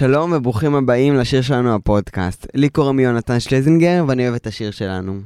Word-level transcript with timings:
שלום 0.00 0.32
וברוכים 0.32 0.74
הבאים 0.74 1.16
לשיר 1.16 1.42
שלנו 1.42 1.74
הפודקאסט. 1.74 2.46
לי 2.54 2.68
קוראים 2.68 2.98
יונתן 2.98 3.40
שלזינגר 3.40 4.04
ואני 4.08 4.22
אוהב 4.22 4.34
את 4.34 4.46
השיר 4.46 4.70
שלנו. 4.70 5.20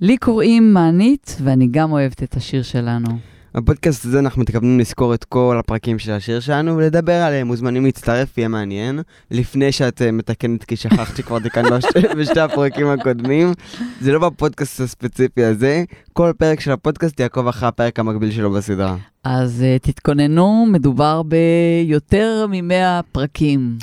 לי 0.00 0.16
קוראים 0.16 0.74
מענית, 0.74 1.36
ואני 1.44 1.68
גם 1.70 1.92
אוהבת 1.92 2.22
את 2.22 2.34
השיר 2.34 2.62
שלנו. 2.62 3.08
בפודקאסט 3.54 4.04
הזה 4.04 4.18
אנחנו 4.18 4.42
מתכוונים 4.42 4.80
לזכור 4.80 5.14
את 5.14 5.24
כל 5.24 5.56
הפרקים 5.58 5.98
של 5.98 6.12
השיר 6.12 6.40
שלנו 6.40 6.76
ולדבר 6.76 7.12
עליהם. 7.12 7.46
מוזמנים 7.46 7.84
להצטרף, 7.84 8.38
יהיה 8.38 8.48
מעניין. 8.48 9.00
לפני 9.30 9.72
שאת 9.72 10.00
uh, 10.00 10.12
מתקנת, 10.12 10.64
כי 10.64 10.76
שכחת 10.76 11.16
שכבר 11.16 11.38
תיקנו 11.38 11.68
בשתי 12.18 12.40
הפרקים 12.40 12.86
הקודמים. 12.86 13.52
זה 14.00 14.12
לא 14.12 14.18
בפודקאסט 14.18 14.80
הספציפי 14.80 15.44
הזה. 15.44 15.84
כל 16.12 16.32
פרק 16.38 16.60
של 16.60 16.72
הפודקאסט 16.72 17.20
יעקוב 17.20 17.48
אחרי 17.48 17.68
הפרק 17.68 17.98
המקביל 17.98 18.30
שלו 18.30 18.50
בסדרה. 18.50 18.96
אז 19.24 19.64
uh, 19.64 19.86
תתכוננו, 19.86 20.66
מדובר 20.72 21.22
ביותר 21.22 22.46
מ-100 22.48 23.02
פרקים. 23.12 23.78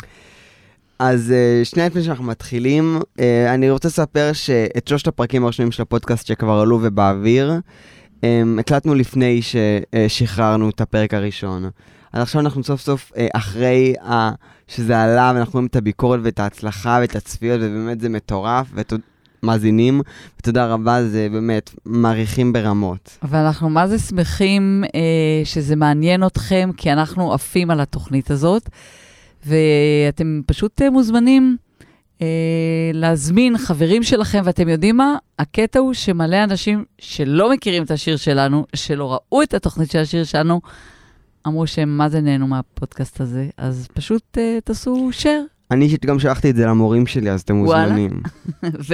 אז 1.00 1.34
uh, 1.34 1.66
שנייה 1.66 1.88
לפני 1.88 2.04
שאנחנו 2.04 2.24
מתחילים, 2.24 3.00
uh, 3.02 3.22
אני 3.54 3.70
רוצה 3.70 3.88
לספר 3.88 4.30
שאת 4.34 4.88
שלושת 4.88 5.08
הפרקים 5.08 5.44
הראשונים 5.44 5.72
של 5.72 5.82
הפודקאסט 5.82 6.28
שכבר 6.28 6.60
עלו 6.60 6.80
ובאוויר, 6.82 7.60
הקלטנו 8.60 8.96
לפני 8.96 9.40
ששחררנו 9.42 10.70
את 10.70 10.82
הפרק 10.82 11.14
הראשון. 11.14 11.70
אז 12.14 12.22
עכשיו 12.22 12.42
אנחנו 12.42 12.64
סוף 12.64 12.82
סוף, 12.82 13.12
uh, 13.12 13.20
אחרי 13.34 13.94
uh, 14.02 14.10
שזה 14.68 15.02
עלה, 15.02 15.32
ואנחנו 15.36 15.54
רואים 15.54 15.68
את 15.68 15.76
הביקורת 15.76 16.20
ואת 16.24 16.40
ההצלחה 16.40 16.98
ואת 17.02 17.16
הצפיות, 17.16 17.60
ובאמת 17.64 18.00
זה 18.00 18.10
מטורף, 18.10 18.68
ומאזינים, 19.44 20.02
ותודה 20.40 20.66
רבה, 20.66 21.04
זה 21.04 21.28
באמת 21.32 21.72
מעריכים 21.86 22.54
ברמות. 22.54 23.18
ואנחנו 23.24 23.70
מה 23.70 23.88
זה 23.88 24.00
שמחים 24.00 24.84
uh, 24.88 24.90
שזה 25.44 25.76
מעניין 25.76 26.26
אתכם, 26.26 26.70
כי 26.78 26.92
אנחנו 26.92 27.34
עפים 27.34 27.72
על 27.72 27.80
התוכנית 27.80 28.32
הזאת. 28.32 28.70
ואתם 29.46 30.42
פשוט 30.46 30.82
אה, 30.82 30.90
מוזמנים 30.90 31.58
אה, 31.60 31.69
להזמין 32.94 33.58
חברים 33.58 34.04
שלכם, 34.04 34.42
ואתם 34.44 34.70
יודעים 34.70 34.98
מה? 34.98 35.18
הקטע 35.40 35.80
הוא 35.80 35.94
שמלא 35.94 36.44
אנשים 36.44 36.86
שלא 36.98 37.52
מכירים 37.52 37.84
את 37.84 37.92
השיר 37.92 38.18
שלנו, 38.18 38.66
שלא 38.76 39.12
ראו 39.14 39.44
את 39.44 39.54
התוכנית 39.54 39.92
של 39.92 40.00
השיר 40.00 40.24
שלנו, 40.24 40.62
אמרו 41.48 41.68
שהם 41.68 41.98
מה 41.98 42.10
זה 42.10 42.22
נהנו 42.22 42.48
מהפודקאסט 42.48 43.22
הזה, 43.22 43.48
אז 43.58 43.88
פשוט 43.94 44.38
אה, 44.38 44.58
תעשו 44.64 45.10
share. 45.22 45.72
אני 45.72 45.86
אישית 45.86 46.06
גם 46.06 46.20
שלחתי 46.20 46.50
את 46.50 46.56
זה 46.56 46.66
למורים 46.66 47.08
שלי, 47.08 47.32
אז 47.32 47.42
אתם 47.42 47.56
מוזמנים. 47.56 48.12
ו? 48.90 48.94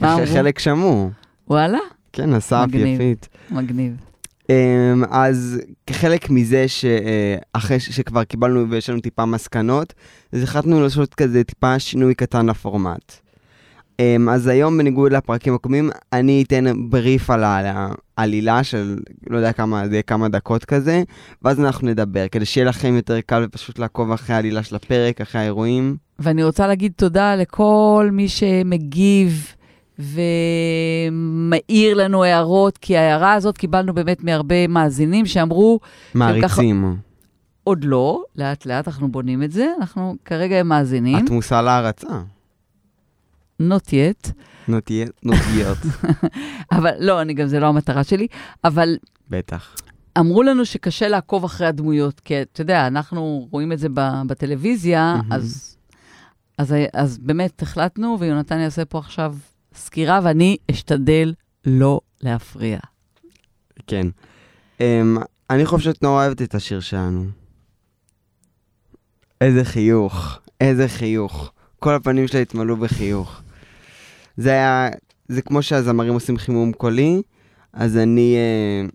מה 0.00 0.14
אמרו? 0.14 0.26
חלק 0.26 0.58
שמעו. 0.58 1.10
וואלה? 1.48 1.78
כן, 2.12 2.34
אסף. 2.34 2.66
יפית. 2.74 3.28
מגניב. 3.50 3.96
אמ, 4.50 5.04
אז 5.10 5.60
כחלק 5.86 6.30
מזה 6.30 6.64
שאחרי 6.68 7.80
שכבר 7.80 8.24
קיבלנו 8.24 8.70
ויש 8.70 8.90
לנו 8.90 9.00
טיפה 9.00 9.24
מסקנות, 9.24 9.94
אז 10.32 10.42
החלטנו 10.42 10.82
לעשות 10.82 11.14
כזה 11.14 11.44
טיפה 11.44 11.78
שינוי 11.78 12.14
קטן 12.14 12.46
לפורמט. 12.46 13.12
אמ, 14.00 14.28
אז 14.28 14.46
היום, 14.46 14.78
בניגוד 14.78 15.12
לפרקים 15.12 15.54
הקודמים, 15.54 15.90
אני 16.12 16.44
אתן 16.46 16.64
בריף 16.90 17.30
על 17.30 17.44
העלילה 17.44 18.64
של 18.64 18.96
לא 19.26 19.36
יודע 19.36 19.52
כמה, 19.52 19.88
זה 19.88 19.94
יהיה 19.94 20.02
כמה 20.02 20.28
דקות 20.28 20.64
כזה, 20.64 21.02
ואז 21.42 21.60
אנחנו 21.60 21.88
נדבר, 21.88 22.28
כדי 22.28 22.44
שיהיה 22.44 22.66
לכם 22.66 22.96
יותר 22.96 23.20
קל 23.20 23.42
ופשוט 23.46 23.78
לעקוב 23.78 24.12
אחרי 24.12 24.36
העלילה 24.36 24.62
של 24.62 24.76
הפרק, 24.76 25.20
אחרי 25.20 25.40
האירועים. 25.40 25.96
ואני 26.18 26.44
רוצה 26.44 26.66
להגיד 26.66 26.92
תודה 26.96 27.36
לכל 27.36 28.08
מי 28.12 28.28
שמגיב 28.28 29.52
ומעיר 29.98 31.94
לנו 31.94 32.24
הערות, 32.24 32.78
כי 32.78 32.96
ההערה 32.96 33.32
הזאת 33.32 33.58
קיבלנו 33.58 33.94
באמת 33.94 34.24
מהרבה 34.24 34.66
מאזינים 34.66 35.26
שאמרו... 35.26 35.80
מעריצים. 36.14 36.96
עוד 37.64 37.84
לא, 37.84 38.22
לאט 38.36 38.66
לאט 38.66 38.88
אנחנו 38.88 39.08
בונים 39.08 39.42
את 39.42 39.52
זה, 39.52 39.72
אנחנו 39.80 40.16
כרגע 40.24 40.56
הם 40.56 40.68
מאזינים. 40.68 41.24
את 41.24 41.30
מושא 41.30 41.54
להערצה. 41.54 42.22
Not 43.62 43.88
yet. 43.88 44.30
not 44.68 44.90
yet, 44.90 45.28
not 45.28 45.32
yet. 45.32 46.08
אבל 46.76 46.90
לא, 46.98 47.22
אני 47.22 47.34
גם, 47.34 47.46
זה 47.46 47.60
לא 47.60 47.66
המטרה 47.66 48.04
שלי, 48.04 48.26
אבל 48.64 48.96
בטח. 49.30 49.74
אמרו 50.18 50.42
לנו 50.42 50.64
שקשה 50.64 51.08
לעקוב 51.08 51.44
אחרי 51.44 51.66
הדמויות, 51.66 52.20
כי 52.20 52.42
אתה 52.42 52.60
יודע, 52.60 52.86
אנחנו 52.86 53.48
רואים 53.50 53.72
את 53.72 53.78
זה 53.78 53.88
בטלוויזיה, 54.26 55.14
מהמם. 55.16 55.32
אז, 55.32 55.76
אז, 56.58 56.74
אז 56.92 57.18
באמת 57.18 57.62
החלטנו, 57.62 58.16
ויונתן 58.20 58.58
יעשה 58.58 58.84
פה 58.84 58.98
עכשיו 58.98 59.34
סקירה, 59.76 60.20
ואני 60.24 60.56
אשתדל 60.70 61.34
לא 61.64 62.00
להפריע. 62.22 62.78
כן. 63.86 64.06
Um, 64.78 64.82
אני 65.50 65.66
חושב 65.66 65.84
שאת 65.84 66.02
נורא 66.02 66.24
אוהבת 66.24 66.42
את 66.42 66.54
השיר 66.54 66.80
שלנו. 66.80 67.24
איזה 69.40 69.64
חיוך, 69.64 70.38
איזה 70.60 70.88
חיוך. 70.88 71.52
כל 71.78 71.94
הפנים 71.94 72.28
שלה 72.28 72.40
התמלאו 72.40 72.76
בחיוך. 72.76 73.40
זה 74.36 74.50
היה, 74.50 74.88
זה 75.28 75.42
כמו 75.42 75.62
שהזמרים 75.62 76.12
עושים 76.12 76.38
חימום 76.38 76.72
קולי, 76.72 77.22
אז 77.72 77.96
אני 77.96 78.36
uh, 78.36 78.92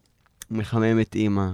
מחמם 0.51 0.99
את 1.01 1.15
אימא. 1.15 1.49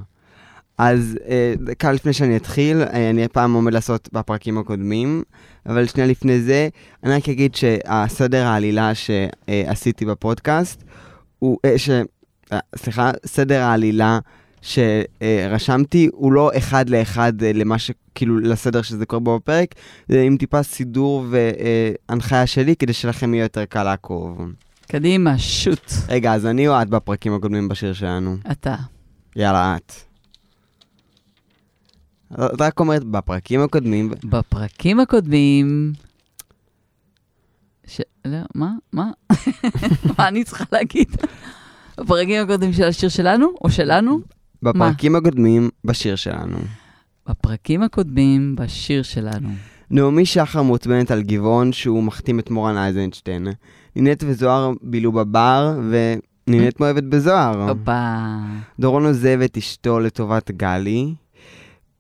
אז 0.78 1.18
דקה 1.64 1.92
לפני 1.92 2.14
שאני 2.14 2.38
אתחיל, 2.38 2.84
uh, 2.84 2.90
אני 2.90 3.28
פעם 3.28 3.54
עומד 3.54 3.74
לעשות 3.74 4.10
בפרקים 4.14 4.58
הקודמים, 4.58 5.24
אבל 5.66 5.88
שנייה 5.88 6.08
לפני 6.08 6.42
זה, 6.42 6.70
אני 7.04 7.14
רק 7.14 7.30
אגיד 7.30 7.56
שהסדר 7.56 8.46
העלילה 8.46 8.92
שעשיתי 8.96 10.06
בפודקאסט, 10.06 10.84
הוא, 11.40 11.58
uh, 11.66 11.78
ש... 11.78 11.90
אה, 12.54 12.60
סליחה, 12.76 13.12
סדר 13.26 13.62
העלילה 13.62 14.20
שרשמתי 14.62 16.10
הוא 16.14 16.32
לא 16.32 16.52
אחד 16.58 16.90
לאחד 16.90 17.44
אה, 17.44 17.54
למה 17.54 17.80
ש... 17.80 17.92
כאילו 18.16 18.40
לסדר 18.40 18.82
שזה 18.82 19.06
קורה 19.06 19.20
בו 19.20 19.40
בפרק, 19.40 19.76
זה 20.08 20.22
עם 20.22 20.38
טיפה 20.38 20.64
סידור 20.64 21.26
והנחיה 21.30 22.48
שלי 22.48 22.76
כדי 22.76 22.94
שלכם 22.94 23.34
יהיה 23.34 23.44
יותר 23.44 23.66
קל 23.66 23.84
לעקוב. 23.84 24.38
קדימה, 24.88 25.38
שוט. 25.38 25.92
רגע, 26.10 26.34
אז 26.34 26.46
אני 26.46 26.68
או 26.68 26.82
את 26.82 26.90
בפרקים 26.90 27.34
הקודמים 27.34 27.70
בשיר 27.70 27.94
שלנו? 27.94 28.38
אתה. 28.52 28.76
יאללה, 29.36 29.76
את. 29.76 30.07
את 32.34 32.62
רק 32.62 32.80
אומרת, 32.80 33.04
בפרקים 33.04 33.62
הקודמים, 33.62 34.12
בפרקים 34.24 35.00
הקודמים... 35.00 35.94
ש... 37.88 38.02
לא, 38.26 38.38
מה? 38.56 38.72
מה? 38.94 39.12
מה 40.18 40.28
אני 40.28 40.44
צריכה 40.44 40.66
להגיד? 40.72 41.08
בפרקים 41.98 42.44
הקודמים 42.44 42.74
של 42.74 42.84
השיר 42.84 43.10
שלנו, 43.10 43.48
או 43.64 43.70
שלנו? 43.70 44.20
בפרקים 44.64 45.16
הקודמים 45.16 45.70
בשיר 45.86 46.16
שלנו. 46.16 46.58
בפרקים 47.30 47.84
הקודמים 47.84 48.56
בשיר 48.56 49.04
שלנו. 49.04 49.50
נעמי 49.92 50.26
שחר 50.26 50.64
מעוצבנת 50.64 51.12
על 51.12 51.22
גבעון 51.22 51.74
שהוא 51.74 52.04
מחתים 52.04 52.40
את 52.40 52.50
מורן 52.50 52.78
אייזנשטיין. 52.78 53.48
נינת 53.96 54.24
וזוהר 54.28 54.72
בילו 54.82 55.12
בבר, 55.12 55.80
ונינת 55.90 56.80
מאוהבת 56.80 57.04
בזוהר. 57.04 57.70
הופה. 57.70 58.16
דורון 58.80 59.06
עוזב 59.06 59.40
את 59.46 59.58
אשתו 59.58 60.00
לטובת 60.00 60.52
גלי. 60.52 61.14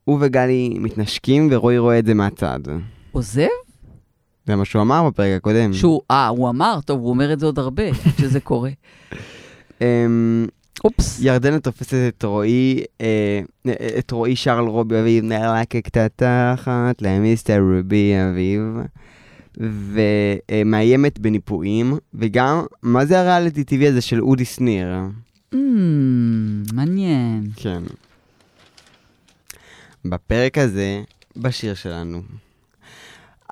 הוא 0.08 0.18
וגלי 0.22 0.78
מתנשקים, 0.80 1.48
ורועי 1.52 1.78
רואה 1.78 2.00
את 2.00 2.06
זה 2.06 2.14
מהצד. 2.14 2.60
עוזב? 3.12 3.48
זה 4.48 4.56
מה 4.56 4.66
שהוא 4.66 4.82
אמר 4.82 5.10
בפרק 5.10 5.38
הקודם. 5.38 5.74
שהוא, 5.74 6.02
אה, 6.12 6.28
הוא 6.28 6.50
אמר, 6.50 6.80
טוב, 6.86 7.00
הוא 7.00 7.10
אומר 7.10 7.34
את 7.34 7.40
זה 7.40 7.46
עוד 7.46 7.60
הרבה, 7.60 7.84
שזה 8.22 8.40
קורה. 8.40 8.70
אמ, 9.82 10.46
אופס. 10.84 11.20
ירדנה 11.22 11.60
תופסת 11.60 12.14
את 12.18 12.24
רועי, 12.24 12.84
אה, 13.02 13.42
את 14.00 14.12
רועי 14.12 14.36
שר 14.36 14.58
על 14.58 14.66
רובי 14.66 15.00
אביב, 15.00 15.24
נלקק 15.24 15.88
את 15.88 15.98
התחת 15.98 17.02
למיסטר 17.02 17.60
רובי 17.60 18.14
אביב, 18.32 18.62
ומאיימת 19.58 21.20
בניפויים, 21.20 21.94
וגם, 22.14 22.62
מה 22.84 23.06
זה 23.06 23.20
הריאליטי 23.20 23.64
טבעי 23.64 23.88
הזה 23.88 24.02
של 24.02 24.22
אודי 24.22 24.46
שניר? 24.46 24.88
Mm, 25.54 25.58
מעניין. 26.74 27.44
כן. 27.56 27.84
בפרק 30.10 30.58
הזה, 30.58 31.02
בשיר 31.38 31.74
שלנו. 31.74 32.22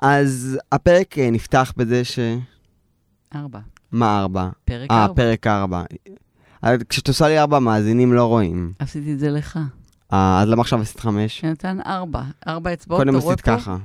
אז 0.02 0.58
הפרק 0.72 1.18
אה, 1.18 1.30
נפתח 1.30 1.72
בזה 1.76 2.04
ש... 2.04 2.18
ארבע. 3.34 3.60
מה 3.92 4.20
ארבע? 4.20 4.48
פרק 4.64 4.90
אה, 4.90 5.02
ארבע. 5.02 5.14
פרק 5.14 5.46
ארבע. 5.46 5.82
אז 6.62 6.80
כשאת 6.88 7.08
עושה 7.08 7.28
לי 7.28 7.38
ארבע, 7.38 7.58
מאזינים 7.58 8.12
לא 8.12 8.24
רואים. 8.24 8.72
עשיתי 8.78 9.12
את 9.12 9.18
זה 9.18 9.30
לך. 9.30 9.58
אה, 10.12 10.42
אז 10.42 10.48
למה 10.48 10.60
עכשיו 10.60 10.80
עשית 10.80 11.00
חמש? 11.00 11.40
שנתן 11.40 11.78
ארבע. 11.86 12.22
ארבע 12.46 12.72
אצבעות, 12.72 13.02
אתה 13.02 13.10
קודם 13.10 13.22
רואה 13.22 13.34
עשית 13.34 13.44
פה? 13.46 13.56
ככה. 13.56 13.76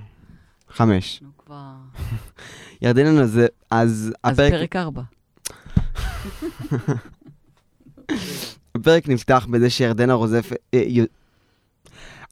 חמש. 0.70 1.22
נו, 1.22 1.30
כבר... 1.46 1.74
ירדנה 2.82 3.22
נזה, 3.22 3.48
אז 3.72 4.14
אז 4.24 4.34
הפרק, 4.34 4.52
פרק 4.52 4.76
ארבע. 4.76 5.02
הפרק 8.76 9.10
נפתח 9.10 9.48
בזה 9.50 9.70
שירדנה 9.70 10.14
רוזפת... 10.14 10.56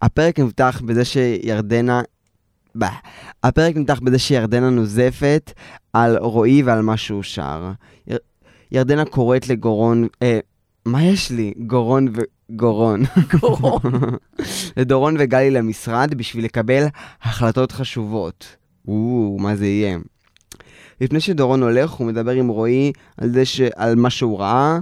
הפרק 0.02 0.40
נפתח 0.40 0.82
בזה 0.86 1.06
שירדנה... 1.06 2.02
bah. 2.78 2.86
הפרק 3.44 3.76
נפתח 3.76 4.00
בזה 4.00 4.20
שירדנה 4.20 4.70
נוזפת 4.70 5.54
על 5.94 6.18
רועי 6.18 6.64
ועל 6.64 6.82
מה 6.82 6.98
שהוא 6.98 7.24
שר. 7.24 7.72
יר... 8.08 8.18
ירדנה 8.72 9.06
קוראת 9.06 9.50
לגורון... 9.50 10.08
אה, 10.24 10.40
מה 10.86 11.04
יש 11.04 11.32
לי? 11.32 11.54
גורון 11.58 12.08
ו... 12.08 12.22
גורון. 12.50 13.04
גורון. 13.40 13.82
לדורון 14.78 15.16
וגלי 15.20 15.52
למשרד 15.52 16.14
בשביל 16.14 16.46
לקבל 16.46 16.86
החלטות 17.22 17.72
חשובות. 17.72 18.56
או, 18.88 19.38
מה 19.40 19.56
זה 19.56 19.66
יהיה? 19.66 19.98
לפני 21.02 21.20
שדורון 21.20 21.64
הולך, 21.64 21.92
הוא 21.92 22.08
מדבר 22.08 22.32
עם 22.32 22.48
רועי 22.48 22.92
על 23.18 23.30
זה 23.30 23.46
ש... 23.46 23.62
על 23.76 23.96
מה 23.96 24.10
שהוא 24.10 24.40
ראה, 24.40 24.80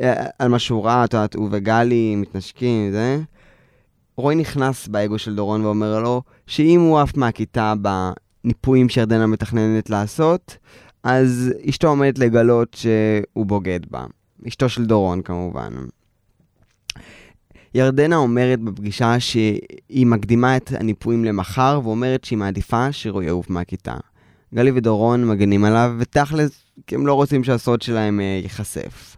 אה, 0.00 0.26
על 0.38 0.48
מה 0.48 0.58
שהוא 0.58 0.84
ראה, 0.84 1.04
את 1.04 1.14
יודעת, 1.14 1.34
הוא 1.34 1.48
וגלי 1.52 2.16
מתנשקים, 2.16 2.92
זה. 2.92 3.18
רועי 4.16 4.36
נכנס 4.36 4.88
באגו 4.88 5.18
של 5.18 5.34
דורון 5.34 5.64
ואומר 5.64 6.00
לו 6.00 6.22
שאם 6.46 6.80
הוא 6.80 6.98
עף 6.98 7.16
מהכיתה 7.16 7.74
בניפויים 8.44 8.88
שירדנה 8.88 9.26
מתכננת 9.26 9.90
לעשות, 9.90 10.56
אז 11.02 11.52
אשתו 11.68 11.88
עומדת 11.88 12.18
לגלות 12.18 12.74
שהוא 12.74 13.46
בוגד 13.46 13.80
בה. 13.90 14.04
אשתו 14.48 14.68
של 14.68 14.84
דורון 14.86 15.22
כמובן. 15.22 15.72
ירדנה 17.74 18.16
אומרת 18.16 18.60
בפגישה 18.60 19.20
שהיא 19.20 20.06
מקדימה 20.06 20.56
את 20.56 20.72
הניפויים 20.72 21.24
למחר, 21.24 21.80
ואומרת 21.84 22.24
שהיא 22.24 22.38
מעדיפה 22.38 22.92
שרועי 22.92 23.26
יעוף 23.26 23.50
מהכיתה. 23.50 23.94
גלי 24.54 24.70
ודורון 24.74 25.28
מגנים 25.28 25.64
עליו, 25.64 25.94
ותכלס, 25.98 26.64
כי 26.86 26.94
הם 26.94 27.06
לא 27.06 27.14
רוצים 27.14 27.44
שהסוד 27.44 27.82
שלהם 27.82 28.20
אה, 28.20 28.40
ייחשף. 28.42 29.16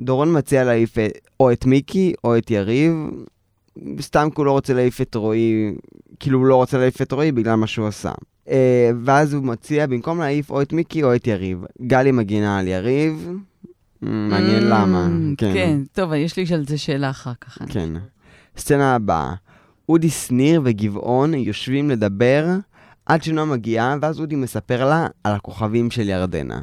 דורון 0.00 0.38
מציע 0.38 0.64
להעיף 0.64 0.98
אה, 0.98 1.08
או 1.40 1.52
את 1.52 1.66
מיקי 1.66 2.12
או 2.24 2.38
את 2.38 2.50
יריב, 2.50 2.92
סתם 4.00 4.28
כי 4.30 4.34
הוא 4.36 4.46
לא 4.46 4.52
רוצה 4.52 4.74
להעיף 4.74 5.00
את 5.00 5.14
רועי, 5.14 5.74
כאילו 6.20 6.38
הוא 6.38 6.46
לא 6.46 6.56
רוצה 6.56 6.78
להעיף 6.78 7.02
את 7.02 7.12
רועי 7.12 7.32
בגלל 7.32 7.54
מה 7.54 7.66
שהוא 7.66 7.86
עשה. 7.86 8.12
אה, 8.48 8.90
ואז 9.04 9.34
הוא 9.34 9.44
מציע 9.44 9.86
במקום 9.86 10.18
להעיף 10.18 10.50
או 10.50 10.62
את 10.62 10.72
מיקי 10.72 11.02
או 11.02 11.14
את 11.14 11.26
יריב. 11.26 11.64
גלי 11.86 12.12
מגינה 12.12 12.58
על 12.58 12.68
יריב, 12.68 13.30
מעניין 14.02 14.62
Mm, 14.62 14.66
למה. 14.66 15.08
כן, 15.36 15.80
טוב, 15.92 16.12
יש 16.12 16.36
לי 16.36 16.44
על 16.54 16.66
זה 16.66 16.78
שאלה 16.78 17.10
אחר 17.10 17.32
כך. 17.40 17.58
כן. 17.68 17.88
סצנה 18.56 18.94
הבאה. 18.94 19.34
אודי 19.88 20.10
שניר 20.10 20.60
וגבעון 20.64 21.34
יושבים 21.34 21.90
לדבר 21.90 22.46
עד 23.06 23.22
שנועה 23.22 23.46
מגיעה, 23.46 23.96
ואז 24.02 24.20
אודי 24.20 24.36
מספר 24.36 24.88
לה 24.88 25.06
על 25.24 25.34
הכוכבים 25.34 25.90
של 25.90 26.08
ירדנה. 26.08 26.60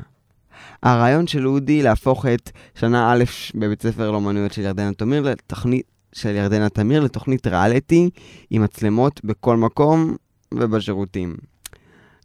הרעיון 0.84 1.28
של 1.28 1.48
אודי 1.48 1.84
להפוך 1.84 2.26
את 2.26 2.52
שנה 2.76 3.12
א' 3.14 3.24
בבית 3.56 3.82
ספר 3.82 4.12
לאומנויות 4.12 4.54
של 4.54 4.62
ירדנה 4.62 4.94
תמיר 4.94 5.22
לתוכנית 5.22 5.86
של 6.14 6.36
ירדנה 6.36 6.70
תמיר 6.70 7.04
לתוכנית 7.04 7.48
ריאליטי 7.48 8.10
עם 8.50 8.62
מצלמות 8.64 9.26
בכל 9.26 9.58
מקום 9.58 10.16
ובשירותים. 10.54 11.36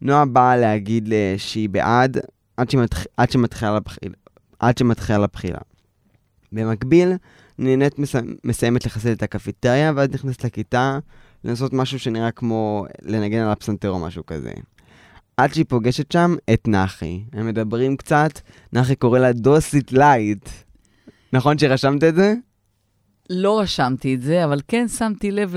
נועה 0.03 0.25
באה 0.25 0.57
להגיד 0.57 1.09
לה 1.09 1.35
שהיא 1.37 1.69
בעד 1.69 2.19
עד, 2.57 2.71
שמתח... 2.71 3.05
עד 3.17 3.31
שמתחילה 3.31 3.77
לבחילה. 3.77 4.15
עד 4.59 4.79
שמתחילה 4.79 5.19
לבחילה. 5.19 5.59
במקביל, 6.53 7.13
נהנית 7.59 7.99
מס... 7.99 8.15
מסיימת 8.45 8.87
לחסל 8.87 9.13
את 9.13 9.23
הקפיטריה, 9.23 9.93
ואז 9.97 10.09
נכנסת 10.13 10.45
לכיתה 10.45 10.99
לנסות 11.45 11.73
משהו 11.73 11.99
שנראה 11.99 12.31
כמו 12.31 12.87
לנגן 13.03 13.39
על 13.39 13.51
הפסנתר 13.51 13.91
או 13.91 13.99
משהו 13.99 14.27
כזה. 14.27 14.53
עד 15.37 15.55
שהיא 15.55 15.65
פוגשת 15.69 16.13
שם 16.13 16.35
את 16.53 16.69
נחי. 16.69 17.25
הם 17.33 17.47
מדברים 17.47 17.97
קצת, 17.97 18.41
נחי 18.73 18.97
קורא 18.97 19.19
לה 19.19 19.33
דוסית 19.33 19.93
light. 19.93 20.49
נכון 21.33 21.59
שרשמת 21.59 22.05
את 22.05 22.15
זה? 22.15 22.35
לא 23.31 23.61
רשמתי 23.61 24.15
את 24.15 24.23
זה, 24.23 24.45
אבל 24.45 24.61
כן 24.69 24.89
שמתי 24.89 25.31
לב. 25.31 25.55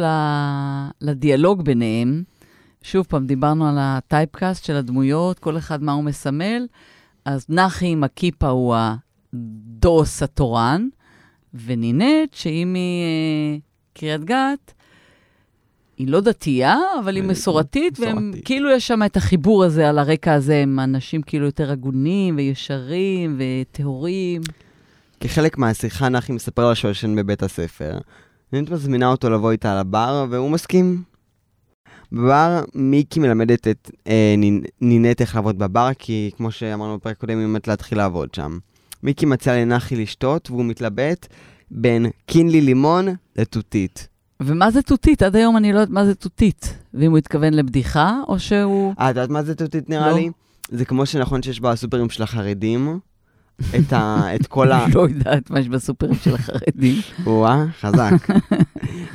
לדיאלוג 1.02 1.62
ביניהם. 1.62 2.24
שוב 2.82 3.06
פעם, 3.10 3.26
דיברנו 3.26 3.68
על 3.70 3.76
ה 3.80 3.89
typecast 3.89 4.66
של 4.66 4.76
הדמויות, 4.76 5.40
כל 5.40 5.58
אחד 5.58 5.84
מה 5.84 5.92
הוא 5.92 6.04
מסמל. 6.04 6.68
אז 7.26 7.46
נחי 7.50 7.88
עם 7.88 8.04
הכיפה 8.04 8.48
הוא 8.48 8.76
הדוס 8.76 10.24
התורן, 10.24 10.88
ונינט, 11.66 12.34
שהיא 12.34 12.68
מקריית 13.94 14.24
גת, 14.24 14.74
היא 15.98 16.08
לא 16.08 16.20
דתייה, 16.20 16.78
אבל 17.00 17.16
היא 17.16 17.24
מסורתית, 17.24 18.00
והם. 18.00 18.32
כאילו 18.46 18.72
יש 18.72 18.88
שם 18.88 19.04
את 19.06 19.18
החיבור 19.18 19.64
הזה, 19.64 19.90
על 19.90 20.00
הרקע 20.00 20.34
הזה, 20.34 20.56
הם 20.56 20.80
אנשים 20.80 21.22
כאילו 21.22 21.46
יותר 21.46 21.72
הגונים 21.72 22.36
וישרים 22.38 23.40
וטהורים. 23.40 24.42
כחלק 25.20 25.58
מהשיחה, 25.58 26.10
נחי 26.10 26.32
מספר 26.34 26.70
לה 26.70 26.76
שהוא 26.76 26.92
ישן 26.92 27.16
בבית 27.16 27.44
הספר. 27.44 27.98
נינט 28.54 28.70
מזמינה 28.70 29.08
אותו 29.08 29.30
לבוא 29.30 29.52
איתה 29.52 29.80
לבר, 29.80 30.26
והוא 30.30 30.52
מסכים. 30.52 31.04
בבר, 32.12 32.64
מיקי 32.76 33.20
מלמדת 33.20 33.68
את 33.68 33.92
אה, 34.08 34.36
נינ- 34.38 34.68
נינט 34.82 35.22
איך 35.22 35.36
לעבוד 35.36 35.60
בבר, 35.60 35.90
כי 36.00 36.32
כמו 36.38 36.52
שאמרנו 36.52 36.98
בפרק 36.98 37.18
קודם, 37.18 37.38
היא 37.38 37.46
עומדת 37.46 37.68
להתחיל 37.68 37.98
לעבוד 37.98 38.34
שם. 38.34 38.58
מיקי 39.04 39.26
מציע 39.26 39.56
לנחי 39.56 39.96
לשתות, 39.96 40.52
והוא 40.52 40.66
מתלבט 40.66 41.28
בין 41.72 42.06
קינלי 42.26 42.62
לימון 42.62 43.08
לתותית. 43.36 44.08
ומה 44.40 44.72
זה 44.72 44.82
תותית? 44.82 45.24
עד 45.24 45.36
היום 45.36 45.58
אני 45.58 45.74
לא 45.74 45.80
יודעת 45.80 45.94
מה 45.94 46.06
זה 46.06 46.16
תותית. 46.16 46.74
ואם 46.94 47.10
הוא 47.12 47.18
התכוון 47.18 47.54
לבדיחה, 47.54 48.20
או 48.28 48.40
שהוא... 48.40 48.94
אה, 49.00 49.06
את 49.10 49.16
יודעת 49.16 49.30
מה 49.30 49.44
זה 49.44 49.56
תותית 49.56 49.90
נראה 49.90 50.10
לא. 50.12 50.16
לי? 50.16 50.30
זה 50.72 50.86
כמו 50.86 51.06
שנכון 51.06 51.42
שיש 51.44 51.60
בסופרים 51.60 52.10
של 52.10 52.24
החרדים, 52.24 53.00
את, 53.80 53.94
ה, 53.94 54.22
את 54.36 54.48
כל 54.48 54.72
ה... 54.72 54.86
לא 54.94 55.02
יודעת 55.02 55.50
מה 55.50 55.60
יש 55.60 55.70
בסופרים 55.70 56.16
של 56.16 56.36
החרדים. 56.36 56.96
וואה, 57.24 57.66
חזק. 57.82 58.12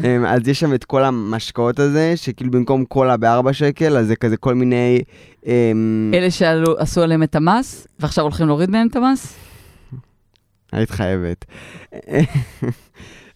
אמ, 0.04 0.24
אז 0.26 0.48
יש 0.48 0.60
שם 0.60 0.74
את 0.74 0.84
כל 0.84 1.04
המשקאות 1.04 1.78
הזה, 1.78 2.12
שכאילו 2.16 2.50
במקום 2.50 2.84
קולה 2.84 3.16
בארבע 3.16 3.52
שקל, 3.52 3.96
אז 3.96 4.06
זה 4.06 4.16
כזה 4.16 4.36
כל 4.36 4.54
מיני... 4.54 5.02
אמ, 5.46 6.10
אלה 6.14 6.30
שעשו 6.30 7.02
עליהם 7.02 7.22
את 7.22 7.34
המס, 7.34 7.86
ועכשיו 8.00 8.24
הולכים 8.24 8.46
להוריד 8.46 8.70
מהם 8.70 8.86
את 8.86 8.96
המס? 8.96 9.36
היית 10.72 10.90
חייבת. 10.90 11.44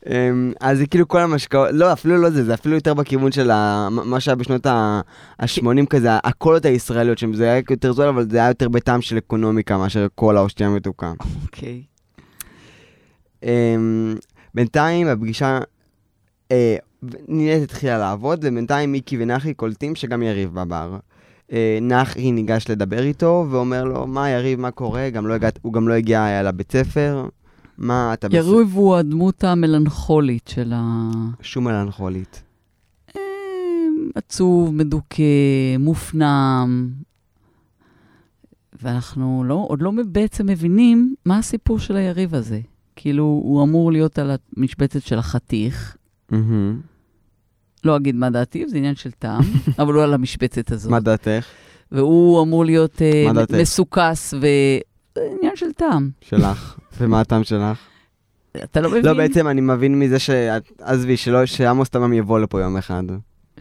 אמ, 0.08 0.52
אז 0.60 0.78
זה 0.78 0.86
כאילו 0.86 1.08
כל 1.08 1.20
המשקאות, 1.20 1.68
לא, 1.72 1.92
אפילו 1.92 2.16
לא 2.16 2.30
זה, 2.30 2.44
זה 2.44 2.54
אפילו 2.54 2.74
יותר 2.74 2.94
בכיוון 2.94 3.32
של 3.32 3.50
ה- 3.50 3.88
מה 3.90 4.20
שהיה 4.20 4.34
בשנות 4.34 4.66
ה-80 4.66 5.86
כזה, 5.90 6.08
הקולות 6.24 6.64
הישראליות 6.64 7.18
שם, 7.18 7.34
זה 7.34 7.44
היה 7.44 7.62
יותר 7.70 7.92
זול, 7.92 8.08
אבל 8.08 8.30
זה 8.30 8.38
היה 8.38 8.48
יותר 8.48 8.68
בטעם 8.68 9.00
של 9.02 9.18
אקונומיקה 9.18 9.78
מאשר 9.78 10.06
קולה 10.14 10.40
או 10.40 10.48
שתייה 10.48 10.70
מתוקה. 10.70 11.12
אוקיי. 11.42 11.82
אמ, 13.42 14.14
בינתיים 14.54 15.06
בפגישה, 15.06 15.58
אה, 16.52 16.76
נינת 17.28 17.62
התחילה 17.62 17.98
לעבוד, 17.98 18.38
ובינתיים 18.42 18.92
מיקי 18.92 19.16
ונחי 19.20 19.54
קולטים 19.54 19.94
שגם 19.94 20.22
יריב 20.22 20.50
בבר. 20.54 20.96
אה, 21.52 21.78
נחי 21.82 22.32
ניגש 22.32 22.70
לדבר 22.70 23.02
איתו, 23.02 23.46
ואומר 23.50 23.84
לו, 23.84 24.06
מה 24.06 24.30
יריב, 24.30 24.60
מה 24.60 24.70
קורה? 24.70 25.10
גם 25.10 25.26
לא 25.26 25.34
הגעת, 25.34 25.58
הוא 25.62 25.72
גם 25.72 25.88
לא 25.88 25.94
הגיע 25.94 26.42
לבית 26.42 26.72
ספר. 26.72 27.28
מה 27.78 28.14
אתה... 28.14 28.28
יריב 28.30 28.74
הוא 28.74 28.96
הדמות 28.96 29.44
המלנכולית 29.44 30.48
של 30.48 30.72
ה... 30.74 31.10
שום 31.42 31.64
מלנכולית. 31.64 32.42
אה, 33.16 33.22
עצוב, 34.14 34.74
מדוכא, 34.74 35.22
מופנם. 35.78 36.90
ואנחנו 38.82 39.44
לא, 39.46 39.66
עוד 39.68 39.82
לא 39.82 39.92
בעצם 40.06 40.46
מבינים 40.46 41.14
מה 41.24 41.38
הסיפור 41.38 41.78
של 41.78 41.96
היריב 41.96 42.34
הזה. 42.34 42.60
כאילו, 42.96 43.24
הוא 43.24 43.62
אמור 43.62 43.92
להיות 43.92 44.18
על 44.18 44.30
המשבצת 44.56 45.02
של 45.02 45.18
החתיך. 45.18 45.96
מהמם. 46.30 46.80
לא 47.84 47.96
אגיד 47.96 48.14
מה 48.14 48.30
דעתי, 48.30 48.68
זה 48.68 48.76
עניין 48.76 48.94
של 48.94 49.10
טעם, 49.10 49.42
אבל 49.78 49.94
הוא 49.94 50.02
על 50.02 50.14
המשבצת 50.14 50.72
הזאת. 50.72 50.90
מה 50.90 51.00
דעתך? 51.00 51.46
והוא 51.92 52.42
אמור 52.42 52.64
להיות 52.64 53.02
דעתך? 53.34 53.54
מסוכס, 53.54 54.34
ו... 54.34 54.46
עניין 55.36 55.56
של 55.56 55.72
טעם. 55.72 56.10
שלך. 56.20 56.78
ומה 57.00 57.20
הטעם 57.20 57.44
שלך? 57.44 57.78
אתה 58.64 58.80
לא 58.80 58.90
מבין? 58.90 59.04
לא, 59.04 59.14
בעצם 59.14 59.48
אני 59.48 59.60
מבין 59.60 59.98
מזה 59.98 60.18
ש... 60.18 60.30
עזבי, 60.80 61.16
שעמוס 61.46 61.88
תמם 61.90 62.12
יבוא 62.12 62.38
לפה 62.38 62.60
יום 62.60 62.76
אחד. 62.76 63.02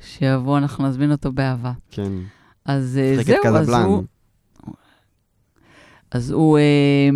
שיבוא, 0.02 0.58
אנחנו 0.58 0.88
נזמין 0.88 1.12
אותו 1.12 1.32
באהבה. 1.32 1.72
כן. 1.92 2.12
אז 2.66 3.00
אה, 3.02 3.24
זהו, 3.24 3.56
אז. 3.56 3.70
הוא... 3.70 4.04
אז 6.12 6.32
הוא, 6.32 6.58
אה, 6.58 7.10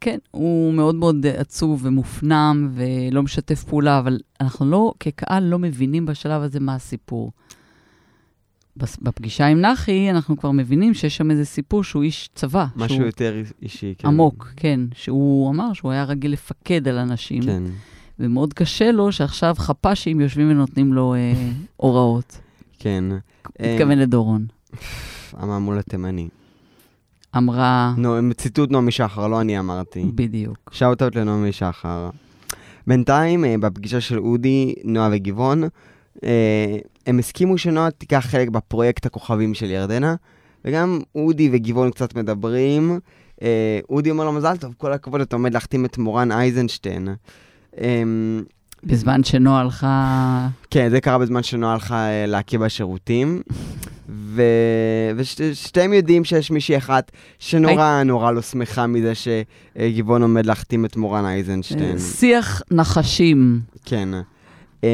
כן, 0.00 0.18
הוא 0.30 0.74
מאוד 0.74 0.94
מאוד 0.94 1.26
עצוב 1.26 1.80
ומופנם 1.84 2.70
ולא 2.74 3.22
משתף 3.22 3.64
פעולה, 3.64 3.98
אבל 3.98 4.18
אנחנו 4.40 4.66
לא, 4.66 4.92
כקהל, 5.00 5.42
לא 5.44 5.58
מבינים 5.58 6.06
בשלב 6.06 6.42
הזה 6.42 6.60
מה 6.60 6.74
הסיפור. 6.74 7.32
בפגישה 8.76 9.46
עם 9.46 9.60
נחי, 9.60 10.10
אנחנו 10.10 10.36
כבר 10.36 10.50
מבינים 10.50 10.94
שיש 10.94 11.16
שם 11.16 11.30
איזה 11.30 11.44
סיפור 11.44 11.84
שהוא 11.84 12.02
איש 12.02 12.30
צבא. 12.34 12.66
משהו 12.76 12.96
שהוא 12.96 13.06
יותר 13.06 13.42
אישי, 13.62 13.94
כן. 13.98 14.08
עמוק, 14.08 14.52
כן. 14.56 14.80
שהוא 14.94 15.50
אמר 15.50 15.72
שהוא 15.72 15.90
היה 15.92 16.04
רגיל 16.04 16.32
לפקד 16.32 16.88
על 16.88 16.98
אנשים, 16.98 17.42
כן. 17.42 17.62
ומאוד 18.18 18.54
קשה 18.54 18.92
לו 18.92 19.12
שעכשיו 19.12 19.54
חפ"שים 19.58 20.20
יושבים 20.20 20.50
ונותנים 20.50 20.92
לו 20.92 21.14
אה, 21.14 21.32
הוראות. 21.76 22.38
כן. 22.78 23.04
אה, 23.60 23.72
מתכוון 23.74 23.98
לדורון. 23.98 24.46
המעמול 25.32 25.78
התימני. 25.78 26.28
אמרה, 27.36 27.94
נו, 27.96 28.34
ציטוט 28.36 28.70
נעמי 28.70 28.92
שחר, 28.92 29.28
לא 29.28 29.40
אני 29.40 29.58
אמרתי. 29.58 30.04
בדיוק. 30.14 30.70
שאוט-אוט 30.72 31.16
לנעמי 31.16 31.52
שחר. 31.52 32.10
בינתיים, 32.86 33.44
אה, 33.44 33.54
בפגישה 33.60 34.00
של 34.00 34.18
אודי, 34.18 34.74
נועה 34.84 35.08
וגבעון, 35.12 35.62
אה, 36.24 36.76
הם 37.06 37.18
הסכימו 37.18 37.58
שנועה 37.58 37.90
תיקח 37.90 38.26
חלק 38.30 38.48
בפרויקט 38.48 39.06
הכוכבים 39.06 39.54
של 39.54 39.70
ירדנה, 39.70 40.14
וגם 40.64 41.00
אודי 41.14 41.50
וגבעון 41.52 41.90
קצת 41.90 42.14
מדברים. 42.14 42.98
אה, 43.42 43.80
אודי 43.90 44.10
אומר 44.10 44.24
לו, 44.24 44.32
מזל 44.32 44.56
טוב, 44.56 44.74
כל 44.78 44.92
הכבוד, 44.92 45.20
אתה 45.20 45.36
עומד 45.36 45.54
להחתים 45.54 45.84
את 45.84 45.98
מורן 45.98 46.32
אייזנשטיין. 46.32 47.08
אמ, 47.80 48.42
בזמן 48.84 49.24
שנועה 49.24 49.60
הלכה... 49.60 50.48
כן, 50.70 50.88
זה 50.90 51.00
קרה 51.00 51.18
בזמן 51.18 51.42
שנועה 51.42 51.72
הלכה 51.72 52.08
אה, 52.08 52.26
להקיא 52.26 52.58
בשירותים. 52.58 53.42
ו... 54.08 54.42
ושתיהם 55.16 55.92
יודעים 55.92 56.24
שיש 56.24 56.50
מישהי 56.50 56.76
אחת 56.76 57.12
שנורא 57.38 58.02
נורא 58.02 58.32
לא 58.32 58.42
שמחה 58.42 58.86
מזה 58.86 59.12
שגבעון 59.14 60.22
עומד 60.22 60.46
להחתים 60.46 60.84
את 60.84 60.96
מורן 60.96 61.24
אייזנשטיין. 61.24 61.98
שיח 61.98 62.62
נחשים. 62.70 63.60
כן. 63.84 64.08
Um, 64.82 64.86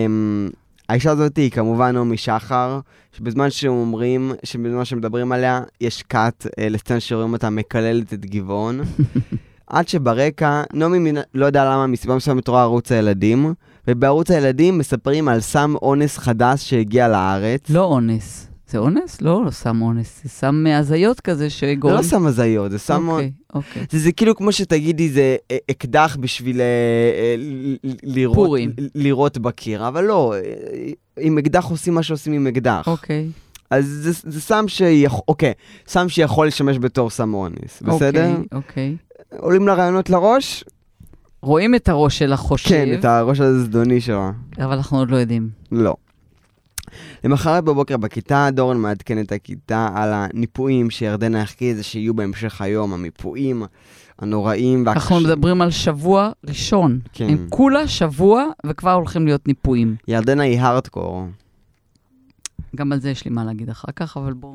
האישה 0.92 1.10
הזאת 1.10 1.36
היא 1.36 1.50
כמובן 1.50 1.94
נעמי 1.94 2.16
שחר, 2.16 2.80
שבזמן 3.12 3.50
שאומרים, 3.50 4.32
שבזמן 4.44 4.84
שמדברים 4.84 5.32
עליה, 5.32 5.62
יש 5.80 6.02
קאט 6.02 6.46
uh, 6.46 6.50
לסצנה 6.60 7.00
שרואים 7.00 7.32
אותה 7.32 7.50
מקללת 7.50 8.12
את 8.12 8.26
גבעון. 8.26 8.80
עד 9.66 9.88
שברקע, 9.88 10.62
נעמי 10.72 10.98
מין, 10.98 11.18
לא 11.34 11.46
יודע 11.46 11.64
למה, 11.64 11.86
מסיבה 11.86 12.16
מסוימת 12.16 12.48
רואה 12.48 12.62
ערוץ 12.62 12.92
הילדים, 12.92 13.54
ובערוץ 13.88 14.30
הילדים 14.30 14.78
מספרים 14.78 15.28
על 15.28 15.40
סם 15.40 15.74
אונס 15.82 16.18
חדש 16.18 16.70
שהגיע 16.70 17.08
לארץ. 17.08 17.70
לא 17.70 17.84
אונס. 17.84 18.51
זה 18.72 18.78
אונס? 18.78 19.20
לא, 19.20 19.44
לא 19.44 19.50
סם 19.50 19.82
אונס, 19.82 20.20
זה 20.22 20.28
סם 20.28 20.66
הזיות 20.66 21.20
כזה 21.20 21.50
שגורם... 21.50 21.94
זה 21.94 21.98
לא 21.98 22.02
סם 22.02 22.26
הזיות, 22.26 22.70
זה 22.70 22.78
סם... 22.78 23.08
אוקיי, 23.08 23.32
אוקיי. 23.54 23.86
זה, 23.90 23.98
זה 23.98 24.12
כאילו 24.12 24.36
כמו 24.36 24.52
שתגידי, 24.52 25.08
זה 25.10 25.36
אקדח 25.70 26.16
בשביל 26.20 26.60
אה, 26.60 26.64
אה, 26.64 27.34
לירות, 28.02 28.34
פורים. 28.34 28.72
לירות 28.94 29.38
בקיר, 29.38 29.88
אבל 29.88 30.04
לא, 30.04 30.34
אה, 30.34 30.40
עם 31.20 31.38
אקדח 31.38 31.64
עושים 31.64 31.94
מה 31.94 32.02
שעושים 32.02 32.32
עם 32.32 32.46
אקדח. 32.46 32.84
אוקיי. 32.86 33.28
אז 33.70 33.86
זה, 33.86 34.30
זה 34.30 34.40
סם 34.40 34.64
שיכול, 34.68 35.20
אוקיי, 35.28 35.52
סם 35.88 36.08
שיכול 36.08 36.46
לשמש 36.46 36.78
בתור 36.78 37.10
סם 37.10 37.34
אונס, 37.34 37.82
בסדר? 37.82 38.30
אוקיי, 38.30 38.46
אוקיי. 38.52 38.96
עולים 39.38 39.68
לרעיונות 39.68 40.10
לראש? 40.10 40.64
רואים 41.42 41.74
את 41.74 41.88
הראש 41.88 42.18
של 42.18 42.32
החושב, 42.32 42.68
כן, 42.68 42.98
את 42.98 43.04
הראש 43.04 43.40
הזדוני 43.40 44.00
שלו. 44.00 44.30
אבל 44.58 44.72
אנחנו 44.72 44.98
עוד 44.98 45.10
לא 45.10 45.16
יודעים. 45.16 45.48
לא. 45.72 45.94
למחרת 47.24 47.64
בבוקר 47.64 47.96
בכיתה, 47.96 48.48
דורון 48.52 48.80
מעדכן 48.80 49.20
את 49.20 49.32
הכיתה 49.32 49.88
על 49.94 50.10
הניפויים 50.12 50.90
שירדנה 50.90 51.42
הכריזה 51.42 51.82
שיהיו 51.82 52.14
בהמשך 52.14 52.60
היום, 52.60 52.92
המיפויים 52.92 53.62
הנוראים 54.18 54.88
אנחנו 54.88 55.20
מדברים 55.20 55.62
על 55.62 55.70
שבוע 55.70 56.30
ראשון. 56.46 57.00
כן. 57.12 57.28
הם 57.28 57.46
כולה 57.50 57.88
שבוע, 57.88 58.44
וכבר 58.66 58.92
הולכים 58.92 59.26
להיות 59.26 59.48
ניפויים. 59.48 59.96
ירדנה 60.08 60.42
היא 60.42 60.60
הארדקור. 60.60 61.26
גם 62.76 62.92
על 62.92 63.00
זה 63.00 63.10
יש 63.10 63.24
לי 63.24 63.30
מה 63.30 63.44
להגיד 63.44 63.70
אחר 63.70 63.92
כך, 63.96 64.16
אבל 64.16 64.32
בואו 64.32 64.52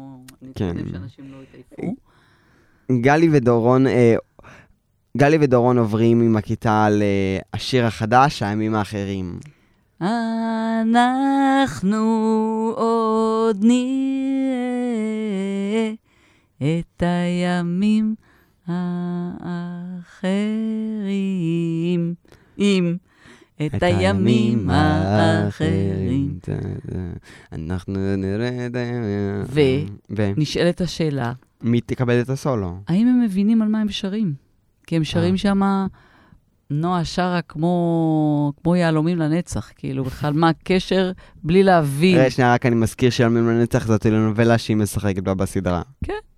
כן. 0.55 0.67
נתקדם 0.67 0.89
שאנשים 0.89 1.25
לא 1.31 1.37
יתעייפו. 1.43 1.95
גלי 3.01 3.29
ודורון, 3.31 3.87
אה, 3.87 4.15
גלי 5.17 5.37
ודורון 5.41 5.77
עוברים 5.77 6.21
עם 6.21 6.35
הכיתה 6.35 6.85
על 6.85 7.03
השיר 7.53 7.85
החדש, 7.85 8.43
הימים 8.43 8.75
האחרים. 8.75 9.39
אנחנו 10.01 11.97
עוד 12.75 13.63
נראה 13.63 13.77
את 16.57 17.03
הימים 17.03 18.15
האחרים. 18.67 18.93
אם 22.59 22.97
את 23.65 23.83
הימים 23.83 24.69
האחרים. 24.69 26.39
אנחנו 27.51 28.15
נראה 28.17 28.65
את 28.65 28.75
הימים... 28.75 29.43
ו? 29.49 29.61
ו? 30.09 30.31
נשאלת 30.37 30.81
השאלה, 30.81 31.33
מי 31.61 31.81
תקבל 31.81 32.21
את 32.21 32.29
הסולו? 32.29 32.77
האם 32.87 33.07
הם 33.07 33.21
מבינים 33.21 33.61
על 33.61 33.67
מה 33.67 33.81
הם 33.81 33.89
שרים? 33.89 34.33
כי 34.87 34.95
הם 34.95 35.03
שרים 35.03 35.33
אה. 35.33 35.39
נועה 36.71 37.05
שרה 37.05 37.41
כמו, 37.41 38.53
כמו 38.63 38.75
יהלומים 38.75 39.17
לנצח, 39.17 39.71
כאילו, 39.75 40.03
בכלל 40.03 40.33
מה 40.33 40.49
הקשר 40.49 41.11
בלי 41.43 41.63
להבין. 41.63 42.17
רגע, 42.17 42.29
שנייה, 42.29 42.53
רק 42.53 42.65
אני 42.65 42.75
מזכיר 42.75 43.09
שימים 43.09 43.47
לנצח 43.47 43.87
זאת 43.87 44.01
טלנובלה 44.01 44.57
שהיא 44.57 44.77
משחקת 44.77 45.23
בה 45.23 45.33
בסדרה. 45.33 45.81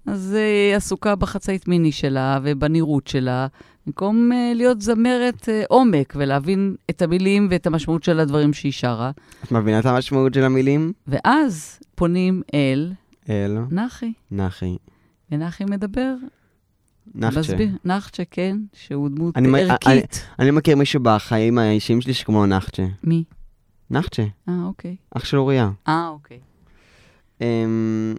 אז 0.05 0.33
היא 0.33 0.75
עסוקה 0.75 1.15
בחצאית 1.15 1.67
מיני 1.67 1.91
שלה 1.91 2.39
ובנראות 2.43 3.07
שלה, 3.07 3.47
במקום 3.87 4.29
uh, 4.31 4.55
להיות 4.55 4.81
זמרת 4.81 5.41
uh, 5.41 5.65
עומק 5.67 6.13
ולהבין 6.17 6.75
את 6.89 7.01
המילים 7.01 7.47
ואת 7.51 7.67
המשמעות 7.67 8.03
של 8.03 8.19
הדברים 8.19 8.53
שהיא 8.53 8.71
שרה. 8.71 9.11
את 9.43 9.51
מבינה 9.51 9.79
את 9.79 9.85
המשמעות 9.85 10.33
של 10.33 10.43
המילים? 10.43 10.93
ואז 11.07 11.79
פונים 11.95 12.41
אל 12.53 12.91
אל, 13.29 13.57
נחי, 13.71 14.13
נחי. 14.31 14.77
ונחי 15.31 15.65
מדבר, 15.65 16.15
נחצ'ה. 17.15 17.55
נחצ'ה, 17.85 18.23
כן, 18.31 18.57
שהוא 18.73 19.09
דמות 19.09 19.37
אני 19.37 19.61
ערכית. 19.61 20.25
אני 20.39 20.51
מכיר 20.51 20.75
מישהו 20.75 20.99
בחיים 21.03 21.57
האישיים 21.57 22.01
שלי 22.01 22.13
שקוראים 22.13 22.49
לו 22.51 22.57
נחצ'ה. 22.57 22.83
מי? 23.03 23.23
נחצ'ה, 23.91 24.23
אה, 24.49 24.53
אוקיי. 24.65 24.95
אח 25.17 25.25
של 25.25 25.37
אוריה. 25.37 25.69
אה, 25.87 26.07
אוקיי. 26.09 26.39
אמ, 27.41 28.15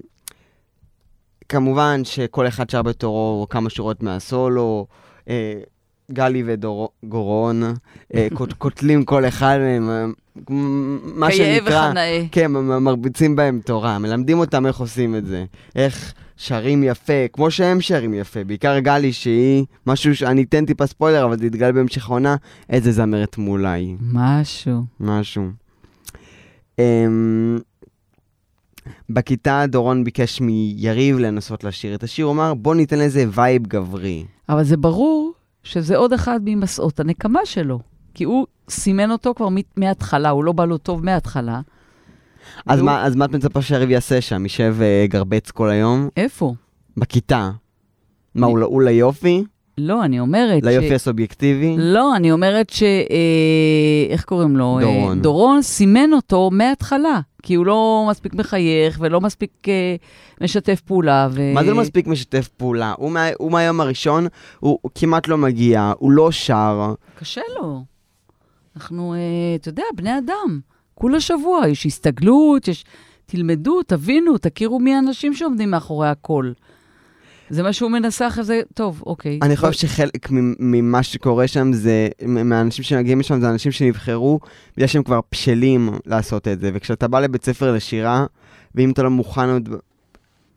כמובן 1.49 2.01
שכל 2.05 2.49
אחד 2.49 2.71
שר 2.71 2.83
בתורו 2.83 3.47
כמה 3.51 3.71
שורות 3.71 4.03
מהסולו. 4.03 4.87
אה, 5.29 5.61
גלי 6.13 6.43
וגורון 6.47 7.63
אה, 8.15 8.27
קוט- 8.37 8.53
קוטלים 8.53 9.05
כל 9.05 9.25
אחד 9.29 9.59
מהם, 9.61 9.91
אה, 9.91 10.07
מה 11.15 11.31
כיאה 11.31 11.57
שנקרא, 11.59 11.89
וכנאה. 11.89 12.25
כן, 12.33 12.53
מ- 12.53 12.85
מרביצים 12.85 13.37
בהם 13.37 13.61
תורה, 13.65 13.99
מלמדים 13.99 14.39
אותם 14.39 14.67
איך 14.67 14.77
עושים 14.77 15.17
את 15.17 15.27
זה, 15.27 15.45
איך 15.77 16.15
שרים 16.43 16.83
יפה, 16.83 17.29
כמו 17.33 17.51
שהם 17.51 17.81
שרים 17.81 18.15
יפה, 18.15 18.45
בעיקר 18.45 18.79
גלי 18.79 19.13
שהיא, 19.13 19.65
משהו 19.87 20.17
שאני 20.17 20.43
אתן 20.43 20.67
טיפה 20.67 20.87
ספוילר, 20.87 21.25
אבל 21.25 21.39
זה 21.39 21.47
יתגלה 21.47 21.73
בהמשך 21.73 22.09
העונה, 22.09 22.37
איזה 22.71 22.93
זמרת 22.93 23.39
מעולה 23.39 23.73
היא. 23.73 23.97
משהו. 24.01 24.83
משהו. 25.01 25.49
Um, 26.77 26.81
בכיתה 29.11 29.65
דורון 29.69 30.05
ביקש 30.05 30.41
מיריב 30.41 31.19
לנסות 31.19 31.65
לשיר 31.65 31.95
את 31.95 32.03
השיר, 32.03 32.25
הוא 32.25 32.33
אמר, 32.33 32.55
בוא 32.55 32.75
ניתן 32.75 32.99
לזה 32.99 33.25
vibe 33.33 33.67
גברי. 33.67 34.25
אבל 34.49 34.65
זה 34.65 34.77
ברור 34.77 35.33
שזה 35.63 35.97
עוד 35.97 36.13
אחד 36.13 36.41
ממסעות 36.45 37.01
הנקמה 37.01 37.41
שלו. 37.45 37.81
כי 38.15 38.25
הוא 38.25 38.47
סימן 38.71 39.11
אותו 39.11 39.35
כבר 39.35 39.49
מההתחלה, 39.77 40.31
הוא 40.31 40.45
לא 40.45 40.53
בא 40.53 40.65
לו 40.65 40.79
טוב 40.79 41.05
מההתחלה. 41.05 41.61
אז 42.67 42.83
מה, 42.83 43.07
אז 43.07 43.17
מה 43.17 43.25
את 43.25 43.31
מצפה 43.31 43.63
שיריב 43.63 43.91
יעשה 43.91 44.21
שם? 44.21 44.43
יישב 44.43 44.77
אה, 44.81 45.05
גרבץ 45.09 45.51
כל 45.51 45.71
היום? 45.71 46.09
איפה? 46.17 46.55
בכיתה. 46.97 47.51
מה, 48.35 48.47
הוא, 48.47 48.83
ליופי? 48.83 49.45
לא, 49.79 50.05
אני 50.05 50.21
אומרת 50.21 50.63
ליופי 50.63 50.95
הסובייקטיבי? 50.95 51.75
לא, 51.79 52.17
אני 52.17 52.33
אומרת 52.33 52.71
ש... 52.71 52.83
אה, 52.83 54.07
איך 54.11 54.25
קוראים 54.25 54.57
לו? 54.57 54.79
אה, 54.79 54.85
דורון. 54.85 55.23
דורון 55.23 55.63
סימן 55.63 56.13
אותו 56.13 56.51
מההתחלה, 56.53 57.21
כי 57.43 57.55
הוא 57.55 57.67
לא 57.67 58.07
מספיק 58.11 58.35
מחייך 58.35 58.99
ולא 59.01 59.21
מספיק 59.21 59.69
אה, 59.69 59.97
משתף 60.41 60.81
פעולה. 60.81 61.29
ו... 61.31 61.55
מה 61.55 61.65
זה 61.65 61.71
לא 61.71 61.77
מספיק 61.77 62.07
משתף 62.07 62.49
פעולה? 62.49 62.95
הוא, 62.99 63.11
מה, 63.11 63.27
הוא 63.39 63.53
מהיום 63.53 63.81
הראשון, 63.81 64.27
הוא, 64.61 64.79
הוא 64.83 64.91
כמעט 64.95 65.29
לא 65.29 65.39
מגיע, 65.39 65.93
הוא 65.99 66.13
לא 66.13 66.31
שר. 66.31 66.95
קשה 67.19 67.41
לו. 67.61 67.85
אנחנו, 68.77 69.15
אתה 69.55 69.69
יודע, 69.69 69.83
בני 69.97 70.19
אדם. 70.19 70.61
כולה 71.01 71.21
שבוע, 71.21 71.69
יש 71.69 71.87
הסתגלות, 71.87 72.69
יש... 72.69 72.85
תלמדו, 73.27 73.83
תבינו, 73.83 74.39
תכירו 74.39 74.79
מי 74.81 74.95
האנשים 74.95 75.35
שעומדים 75.35 75.71
מאחורי 75.71 76.09
הכל. 76.09 76.53
זה 77.51 77.63
מה 77.63 77.73
שהוא 77.73 77.91
מנסה 77.91 78.27
אחרי 78.27 78.45
זה, 78.45 78.61
טוב, 78.75 79.03
אוקיי. 79.07 79.39
אני 79.43 79.57
חושב 79.57 79.73
שחלק 79.73 80.29
ממה 80.59 81.03
שקורה 81.03 81.49
שם 81.49 81.73
זה, 81.73 82.09
מהאנשים 82.27 82.85
שמגיעים 82.85 83.21
לשם 83.21 83.41
זה 83.41 83.51
אנשים 83.51 83.73
שנבחרו 83.73 84.41
בגלל 84.77 84.87
שהם 84.87 85.03
כבר 85.03 85.21
בשלים 85.33 85.91
לעשות 86.07 86.49
את 86.49 86.61
זה. 86.61 86.71
וכשאתה 86.75 87.09
בא 87.09 87.21
לבית 87.21 87.45
ספר 87.45 87.73
לשירה, 87.73 88.27
ואם 88.75 88.91
אתה 88.91 89.03
לא 89.03 89.11
מוכן 89.11 89.49
עוד, 89.49 89.69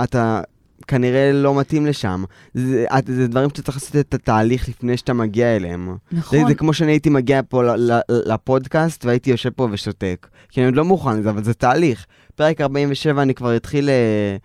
אתה 0.03 0.41
כנראה 0.87 1.31
לא 1.31 1.59
מתאים 1.59 1.85
לשם. 1.85 2.23
זה, 2.53 2.85
זה 3.07 3.27
דברים 3.27 3.49
שאתה 3.49 3.61
צריך 3.61 3.77
לעשות 3.77 3.95
את 3.95 4.13
התהליך 4.13 4.69
לפני 4.69 4.97
שאתה 4.97 5.13
מגיע 5.13 5.55
אליהם. 5.55 5.95
נכון. 6.11 6.39
זה, 6.39 6.45
זה 6.47 6.55
כמו 6.55 6.73
שאני 6.73 6.91
הייתי 6.91 7.09
מגיע 7.09 7.41
פה 7.49 7.63
ל- 7.63 7.91
ל- 7.91 7.99
לפודקאסט 8.09 9.05
והייתי 9.05 9.29
יושב 9.31 9.49
פה 9.49 9.67
ושותק. 9.71 10.27
כי 10.49 10.59
אני 10.61 10.65
עוד 10.65 10.75
לא 10.75 10.85
מוכן 10.85 11.19
לזה, 11.19 11.29
אבל 11.29 11.43
זה 11.43 11.53
תהליך. 11.53 12.05
פרק 12.35 12.61
47 12.61 13.21
אני 13.21 13.33
כבר 13.33 13.55
אתחיל 13.55 13.89
אה, 13.89 14.35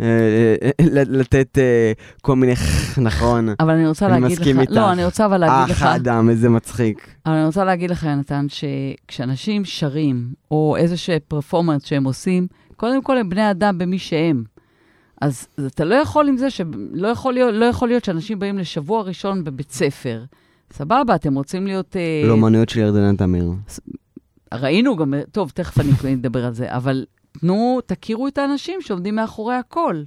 אה, 0.00 0.06
ל- 0.80 1.18
לתת 1.20 1.58
אה, 1.58 1.92
כל 2.22 2.36
מיני, 2.36 2.52
נכון. 2.98 3.48
אבל 3.60 3.70
אני 3.74 3.88
רוצה 3.88 4.06
אני 4.06 4.12
להגיד 4.20 4.36
לך, 4.36 4.40
מסכים 4.40 4.60
איתך. 4.60 4.72
לא, 4.72 4.92
אני 4.92 5.04
רוצה 5.04 5.26
אבל 5.26 5.36
להגיד 5.38 5.70
לך, 5.76 5.82
האח 5.82 5.92
האדם, 5.92 6.30
איזה 6.30 6.48
מצחיק. 6.48 7.08
אבל 7.26 7.34
אני 7.34 7.46
רוצה 7.46 7.64
להגיד 7.64 7.90
לך, 7.90 8.02
יונתן, 8.02 8.46
שכשאנשים 8.48 9.64
שרים, 9.64 10.28
או 10.50 10.76
איזשהו 10.78 11.16
פרפורמנס 11.28 11.84
שהם 11.84 12.04
עושים, 12.04 12.46
קודם 12.76 13.02
כל 13.02 13.18
הם 13.18 13.28
בני 13.28 13.50
אדם 13.50 13.78
במי 13.78 13.98
שהם. 13.98 14.44
אז 15.20 15.48
אז 15.56 15.66
אתה 15.66 15.84
לא 15.84 15.94
יכול 15.94 16.28
עם 16.28 16.36
זה, 16.36 16.50
שלא 16.50 17.08
יכול 17.08 17.34
להיות, 17.34 17.54
לא 17.54 17.64
יכול 17.64 17.88
להיות 17.88 18.04
שאנשים 18.04 18.38
באים 18.38 18.58
לשבוע 18.58 19.02
ראשון 19.02 19.44
בבית 19.44 19.70
ספר. 19.70 20.24
סבבה, 20.72 21.14
אתם 21.14 21.34
רוצים 21.34 21.66
להיות... 21.66 21.96
אה, 21.96 22.22
לאומנויות 22.28 22.68
של 22.68 22.80
ירדנה 22.80 23.16
תמיר. 23.16 23.50
ראינו 24.54 24.96
גם, 24.96 25.14
טוב, 25.32 25.50
תכף 25.50 25.80
אני 25.80 26.14
אדבר 26.14 26.44
על 26.44 26.54
זה, 26.54 26.76
אבל 26.76 27.04
תנו, 27.32 27.80
תכירו 27.86 28.28
את 28.28 28.38
האנשים 28.38 28.80
שעומדים 28.80 29.16
מאחורי 29.16 29.54
הכל. 29.54 30.02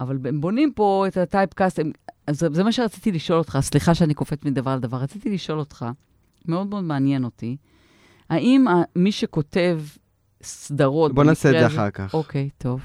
אבל 0.00 0.18
הם 0.24 0.40
בונים 0.40 0.72
פה 0.72 1.04
את 1.08 1.16
הטייפקאסט, 1.16 1.80
אז 2.26 2.38
זה, 2.38 2.48
זה 2.52 2.64
מה 2.64 2.72
שרציתי 2.72 3.12
לשאול 3.12 3.38
אותך, 3.38 3.58
סליחה 3.60 3.94
שאני 3.94 4.14
קופאת 4.14 4.44
מדבר 4.44 4.76
לדבר, 4.76 4.96
רציתי 4.96 5.30
לשאול 5.30 5.58
אותך, 5.58 5.86
מאוד 6.48 6.66
מאוד 6.66 6.84
מעניין 6.84 7.24
אותי. 7.24 7.56
האם 8.30 8.66
מי 8.96 9.12
שכותב 9.12 9.80
סדרות... 10.42 11.14
בוא 11.14 11.24
נעשה 11.24 11.48
את 11.48 11.54
זה 11.60 11.66
אחר 11.66 11.90
כך. 11.90 12.14
אוקיי, 12.14 12.48
טוב. 12.58 12.80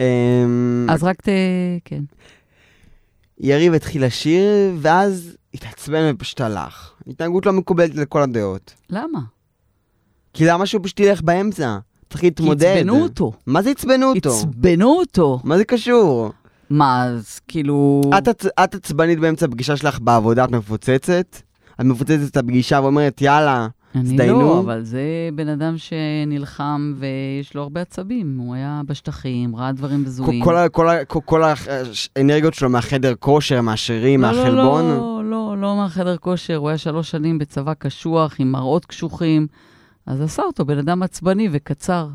אמ, 0.00 0.86
אז 0.90 1.02
רק 1.02 1.20
ת... 1.20 1.28
כן. 1.84 2.02
יריב 3.40 3.74
התחיל 3.74 4.04
לשיר, 4.04 4.74
ואז 4.78 5.36
התעצבן 5.54 6.10
ופשוט 6.14 6.40
הלך. 6.40 6.92
התנהגות 7.06 7.46
לא 7.46 7.52
מקובלת 7.52 7.94
לכל 7.94 8.22
הדעות. 8.22 8.74
למה? 8.90 9.20
כי 10.34 10.46
למה 10.46 10.66
שהוא 10.66 10.84
פשוט 10.84 11.00
ילך 11.00 11.22
באמצע? 11.22 11.78
צריך 12.10 12.20
כי 12.20 12.26
להתמודד. 12.26 12.64
עצבנו 12.76 13.02
אותו. 13.02 13.32
מה 13.46 13.62
זה 13.62 13.70
עצבנו 13.70 14.12
אותו? 14.14 14.30
עצבנו 14.30 14.88
אותו. 14.88 15.40
מה 15.44 15.58
זה 15.58 15.64
קשור? 15.64 16.32
מה, 16.70 17.04
אז 17.04 17.40
כאילו... 17.48 18.00
את 18.18 18.46
את 18.64 18.74
עצבנית 18.74 19.18
באמצע 19.18 19.46
הפגישה 19.46 19.76
שלך 19.76 19.98
בעבודה, 20.00 20.44
את 20.44 20.50
מפוצצת? 20.50 21.36
את 21.80 21.84
מפוצצת 21.84 22.30
את 22.30 22.36
הפגישה 22.36 22.80
ואומרת, 22.82 23.22
יאללה, 23.22 23.68
אני 23.94 24.02
הזדיינו? 24.02 24.40
לא, 24.40 24.60
אבל 24.60 24.82
זה 24.82 25.00
בן 25.34 25.48
אדם 25.48 25.74
שנלחם 25.78 26.94
ויש 26.98 27.54
לו 27.54 27.62
הרבה 27.62 27.80
עצבים. 27.80 28.38
הוא 28.38 28.54
היה 28.54 28.82
בשטחים, 28.86 29.56
ראה 29.56 29.72
דברים 29.72 30.04
בזויים. 30.04 30.44
כל 30.44 30.56
כל 30.72 30.86
כל- 31.08 31.20
כל 31.24 31.42
האנרגיות 32.16 32.54
שלו 32.54 32.70
מהחדר 32.70 33.14
כושר, 33.18 33.60
מהשירים, 33.60 34.20
לא, 34.20 34.30
לא, 34.30 34.36
מהחלבון? 34.36 34.84
לא, 34.84 35.22
לא, 35.24 35.56
לא 35.60 35.76
מהחדר 35.76 36.16
כושר, 36.16 36.56
הוא 36.56 36.68
היה 36.68 36.78
שלוש 36.78 37.10
שנים 37.10 37.38
בצבא 37.38 37.74
קשוח, 37.74 38.36
עם 38.38 38.52
מראות 38.52 38.84
קשוחים, 38.84 39.46
אז 40.06 40.20
עשה 40.20 40.42
אותו 40.42 40.64
בן 40.64 40.78
אדם 40.78 41.02
עצבני 41.02 41.48
וקצר. 41.52 42.08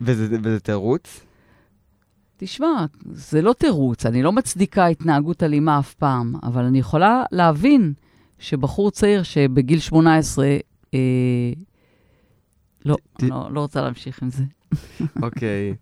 וזה 0.00 0.36
וזה 0.42 0.60
תירוץ? 0.60 1.20
תשמע, 2.36 2.84
זה 3.10 3.42
לא 3.42 3.52
תירוץ, 3.52 4.06
אני 4.06 4.22
לא 4.22 4.32
מצדיקה 4.32 4.86
התנהגות 4.86 5.42
אלימה 5.42 5.78
אף 5.78 5.94
פעם, 5.94 6.34
אבל 6.42 6.64
אני 6.64 6.78
יכולה 6.78 7.22
להבין 7.32 7.92
שבחור 8.38 8.90
צעיר 8.90 9.22
שבגיל 9.22 9.78
18, 9.78 10.44
אה, 10.46 10.58
לא, 12.84 12.96
ת- 12.96 13.22
אני 13.22 13.30
לא, 13.30 13.48
לא 13.52 13.60
רוצה 13.60 13.80
להמשיך 13.82 14.22
עם 14.22 14.28
זה. 14.30 14.44
אוקיי. 15.22 15.74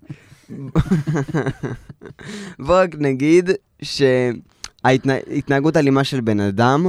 בוא 2.59 2.83
רק 2.83 2.95
נגיד 2.99 3.50
שההתנהגות 3.83 5.76
אלימה 5.76 6.04
של 6.04 6.21
בן 6.21 6.40
אדם 6.40 6.87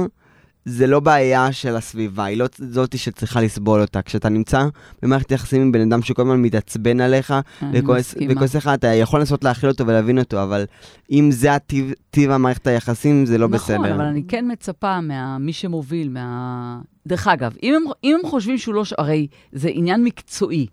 זה 0.64 0.86
לא 0.86 1.00
בעיה 1.00 1.52
של 1.52 1.76
הסביבה, 1.76 2.24
היא 2.24 2.38
לא 2.38 2.46
זאתי 2.56 2.98
שצריכה 2.98 3.40
לסבול 3.40 3.80
אותה. 3.80 4.02
כשאתה 4.02 4.28
נמצא 4.28 4.66
במערכת 5.02 5.30
יחסים 5.30 5.62
עם 5.62 5.72
בן 5.72 5.80
אדם 5.80 6.02
שכל 6.02 6.22
הזמן 6.22 6.42
מתעצבן 6.42 7.00
עליך 7.00 7.34
וכועס. 7.72 8.14
וכועס 8.30 8.56
לך, 8.56 8.70
אתה 8.74 8.86
יכול 8.86 9.20
לנסות 9.20 9.44
להכיל 9.44 9.70
אותו 9.70 9.86
ולהבין 9.86 10.18
אותו, 10.18 10.42
אבל 10.42 10.64
אם 11.10 11.30
זה 11.32 11.54
הטיב 11.54 11.92
טיב 12.10 12.30
המערכת 12.30 12.66
היחסים, 12.66 13.26
זה 13.26 13.38
לא 13.38 13.46
בסדר. 13.46 13.78
נכון, 13.78 13.90
אבל 13.90 14.04
אני 14.04 14.22
כן 14.28 14.44
מצפה 14.52 15.00
ממי 15.00 15.52
שמוביל, 15.52 16.08
מה... 16.08 16.80
דרך 17.06 17.28
אגב, 17.28 17.56
אם 17.62 17.74
הם, 17.74 17.82
אם 18.04 18.16
הם 18.22 18.30
חושבים 18.30 18.58
שהוא 18.58 18.74
לא... 18.74 18.82
הרי 18.98 19.26
זה 19.52 19.68
עניין 19.72 20.04
מקצועי. 20.04 20.66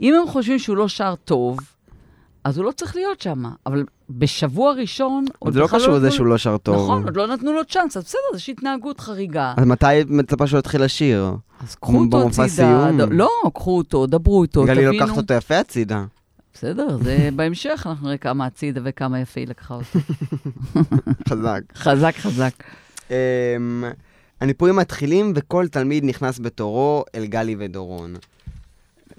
אם 0.00 0.14
הם 0.14 0.28
חושבים 0.28 0.58
שהוא 0.58 0.76
לא 0.76 0.88
שר 0.88 1.14
טוב, 1.24 1.58
אז 2.44 2.58
הוא 2.58 2.64
לא 2.64 2.72
צריך 2.72 2.96
להיות 2.96 3.20
שם. 3.20 3.44
אבל 3.66 3.84
בשבוע 4.10 4.72
ראשון... 4.72 5.24
זה 5.50 5.60
לא 5.60 5.66
קשור 5.66 5.88
לזה 5.94 6.06
נתנו- 6.06 6.10
שהוא 6.16 6.26
לא 6.26 6.38
שר 6.38 6.56
טוב. 6.58 6.74
נכון, 6.76 7.04
עוד 7.04 7.16
לא 7.16 7.26
נתנו 7.26 7.52
לו 7.52 7.64
צ'אנס, 7.64 7.96
אז 7.96 8.04
בסדר, 8.04 8.20
אז 8.32 8.38
יש 8.38 8.48
התנהגות 8.48 9.00
חריגה. 9.00 9.54
אז 9.56 9.64
מתי 9.66 9.86
מצפה 10.08 10.46
שהוא 10.46 10.58
יתחיל 10.58 10.84
לשיר? 10.84 11.32
אז 11.62 11.74
קחו 11.74 11.98
אותו 11.98 12.42
הצידה. 12.44 12.88
לא, 13.10 13.30
קחו 13.54 13.76
אותו, 13.78 14.06
דברו 14.06 14.42
איתו, 14.42 14.64
גלי 14.64 14.86
תבינו. 14.86 14.92
לוקחת 15.04 15.16
אותו 15.16 15.34
יפה 15.34 15.58
הצידה. 15.58 16.04
בסדר, 16.54 16.96
זה 17.02 17.28
בהמשך, 17.36 17.82
אנחנו 17.86 18.06
נראה 18.06 18.18
כמה 18.18 18.46
הצידה 18.46 18.80
וכמה 18.84 19.20
יפה 19.20 19.40
היא 19.40 19.48
לקחה 19.48 19.74
אותו. 19.74 19.98
חזק. 21.28 21.60
חזק, 21.74 22.14
חזק. 22.16 22.52
אמ, 23.10 23.14
הניפויים 24.40 24.76
מתחילים 24.76 25.32
וכל 25.36 25.68
תלמיד 25.68 26.04
נכנס 26.04 26.38
בתורו 26.38 27.04
אל 27.14 27.26
גלי 27.26 27.56
ודורון. 27.58 28.14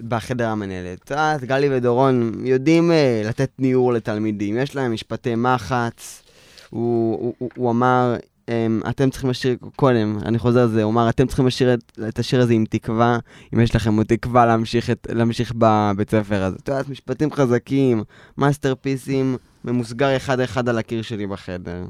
בחדר 0.00 0.48
המנהלת. 0.48 1.12
את 1.12 1.44
גלי 1.44 1.68
ודורון 1.70 2.32
יודעים 2.44 2.92
אה, 2.92 3.22
לתת 3.24 3.50
ניעור 3.58 3.92
לתלמידים, 3.92 4.56
יש 4.58 4.76
להם 4.76 4.92
משפטי 4.92 5.34
מחץ. 5.34 6.22
הוא, 6.70 7.18
הוא, 7.20 7.34
הוא, 7.38 7.50
הוא 7.56 7.70
אמר, 7.70 8.16
אמ, 8.48 8.80
אתם 8.88 9.10
צריכים 9.10 9.30
לשיר, 9.30 9.56
קודם, 9.76 10.18
אני 10.24 10.38
חוזר 10.38 10.60
על 10.60 10.68
זה, 10.68 10.82
הוא 10.82 10.92
אמר, 10.92 11.08
אתם 11.08 11.26
צריכים 11.26 11.46
לשיר 11.46 11.74
את, 11.74 11.98
את 12.08 12.18
השיר 12.18 12.40
הזה 12.40 12.52
עם 12.52 12.64
תקווה, 12.70 13.18
אם 13.54 13.60
יש 13.60 13.74
לכם 13.76 13.96
עוד 13.96 14.06
תקווה 14.06 14.46
להמשיך, 14.46 14.90
את, 14.90 15.06
להמשיך 15.10 15.52
בבית 15.58 16.10
ספר 16.10 16.42
הזה. 16.42 16.56
את 16.62 16.68
יודעת, 16.68 16.88
משפטים 16.88 17.32
חזקים, 17.32 18.02
מאסטרפיסים, 18.38 19.36
ממוסגר 19.64 20.16
אחד-אחד 20.16 20.68
על 20.68 20.78
הקיר 20.78 21.02
שלי 21.02 21.26
בחדר. 21.26 21.84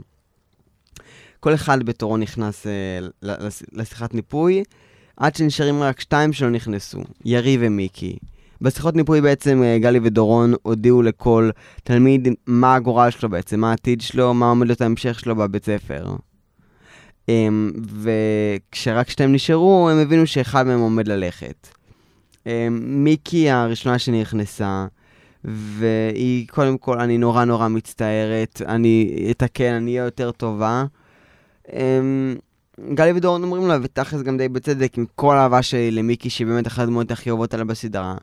כל 1.41 1.55
אחד 1.55 1.83
בתורו 1.83 2.17
נכנס 2.17 2.67
אה, 2.67 3.33
לשיחת 3.73 4.15
ניפוי, 4.15 4.63
עד 5.17 5.37
שנשארים 5.37 5.83
רק 5.83 6.01
שתיים 6.01 6.33
שלא 6.33 6.51
נכנסו, 6.51 7.01
ירי 7.25 7.57
ומיקי. 7.61 8.17
בשיחות 8.61 8.97
ניפוי 8.97 9.21
בעצם 9.21 9.63
אה, 9.63 9.79
גלי 9.79 10.01
ודורון 10.03 10.55
הודיעו 10.63 11.03
לכל 11.03 11.51
תלמיד 11.85 12.29
מה 12.47 12.75
הגורל 12.75 13.11
שלו 13.11 13.29
בעצם, 13.29 13.61
מה 13.61 13.71
העתיד 13.71 14.01
שלו, 14.01 14.35
מה 14.35 14.49
עומד 14.49 14.67
להיות 14.67 14.81
ההמשך 14.81 15.21
שלו 15.21 15.37
בבית 15.37 15.65
ספר. 15.65 16.17
אמ, 17.29 17.73
וכשרק 17.87 19.11
שתיים 19.11 19.33
נשארו, 19.33 19.91
הם 19.91 19.99
הבינו 19.99 20.27
שאחד 20.27 20.67
מהם 20.67 20.81
עומד 20.81 21.09
ללכת. 21.09 21.69
אמ, 22.47 22.81
מיקי 22.83 23.51
הראשונה 23.51 23.99
שנכנסה, 23.99 24.87
והיא, 25.45 26.49
קודם 26.49 26.79
כל, 26.79 27.01
אני 27.01 27.19
נורא 27.19 27.45
נורא 27.45 27.69
מצטערת, 27.69 28.63
אני 28.67 29.27
אתקן, 29.31 29.73
אני 29.73 29.91
אהיה 29.91 30.05
יותר 30.05 30.31
טובה. 30.31 30.85
גלי 32.95 33.13
ודורון 33.13 33.43
אומרים 33.43 33.69
לה, 33.69 33.79
ותכלס 33.83 34.23
גם 34.23 34.39
די 34.39 34.49
בצדק, 34.49 34.99
עם 34.99 35.05
כל 35.15 35.37
האהבה 35.37 35.63
שלי 35.63 35.91
למיקי, 35.91 36.31
שהיא 36.31 36.47
באמת 36.47 36.67
אחת 36.67 36.83
הדמויות 36.83 37.11
הכי 37.11 37.31
אוהבות 37.31 37.55
עליה 37.55 37.65
בסדרה. 37.65 38.17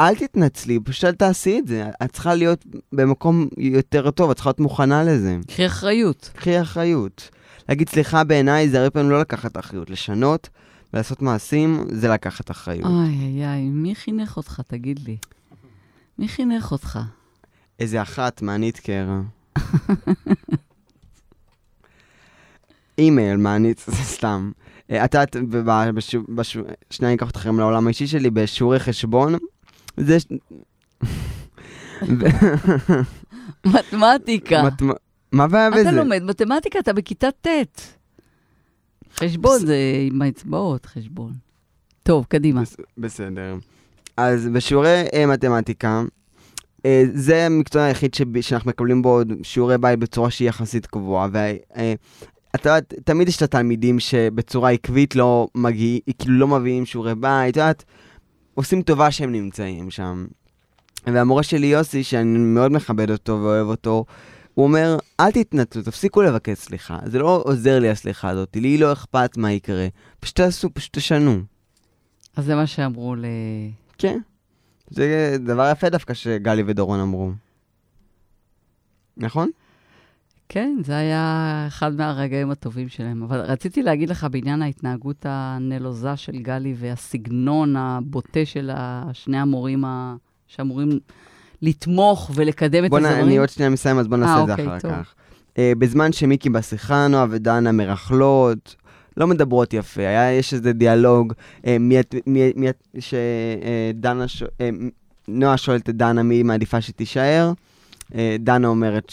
אל 0.00 0.14
תתנצלי, 0.14 0.78
פשוט 0.84 1.04
אל 1.04 1.12
תעשי 1.12 1.58
את 1.58 1.68
זה. 1.68 1.90
את 2.04 2.12
צריכה 2.12 2.34
להיות 2.34 2.66
במקום 2.92 3.48
יותר 3.56 4.10
טוב, 4.10 4.30
את 4.30 4.36
צריכה 4.36 4.48
להיות 4.50 4.60
מוכנה 4.60 5.04
לזה. 5.04 5.38
קחי 5.46 5.66
אחריות. 5.66 6.30
קחי 6.34 6.60
אחריות. 6.60 7.30
להגיד 7.68 7.88
סליחה 7.88 8.24
בעיניי 8.24 8.68
זה 8.68 8.78
הרבה 8.78 8.90
פעמים 8.90 9.10
לא 9.10 9.20
לקחת 9.20 9.58
אחריות. 9.58 9.90
לשנות 9.90 10.48
ולעשות 10.94 11.22
מעשים 11.22 11.84
זה 11.90 12.08
לקחת 12.08 12.50
אחריות. 12.50 12.84
איי, 12.86 13.18
איי, 13.20 13.46
איי, 13.46 13.62
מי 13.62 13.94
חינך 13.94 14.36
אותך, 14.36 14.60
תגיד 14.66 14.98
לי? 14.98 15.16
מי 16.18 16.28
חינך 16.28 16.72
אותך? 16.72 16.98
איזה 17.80 18.02
אחת 18.02 18.42
מהניטקר. 18.42 19.06
אימייל 22.98 23.36
מהניט, 23.36 23.80
זה 23.86 23.92
סתם. 23.92 24.50
אה, 24.90 25.04
את 25.04 25.14
יודעת, 25.14 25.36
שנייה 26.90 27.10
אני 27.10 27.16
אקח 27.16 27.30
אתכם 27.30 27.58
לעולם 27.58 27.86
האישי 27.86 28.06
שלי, 28.06 28.30
בשיעורי 28.30 28.78
חשבון, 28.78 29.34
זה... 29.96 30.16
מתמטיקה. 33.66 34.62
מת- 34.62 34.82
מה 35.32 35.44
הבעיה 35.44 35.70
בזה? 35.70 35.80
אתה 35.80 35.92
לומד 35.92 36.22
מתמטיקה, 36.22 36.78
אתה 36.78 36.92
בכיתה 36.92 37.28
ט'. 37.40 37.46
חשבון 39.16 39.58
זה 39.66 39.76
עם 40.10 40.22
האצבעות, 40.22 40.86
חשבון. 40.86 41.32
טוב, 42.02 42.24
קדימה. 42.28 42.60
בס- 42.62 42.76
בסדר. 42.98 43.56
אז 44.16 44.48
בשיעורי 44.48 45.04
אה, 45.14 45.26
מתמטיקה, 45.26 46.02
אה, 46.86 47.04
זה 47.14 47.46
המקצוע 47.46 47.82
היחיד 47.82 48.14
שב- 48.14 48.40
שאנחנו 48.40 48.70
מקבלים 48.70 49.02
בו 49.02 49.20
שיעורי 49.42 49.78
בית 49.78 49.98
בצורה 49.98 50.30
שהיא 50.30 50.48
יחסית 50.48 50.86
קבועה. 50.86 51.28
ואתה 52.54 52.68
יודעת, 52.68 52.94
תמיד 53.04 53.28
יש 53.28 53.36
את 53.36 53.42
התלמידים 53.42 54.00
שבצורה 54.00 54.70
עקבית 54.70 55.16
לא 55.16 55.48
מגיעים, 55.54 56.00
כאילו 56.18 56.38
לא 56.38 56.48
מביאים 56.48 56.86
שיעורי 56.86 57.14
בית, 57.14 57.50
את 57.50 57.56
יודעת, 57.56 57.84
עושים 58.54 58.82
טובה 58.82 59.10
שהם 59.10 59.32
נמצאים 59.32 59.90
שם. 59.90 60.26
והמורה 61.06 61.42
שלי 61.42 61.66
יוסי, 61.66 62.04
שאני 62.04 62.38
מאוד 62.38 62.72
מכבד 62.72 63.10
אותו 63.10 63.32
ואוהב 63.32 63.66
אותו, 63.66 64.04
הוא 64.54 64.64
אומר, 64.64 64.96
אל 65.20 65.30
תתנצלו, 65.30 65.82
תפסיקו 65.82 66.22
לבקש 66.22 66.58
סליחה. 66.58 66.98
זה 67.04 67.18
לא 67.18 67.42
עוזר 67.44 67.78
לי 67.78 67.90
הסליחה 67.90 68.28
הזאת, 68.28 68.56
לי 68.56 68.78
לא 68.78 68.92
אכפת 68.92 69.36
מה 69.36 69.52
יקרה. 69.52 69.86
פשוט 70.20 70.36
תעשו, 70.36 70.74
פשוט 70.74 70.96
תשנו. 70.96 71.40
אז 72.36 72.44
זה 72.44 72.54
מה 72.54 72.66
שאמרו 72.66 73.14
ל... 73.14 73.24
כן. 73.98 74.18
זה 74.90 75.36
דבר 75.44 75.70
יפה 75.72 75.88
דווקא 75.88 76.14
שגלי 76.14 76.62
ודורון 76.66 77.00
אמרו. 77.00 77.30
נכון? 79.16 79.50
כן, 80.54 80.76
זה 80.84 80.96
היה 80.96 81.64
אחד 81.68 81.94
מהרגעים 81.94 82.50
הטובים 82.50 82.88
שלהם. 82.88 83.22
אבל 83.22 83.40
רציתי 83.40 83.82
להגיד 83.82 84.10
לך 84.10 84.26
בעניין 84.30 84.62
ההתנהגות 84.62 85.26
הנלוזה 85.28 86.16
של 86.16 86.38
גלי 86.38 86.74
והסגנון 86.78 87.76
הבוטה 87.76 88.40
של 88.44 88.70
שני 89.12 89.38
המורים 89.38 89.84
ה... 89.84 90.14
שאמורים 90.46 90.98
לתמוך 91.62 92.30
ולקדם 92.34 92.84
את 92.84 92.90
בוא 92.90 93.00
נ... 93.00 93.04
הזמרים. 93.04 93.24
אני 93.24 93.38
עוד 93.38 93.48
שנייה 93.48 93.70
מסיים, 93.70 93.98
אז 93.98 94.08
בוא 94.08 94.16
נעשה 94.16 94.34
אה, 94.34 94.42
את 94.42 94.46
זה 94.46 94.52
אוקיי, 94.52 94.66
אחר 94.66 94.78
טוב. 94.78 94.90
כך. 94.92 95.14
Uh, 95.50 95.58
בזמן 95.78 96.12
שמיקי 96.12 96.50
בשיחה, 96.50 97.08
נועה 97.08 97.26
ודנה 97.30 97.72
מרכלות, 97.72 98.76
לא 99.16 99.26
מדברות 99.26 99.74
יפה, 99.74 100.00
היה, 100.00 100.32
יש 100.32 100.54
איזה 100.54 100.72
דיאלוג, 100.72 101.32
uh, 101.32 101.66
מי, 101.80 101.96
מי, 102.26 102.52
מי, 102.56 102.68
שדנה, 102.98 104.28
ש... 104.28 104.42
uh, 104.42 104.46
נועה 105.28 105.56
שואלת 105.56 105.88
את 105.88 105.96
דנה 105.96 106.22
מי 106.22 106.42
מעדיפה 106.42 106.80
שתישאר, 106.80 107.52
דנה 108.38 108.68
אומרת 108.68 109.10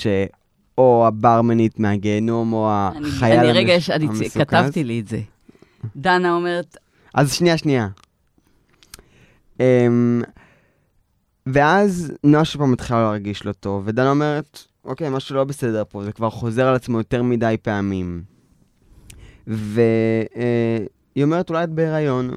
שאו 0.79 1.07
הברמנית 1.07 1.79
מהגיהנום 1.79 2.53
או 2.53 2.69
אני, 2.97 3.07
החייל 3.07 3.39
אני 3.39 3.49
המש- 3.49 3.55
רגע, 3.57 3.73
יש, 3.73 3.89
אני 3.89 4.07
צ- 4.07 4.09
המסוכז. 4.09 4.37
כתבתי 4.37 4.83
לי 4.83 4.99
את 4.99 5.07
זה. 5.07 5.19
דנה 5.95 6.35
אומרת, 6.35 6.77
אז 7.13 7.33
שנייה, 7.33 7.57
שנייה. 7.57 7.87
Um, 9.57 9.61
ואז 11.47 12.11
נועה 12.23 12.45
שוב 12.45 12.61
פעם 12.61 12.71
מתחילה 12.71 13.01
להרגיש 13.01 13.45
לא 13.45 13.51
טוב, 13.51 13.83
ודנה 13.85 14.09
אומרת, 14.09 14.59
אוקיי, 14.85 15.09
משהו 15.09 15.35
לא 15.35 15.43
בסדר 15.43 15.83
פה, 15.89 16.03
זה 16.03 16.11
כבר 16.11 16.29
חוזר 16.29 16.67
על 16.67 16.75
עצמו 16.75 16.97
יותר 16.97 17.23
מדי 17.23 17.55
פעמים. 17.61 18.21
והיא 19.47 20.87
אומרת, 21.23 21.49
אולי 21.49 21.63
את 21.63 21.69
בהיריון. 21.69 22.29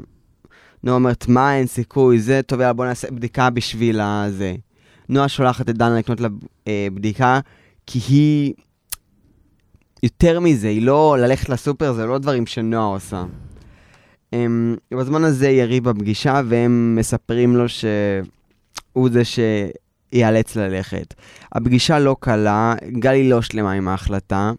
נועה 0.84 0.96
אומרת, 0.96 1.28
מה, 1.28 1.56
אין 1.56 1.66
סיכוי, 1.66 2.18
זה 2.20 2.40
טוב, 2.46 2.60
יאללה, 2.60 2.72
בוא 2.72 2.84
נעשה 2.86 3.10
בדיקה 3.10 3.50
בשביל 3.50 4.00
הזה. 4.00 4.54
נועה 5.08 5.28
שולחת 5.28 5.68
את 5.70 5.76
דנה 5.78 5.98
לקנות 5.98 6.20
לה 6.20 6.28
אה, 6.68 6.88
בדיקה, 6.94 7.40
כי 7.86 7.98
היא... 8.08 8.54
יותר 10.02 10.40
מזה, 10.40 10.68
היא 10.68 10.82
לא 10.82 11.16
ללכת 11.20 11.48
לסופר, 11.48 11.92
זה 11.92 12.06
לא 12.06 12.18
דברים 12.18 12.46
שנועה 12.46 12.84
עושה. 12.84 13.24
הם, 14.32 14.76
בזמן 14.94 15.24
הזה 15.24 15.48
יריב 15.48 15.88
בפגישה, 15.88 16.40
והם 16.48 16.96
מספרים 16.98 17.56
לו 17.56 17.68
שהוא 17.68 19.08
זה 19.12 19.22
שיאלץ 19.24 20.56
ללכת. 20.56 21.14
הפגישה 21.52 21.98
לא 21.98 22.16
קלה, 22.20 22.74
גלי 22.92 23.28
לא 23.28 23.42
שלמה 23.42 23.72
עם 23.72 23.88
ההחלטה. 23.88 24.52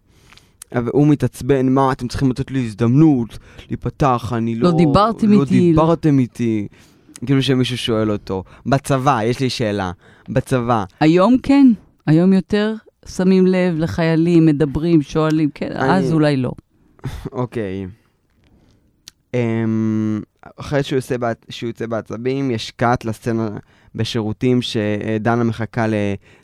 והוא 0.72 1.08
מתעצבן, 1.08 1.70
מה, 1.70 1.92
אתם 1.92 2.08
צריכים 2.08 2.30
לתת 2.32 2.52
לי 2.52 2.66
הזדמנות 2.66 3.38
להיפתח, 3.70 4.34
אני 4.36 4.56
לא... 4.56 4.70
לא 4.72 4.78
דיברתם 4.78 5.32
לא 5.32 5.42
איתי, 5.42 5.74
לא- 5.74 5.82
דיברתם 5.84 6.20
איתי. 6.20 6.68
כאילו 7.26 7.44
שמישהו 7.44 7.78
שואל 7.78 8.12
אותו. 8.12 8.44
בצבא, 8.66 9.20
יש 9.24 9.40
לי 9.40 9.50
שאלה. 9.50 9.92
בצבא, 10.30 10.84
היום 11.00 11.38
כן, 11.44 11.72
היום 12.08 12.34
יותר 12.34 12.74
שמים 13.08 13.48
לב 13.48 13.76
לחיילים, 13.78 14.46
מדברים, 14.46 15.02
שואלים, 15.02 15.50
כן, 15.56 15.72
אני- 15.72 15.98
אז 15.98 16.14
אולי 16.14 16.38
לא. 16.38 16.52
אוקיי. 17.32 17.88
אמ, 19.34 20.22
אחרי 20.60 20.84
שהוא 20.84 20.98
יוצא, 20.98 21.18
בעצ... 21.18 21.38
שהוא 21.50 21.68
יוצא 21.68 21.86
בעצבים, 21.86 22.52
יש 22.52 22.72
קאט 22.72 23.06
לסצנה 23.06 23.50
בשירותים 23.96 24.60
שדנה 24.62 25.44
מחכה 25.44 25.86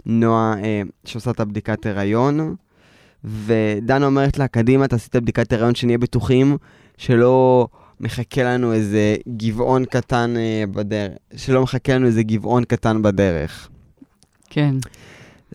לנועה 0.06 0.54
אה, 0.64 0.82
שעושה 1.06 1.32
את 1.32 1.40
הבדיקת 1.40 1.86
הריון, 1.86 2.56
ודנה 3.24 4.06
אומרת 4.06 4.38
לה, 4.38 4.48
קדימה, 4.48 4.88
תעשי 4.88 5.08
את 5.10 5.16
הבדיקת 5.16 5.54
הריון, 5.54 5.76
שנהיה 5.76 5.98
בטוחים 5.98 6.58
שלא 6.98 7.68
מחכה 8.00 8.44
לנו 8.44 8.74
איזה 8.74 9.16
גבעון 9.38 9.86
קטן 9.86 10.34
אה, 10.38 10.64
בדרך, 10.72 11.12
שלא 11.36 11.64
מחכה 11.64 11.96
לנו 11.96 12.06
איזה 12.06 12.24
גבעון 12.24 12.64
קטן 12.64 13.02
בדרך. 13.02 13.70
כן. 14.50 14.76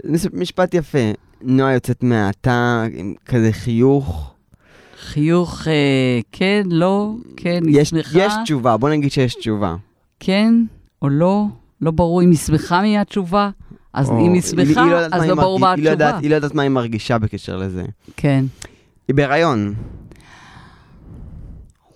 מש- 0.05 0.27
משפט 0.33 0.75
יפה. 0.75 0.99
נועה 1.43 1.73
יוצאת 1.73 2.03
מהתא 2.03 2.85
עם 2.95 3.15
כזה 3.27 3.53
חיוך. 3.53 4.35
חיוך, 5.01 5.69
אה, 5.69 5.73
כן, 6.33 6.63
לא, 6.71 7.15
כן, 7.37 7.61
היא 7.67 7.85
שמחה, 7.85 8.19
יש 8.19 8.33
תשובה, 8.45 8.77
בוא 8.77 8.91
נגיד 8.91 9.11
שיש 9.13 9.35
תשובה. 9.35 9.77
כן 10.21 10.55
או 11.03 11.09
לא, 11.09 11.45
לא 11.81 11.91
ברור 11.91 12.23
אם 12.23 12.31
היא 12.31 12.39
שמחה 12.39 12.83
מהתשובה, 12.83 13.51
אז 13.93 14.09
או- 14.11 14.27
אם 14.27 14.33
היא 14.33 14.43
שמחה, 14.43 14.85
לא 14.87 14.95
יודעת 14.97 15.13
אז 15.13 15.21
מה 15.21 15.27
לא 15.27 15.33
היא 15.33 15.41
ברור 15.41 15.59
מה 15.59 15.73
היא 15.73 15.85
לא 15.85 15.91
יודעת- 15.91 16.09
התשובה. 16.09 16.23
היא 16.23 16.31
לא 16.31 16.35
יודעת 16.35 16.55
מה 16.55 16.63
היא 16.63 16.71
מרגישה 16.71 17.19
בקשר 17.19 17.57
לזה. 17.57 17.85
כן. 18.17 18.45
היא 19.09 19.15
בהיריון. 19.17 19.75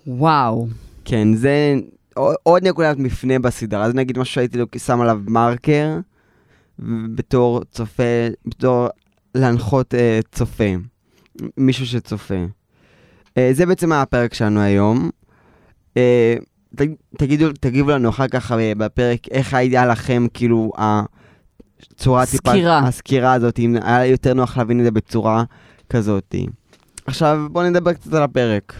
וואו. 0.07 0.67
כן, 1.05 1.33
זה 1.33 1.75
עוד 2.43 2.67
נקודת 2.67 2.97
מפנה 2.97 3.39
בסדרה. 3.39 3.87
זה 3.89 3.93
נגיד 3.93 4.19
משהו 4.19 4.33
שהייתי 4.33 4.57
שם 4.85 5.01
עליו 5.01 5.19
מרקר, 5.27 5.97
בתור 7.15 7.63
צופה, 7.71 8.03
בתור 8.45 8.87
להנחות 9.35 9.95
אה, 9.95 10.19
צופה. 10.31 10.73
מישהו 11.57 11.85
שצופה. 11.85 12.45
אה, 13.37 13.49
זה 13.53 13.65
בעצם 13.65 13.91
הפרק 13.91 14.33
שלנו 14.33 14.59
היום. 14.59 15.09
אה, 15.97 16.35
ת, 16.75 16.81
תגידו, 17.17 17.51
תגיבו 17.59 17.89
לנו 17.91 18.09
אחר 18.09 18.27
כך 18.27 18.51
אה, 18.51 18.73
בפרק 18.77 19.27
איך 19.31 19.53
היה 19.53 19.85
לכם, 19.85 20.27
כאילו, 20.33 20.71
הצורה 20.77 22.25
טיפה... 22.25 22.51
סקירה. 22.51 22.79
הסקירה 22.79 23.33
הזאת, 23.33 23.59
אם 23.59 23.75
היה 23.81 24.05
יותר 24.05 24.33
נוח 24.33 24.57
להבין 24.57 24.79
את 24.79 24.85
זה 24.85 24.91
בצורה 24.91 25.43
כזאת. 25.89 26.35
עכשיו, 27.05 27.47
בואו 27.51 27.69
נדבר 27.69 27.93
קצת 27.93 28.13
על 28.13 28.23
הפרק. 28.23 28.73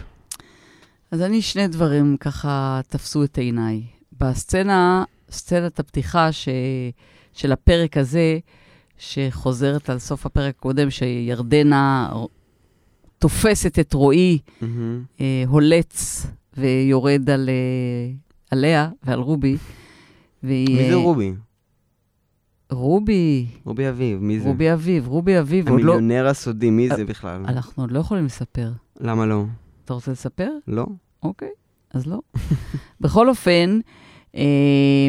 אז 1.10 1.22
אני, 1.22 1.42
שני 1.42 1.68
דברים 1.68 2.16
ככה 2.20 2.80
תפסו 2.88 3.24
את 3.24 3.38
עיניי. 3.38 3.82
בסצנה, 4.20 5.04
סצנת 5.30 5.80
הפתיחה 5.80 6.32
ש... 6.32 6.48
של 7.32 7.52
הפרק 7.52 7.96
הזה, 7.96 8.38
שחוזרת 8.98 9.90
על 9.90 9.98
סוף 9.98 10.26
הפרק 10.26 10.54
הקודם, 10.58 10.90
שירדנה 10.90 12.12
תופסת 13.18 13.78
את 13.78 13.92
רועי. 13.94 14.38
אה, 15.20 15.44
הולץ 15.46 16.26
ויורד 16.56 17.30
על, 17.30 17.48
אה, 17.48 18.12
עליה 18.50 18.88
ועל 19.02 19.20
רובי. 19.20 19.56
והיא, 20.42 20.76
מי 20.76 20.88
זה 20.88 20.94
אה, 20.94 21.02
רובי? 21.02 21.32
רובי, 22.70 23.46
רובי 23.64 23.88
אביב, 23.88 24.22
מי 24.22 24.40
זה? 24.40 24.48
רובי 24.48 24.72
אביב, 24.72 25.08
רובי 25.08 25.38
אביב, 25.38 25.68
לא... 25.68 25.72
המיליונר 25.72 26.26
הסודי, 26.26 26.70
מי 26.70 26.88
זה 26.88 27.04
בכלל? 27.04 27.44
אנחנו 27.48 27.82
עוד 27.82 27.90
לא 27.92 27.98
יכולים 27.98 28.24
לספר. 28.24 28.72
למה 29.00 29.26
לא? 29.26 29.44
אתה 29.84 29.94
רוצה 29.94 30.12
לספר? 30.12 30.50
לא? 30.68 30.86
אוקיי, 31.22 31.48
אז 31.94 32.06
לא. 32.06 32.20
בכל 33.00 33.28
אופן, 33.28 33.80
אה, 34.34 35.08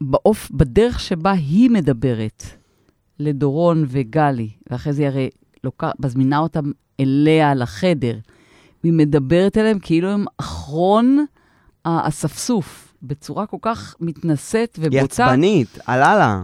באופ... 0.00 0.50
בדרך 0.50 1.00
שבה 1.00 1.30
היא 1.32 1.70
מדברת 1.70 2.44
לדורון 3.18 3.84
וגלי, 3.88 4.50
ואחרי 4.70 4.92
זה 4.92 5.02
היא 5.02 5.08
הרי 5.08 5.30
לוקח, 5.64 5.90
מזמינה 6.04 6.38
אותם 6.38 6.70
אליה 7.00 7.54
לחדר, 7.54 8.18
והיא 8.84 8.92
מדברת 8.92 9.58
אליהם 9.58 9.78
כאילו 9.78 10.08
הם 10.08 10.24
אחרון 10.38 11.24
האספסוף, 11.84 12.94
בצורה 13.02 13.46
כל 13.46 13.56
כך 13.62 13.94
מתנשאת 14.00 14.76
היא 14.76 14.84
ובוטה. 14.86 15.24
עצבנית, 15.24 15.78
עלה 15.86 16.16
לה. 16.16 16.42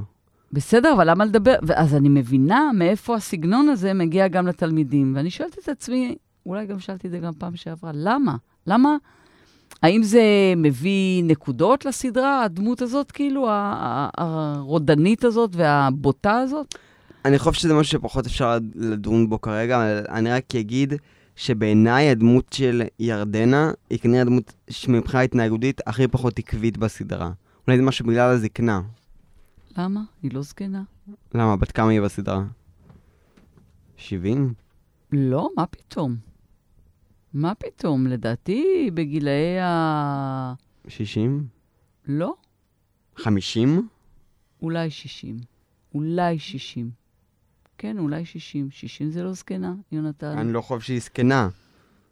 בסדר, 0.53 0.93
אבל 0.93 1.11
למה 1.11 1.25
לדבר? 1.25 1.55
אז 1.75 1.95
אני 1.95 2.09
מבינה 2.09 2.71
מאיפה 2.75 3.15
הסגנון 3.17 3.69
הזה 3.69 3.95
מגיע 3.95 4.29
גם 4.29 4.47
לתלמידים. 4.47 5.13
ואני 5.17 5.31
שואלת 5.31 5.59
את 5.59 5.69
עצמי, 5.69 6.17
אולי 6.47 6.67
גם 6.67 6.79
שאלתי 6.79 7.07
את 7.07 7.13
זה 7.13 7.19
גם 7.19 7.33
פעם 7.39 7.57
שעברה, 7.57 7.91
למה? 7.95 8.37
למה? 8.67 8.97
האם 9.83 10.03
זה 10.03 10.23
מביא 10.57 11.25
נקודות 11.25 11.85
לסדרה, 11.85 12.43
הדמות 12.43 12.83
הזאת, 12.83 13.13
כאילו, 13.13 13.47
הרודנית 14.19 15.25
הזאת 15.25 15.51
והבוטה 15.53 16.39
הזאת? 16.39 16.75
אני 17.25 17.39
חושב 17.39 17.53
שזה 17.53 17.75
משהו 17.75 17.99
שפחות 17.99 18.27
אפשר 18.27 18.59
לדון 18.75 19.29
בו 19.29 19.41
כרגע, 19.41 19.77
אבל 19.77 20.05
אני 20.09 20.31
רק 20.31 20.55
אגיד 20.55 20.95
שבעיניי 21.37 22.11
הדמות 22.11 22.53
של 22.53 22.83
ירדנה 22.99 23.71
היא 23.91 23.99
כנראה 23.99 24.23
הדמות 24.23 24.55
שמבחינה 24.71 25.23
התנהגותית 25.23 25.81
הכי 25.87 26.09
פחות 26.09 26.39
עקבית 26.39 26.77
בסדרה. 26.77 27.31
אולי 27.67 27.77
זה 27.77 27.83
משהו 27.83 28.07
בגלל 28.07 28.31
הזקנה. 28.31 28.81
למה? 29.79 30.01
היא 30.23 30.31
לא 30.35 30.43
זקנה. 30.43 30.83
למה? 31.35 31.57
בת 31.57 31.73
כמה 31.73 31.91
היא 31.91 32.01
בסדרה? 32.01 32.43
70? 33.97 34.55
לא, 35.13 35.49
מה 35.57 35.67
פתאום? 35.67 36.17
מה 37.37 37.55
פתאום? 37.55 38.07
לדעתי, 38.07 38.91
בגילאי 38.95 39.59
ה... 39.61 40.55
60? 40.89 41.47
לא, 42.09 42.35
50? 43.17 43.89
אולי 44.63 44.91
60. 44.91 45.37
אולי 45.95 46.39
60. 46.39 46.91
כן, 47.79 47.99
אולי 47.99 48.25
60. 48.25 48.69
60 48.71 49.11
זה 49.11 49.23
לא 49.23 49.33
זקנה, 49.33 49.75
יונתן. 49.93 50.39
אני 50.39 50.53
לא 50.53 50.61
חושב 50.61 50.81
שהיא 50.87 51.01
זקנה. 51.01 51.49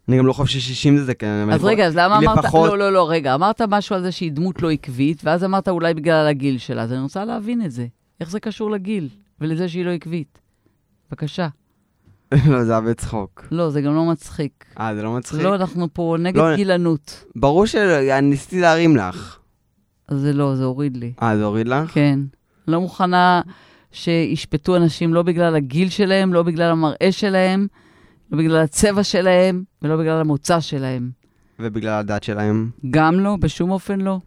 אני 0.07 0.17
גם 0.17 0.25
לא 0.25 0.33
חושב 0.33 0.59
ש-60 0.59 0.97
זה. 0.97 1.13
אבל 1.43 1.53
אז 1.53 1.63
רגע, 1.63 1.87
אז 1.87 1.95
למה 1.95 2.17
אמרת... 2.17 2.37
לפחות- 2.37 2.69
לא, 2.69 2.77
לא, 2.77 2.93
לא, 2.93 3.09
רגע, 3.09 3.35
אמרת 3.35 3.61
משהו 3.61 3.95
על 3.95 4.01
זה 4.01 4.11
שהיא 4.11 4.31
דמות 4.31 4.61
לא 4.61 4.71
עקבית, 4.71 5.21
ואז 5.23 5.43
אמרת 5.43 5.67
אולי 5.67 5.93
בגלל 5.93 6.27
הגיל 6.27 6.57
שלה, 6.57 6.81
אז 6.83 6.91
אני 6.93 7.01
רוצה 7.01 7.25
להבין 7.25 7.65
את 7.65 7.71
זה. 7.71 7.87
איך 8.19 8.29
זה 8.29 8.39
קשור 8.39 8.71
לגיל 8.71 9.09
ולזה 9.41 9.69
שהיא 9.69 9.85
לא 9.85 9.91
עקבית? 9.91 10.39
בבקשה. 11.09 11.47
לא, 12.51 12.63
זה 12.63 12.71
היה 12.71 12.81
בצחוק. 12.81 13.47
לא, 13.51 13.69
זה 13.69 13.81
גם 13.81 13.95
לא 13.95 14.05
מצחיק. 14.05 14.65
אה, 14.79 14.95
זה 14.95 15.03
לא 15.03 15.13
מצחיק? 15.13 15.41
לא, 15.41 15.55
אנחנו 15.55 15.87
פה 15.93 16.15
נגד 16.19 16.37
לא, 16.37 16.55
גילנות. 16.55 17.25
ברור 17.35 17.65
שניסיתי 17.65 18.61
להרים 18.61 18.97
לך. 18.97 19.39
זה 20.11 20.33
לא, 20.33 20.55
זה 20.55 20.63
הוריד 20.63 20.97
לי. 20.97 21.13
אה, 21.21 21.37
זה 21.37 21.43
הוריד 21.43 21.67
לך? 21.67 21.91
כן. 21.91 22.19
לא 22.67 22.81
מוכנה 22.81 23.41
שישפטו 23.91 24.75
אנשים 24.75 25.13
לא 25.13 25.23
בגלל 25.23 25.55
הגיל 25.55 25.89
שלהם, 25.89 26.33
לא 26.33 26.43
בגלל 26.43 26.71
המראה 26.71 27.11
שלהם, 27.11 27.67
לא 28.31 28.37
בגלל 28.37 28.57
הצבע 28.57 29.03
שלהם 29.03 29.63
ולא 29.81 29.97
בגלל 29.97 30.19
המוצא 30.19 30.59
שלהם. 30.59 31.09
ובגלל 31.59 31.93
הדת 31.93 32.23
שלהם. 32.23 32.69
גם 32.89 33.19
לא, 33.19 33.35
בשום 33.39 33.71
אופן 33.71 34.01
לא. 34.01 34.19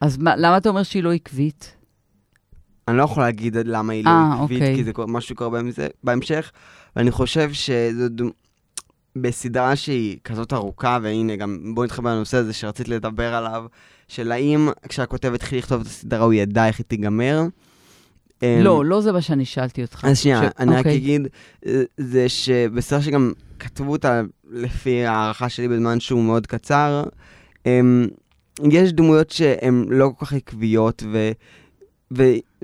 אז 0.00 0.18
מה, 0.18 0.36
למה 0.36 0.56
אתה 0.56 0.68
אומר 0.68 0.82
שהיא 0.82 1.02
לא 1.02 1.12
עקבית? 1.12 1.76
אני 2.88 2.96
לא 2.96 3.02
יכול 3.02 3.22
להגיד 3.22 3.56
למה 3.56 3.92
היא 3.92 4.04
לא 4.04 4.10
אה, 4.10 4.34
עקבית, 4.34 4.62
אוקיי. 4.62 4.76
כי 4.76 4.84
זה 4.84 4.92
משהו 5.08 5.28
שקורה 5.28 5.60
בהמשך, 6.04 6.52
ואני 6.96 7.10
חושב 7.10 7.52
שזו. 7.52 8.04
בסדרה 9.16 9.76
שהיא 9.76 10.18
כזאת 10.24 10.52
ארוכה, 10.52 10.98
והנה 11.02 11.36
גם 11.36 11.74
בואי 11.74 11.84
נתחבר 11.84 12.14
לנושא 12.14 12.36
הזה 12.36 12.52
שרצית 12.52 12.88
לדבר 12.88 13.34
עליו, 13.34 13.64
של 14.08 14.32
האם 14.32 14.68
כשהכותב 14.88 15.34
התחיל 15.34 15.58
לכתוב 15.58 15.80
את 15.80 15.86
הסדרה 15.86 16.24
הוא 16.24 16.32
ידע 16.32 16.66
איך 16.66 16.78
היא 16.78 16.84
תיגמר. 16.84 17.42
אמ, 18.42 18.60
לא, 18.62 18.84
לא 18.84 19.00
זה 19.00 19.12
מה 19.12 19.20
שאני 19.20 19.44
שאלתי 19.44 19.82
אותך. 19.82 20.04
אז 20.04 20.18
שנייה, 20.18 20.42
ש- 20.42 20.60
אני 20.60 20.70
רק 20.72 20.78
אוקיי. 20.78 20.96
אגיד, 20.96 21.28
אה, 21.66 21.82
זה 21.96 22.28
שבסדר 22.28 23.00
שגם 23.00 23.32
כתבו 23.58 23.92
אותה 23.92 24.22
לפי 24.50 25.06
הערכה 25.06 25.48
שלי 25.48 25.68
בזמן 25.68 26.00
שהוא 26.00 26.22
מאוד 26.24 26.46
קצר, 26.46 27.04
אמ, 27.66 28.06
יש 28.70 28.92
דמויות 28.92 29.30
שהן 29.30 29.86
לא 29.88 30.10
כל 30.18 30.26
כך 30.26 30.32
עקביות, 30.32 31.02
ו... 31.12 31.30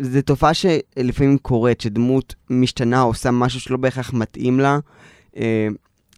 וזו 0.01 0.23
תופעה 0.23 0.55
שלפעמים 0.55 1.39
קורית, 1.39 1.81
שדמות 1.81 2.35
משתנה 2.51 3.03
או 3.03 3.07
עושה 3.07 3.31
משהו 3.31 3.61
שלא 3.61 3.77
בהכרח 3.77 4.13
מתאים 4.13 4.61
לה, 4.61 4.79
אה, 5.37 5.69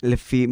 לפי, 0.03 0.47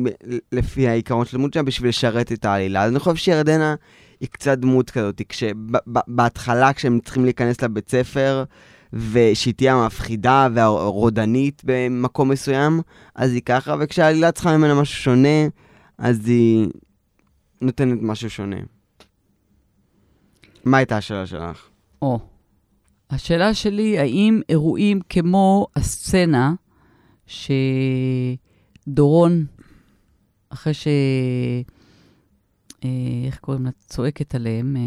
לפי 0.52 0.88
העיקרון 0.88 1.24
של 1.26 1.36
הדמות 1.36 1.52
שלה, 1.52 1.62
בשביל 1.62 1.88
לשרת 1.88 2.32
את 2.32 2.44
העלילה. 2.44 2.82
אז 2.82 2.90
אני 2.90 2.98
חושב 2.98 3.16
שירדנה 3.16 3.74
היא 4.20 4.28
קצת 4.28 4.58
דמות 4.58 4.90
כזאת, 4.90 5.22
כשבהתחלה, 5.28 6.72
כשהם 6.72 7.00
צריכים 7.04 7.24
להיכנס 7.24 7.62
לבית 7.62 7.90
ספר, 7.90 8.44
ושהיא 8.92 9.54
תהיה 9.54 9.74
המפחידה 9.74 10.48
והרודנית 10.54 11.62
במקום 11.64 12.28
מסוים, 12.28 12.80
אז 13.14 13.32
היא 13.32 13.42
ככה, 13.44 13.74
וכשהעלילה 13.80 14.32
צריכה 14.32 14.56
ממנה 14.56 14.80
משהו 14.80 15.02
שונה, 15.02 15.48
אז 15.98 16.28
היא 16.28 16.68
נותנת 17.60 17.98
משהו 18.02 18.30
שונה. 18.30 18.56
מה 20.64 20.76
הייתה 20.76 20.96
השאלה 20.96 21.26
שלך? 21.26 21.68
או. 22.02 22.29
השאלה 23.10 23.54
שלי, 23.54 23.98
האם 23.98 24.40
אירועים 24.48 25.00
כמו 25.08 25.66
הסצנה 25.76 26.54
שדורון, 28.86 29.46
אחרי 30.50 30.74
ש... 30.74 30.88
אה, 32.84 32.90
איך 33.26 33.38
קוראים 33.38 33.64
לה? 33.64 33.70
צועקת 33.80 34.34
עליהם, 34.34 34.76
אה, 34.76 34.82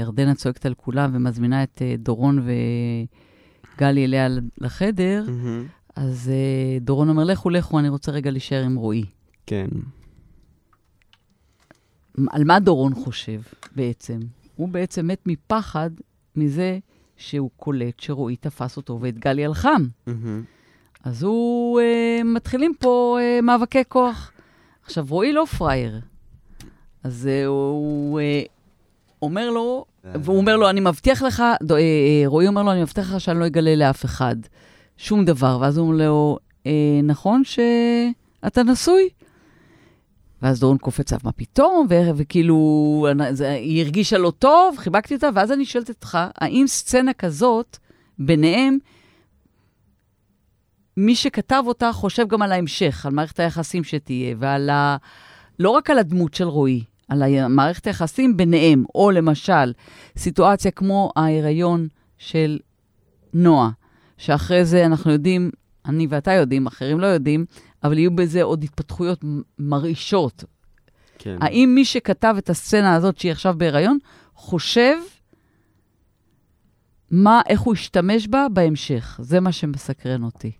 ירדנה 0.00 0.34
צועקת 0.34 0.66
על 0.66 0.74
כולם 0.74 1.10
ומזמינה 1.12 1.62
את 1.62 1.82
אה, 1.82 1.94
דורון 1.98 2.46
וגלי 3.76 4.04
אליה 4.04 4.28
לחדר, 4.58 5.24
אז 5.96 6.28
אה, 6.28 6.78
דורון 6.80 7.08
אומר, 7.08 7.24
לכו, 7.24 7.50
לכו, 7.50 7.78
אני 7.78 7.88
רוצה 7.88 8.12
רגע 8.12 8.30
להישאר 8.30 8.64
עם 8.64 8.76
רועי. 8.76 9.04
כן. 9.46 9.68
על 12.30 12.44
מה 12.44 12.60
דורון 12.60 12.94
חושב 12.94 13.40
בעצם? 13.76 14.20
הוא 14.56 14.68
בעצם 14.68 15.06
מת 15.06 15.22
מפחד 15.26 15.90
מזה 16.36 16.78
שהוא 17.18 17.50
קולט 17.56 18.00
שרועי 18.00 18.36
תפס 18.36 18.76
אותו 18.76 18.98
ואת 19.00 19.18
גלי 19.18 19.44
על 19.44 19.54
חם. 19.54 19.86
אז 21.04 21.22
הוא, 21.22 21.80
אה, 21.80 22.20
מתחילים 22.24 22.72
פה 22.78 23.18
אה, 23.20 23.40
מאבקי 23.40 23.82
כוח. 23.88 24.32
עכשיו, 24.84 25.06
רועי 25.08 25.32
לא 25.32 25.44
פראייר. 25.44 26.00
אז 27.04 27.28
אה, 27.30 27.46
הוא 27.46 28.20
אה, 28.20 28.42
אומר 29.22 29.50
לו, 29.50 29.84
והוא 30.04 30.36
אומר 30.38 30.56
לו, 30.56 30.70
אני 30.70 30.80
מבטיח 30.80 31.22
לך, 31.22 31.42
דו, 31.62 31.76
אה, 31.76 31.80
אה, 31.80 32.22
רועי 32.26 32.48
אומר 32.48 32.62
לו, 32.62 32.72
אני 32.72 32.82
מבטיח 32.82 33.14
לך 33.14 33.20
שאני 33.20 33.38
לא 33.40 33.46
אגלה 33.46 33.76
לאף 33.76 34.04
אחד 34.04 34.36
שום 34.96 35.24
דבר. 35.24 35.58
ואז 35.60 35.78
הוא 35.78 35.86
אומר 35.88 36.06
לו, 36.06 36.38
אה, 36.66 36.72
נכון 37.02 37.42
שאתה 37.44 38.62
נשוי? 38.62 39.08
ואז 40.42 40.60
דורון 40.60 40.78
קופץ 40.78 41.12
עליו, 41.12 41.20
מה 41.24 41.32
פתאום? 41.32 41.86
ו- 41.90 42.10
וכאילו, 42.16 43.06
זה- 43.30 43.50
היא 43.50 43.82
הרגישה 43.82 44.18
לא 44.18 44.32
טוב, 44.38 44.76
חיבקתי 44.78 45.14
אותה, 45.14 45.28
ואז 45.34 45.52
אני 45.52 45.64
שואלת 45.64 45.88
אותך, 45.88 46.18
האם 46.36 46.64
סצנה 46.66 47.12
כזאת, 47.12 47.76
ביניהם, 48.18 48.78
מי 50.96 51.14
שכתב 51.14 51.62
אותה 51.66 51.92
חושב 51.92 52.28
גם 52.28 52.42
על 52.42 52.52
ההמשך, 52.52 53.06
על 53.06 53.12
מערכת 53.12 53.40
היחסים 53.40 53.84
שתהיה, 53.84 54.36
ועל 54.38 54.70
ה... 54.70 54.96
לא 55.58 55.70
רק 55.70 55.90
על 55.90 55.98
הדמות 55.98 56.34
של 56.34 56.44
רועי, 56.44 56.84
על 57.08 57.46
מערכת 57.48 57.86
היחסים 57.86 58.36
ביניהם, 58.36 58.84
או 58.94 59.10
למשל, 59.10 59.72
סיטואציה 60.16 60.70
כמו 60.70 61.10
ההיריון 61.16 61.88
של 62.18 62.58
נועה, 63.34 63.70
שאחרי 64.16 64.64
זה 64.64 64.86
אנחנו 64.86 65.12
יודעים, 65.12 65.50
אני 65.86 66.06
ואתה 66.10 66.32
יודעים, 66.32 66.66
אחרים 66.66 67.00
לא 67.00 67.06
יודעים, 67.06 67.44
אבל 67.84 67.98
יהיו 67.98 68.10
בזה 68.10 68.42
עוד 68.42 68.62
התפתחויות 68.62 69.24
מרעישות. 69.58 70.44
כן. 71.18 71.36
האם 71.40 71.72
מי 71.74 71.84
שכתב 71.84 72.34
את 72.38 72.50
הסצנה 72.50 72.94
הזאת, 72.94 73.18
שהיא 73.18 73.32
עכשיו 73.32 73.54
בהיריון, 73.58 73.98
חושב 74.34 74.96
מה, 77.10 77.40
איך 77.48 77.60
הוא 77.60 77.74
ישתמש 77.74 78.28
בה 78.28 78.46
בהמשך? 78.52 79.20
זה 79.22 79.40
מה 79.40 79.52
שמסקרן 79.52 80.22
אותי. 80.22 80.50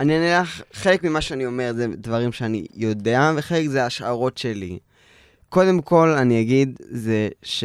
אני 0.00 0.14
אענה 0.14 0.40
לך, 0.40 0.62
חלק 0.72 1.04
ממה 1.04 1.20
שאני 1.20 1.46
אומר 1.46 1.72
זה 1.76 1.86
דברים 1.86 2.32
שאני 2.32 2.66
יודע, 2.74 3.32
וחלק 3.36 3.68
זה 3.68 3.86
השערות 3.86 4.38
שלי. 4.38 4.78
קודם 5.48 5.80
כל, 5.80 6.08
אני 6.08 6.40
אגיד, 6.40 6.78
זה 6.90 7.28
ש... 7.42 7.64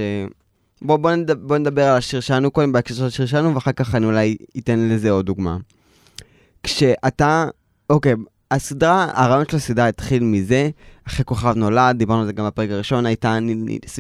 בוא, 0.82 0.98
בוא, 0.98 1.12
נדבר, 1.12 1.48
בוא 1.48 1.58
נדבר 1.58 1.84
על 1.84 1.98
השיר 1.98 2.20
שלנו, 2.20 2.52
קודם 2.52 2.72
בהקשר 2.72 2.96
של 2.96 3.06
השיר 3.06 3.26
שלנו, 3.26 3.56
ואחר 3.56 3.72
כך 3.72 3.96
אני 3.96 4.06
אולי 4.06 4.38
אתן 4.58 4.89
לזה 4.89 5.12
עוד 5.12 5.26
דוגמה. 5.26 5.58
כשאתה, 6.63 7.46
אוקיי, 7.89 8.13
הסדרה, 8.52 9.08
הרעיון 9.14 9.46
של 9.52 9.58
הסדרה 9.58 9.88
התחיל 9.88 10.24
מזה, 10.24 10.70
אחרי 11.08 11.26
כוכב 11.26 11.54
נולד, 11.56 11.98
דיברנו 11.98 12.20
על 12.20 12.26
זה 12.26 12.34
גם 12.34 12.46
בפרק 12.46 12.70
הראשון, 12.70 13.06
הייתה 13.06 13.38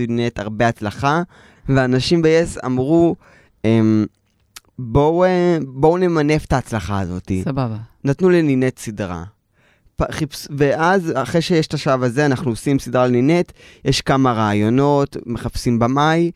נהיית 0.07 0.39
הרבה 0.39 0.67
הצלחה, 0.67 1.21
ואנשים 1.69 2.21
ב-yes 2.21 2.65
אמרו, 2.65 3.15
אמ, 3.65 4.05
בואו 4.79 5.23
אה, 5.23 5.57
בואו 5.67 5.97
נמנף 5.97 6.45
את 6.45 6.53
ההצלחה 6.53 6.99
הזאת. 6.99 7.31
סבבה. 7.43 7.77
נתנו 8.03 8.29
לנינט 8.29 8.79
סדרה. 8.79 9.23
חיפש, 10.11 10.47
ואז, 10.57 11.13
אחרי 11.15 11.41
שיש 11.41 11.67
את 11.67 11.73
השלב 11.73 12.03
הזה, 12.03 12.25
אנחנו 12.25 12.51
עושים 12.51 12.79
סדרה 12.79 13.03
על 13.03 13.11
נינט, 13.11 13.51
יש 13.85 14.01
כמה 14.01 14.33
רעיונות, 14.33 15.17
מחפשים 15.25 15.79
במאי, 15.79 16.31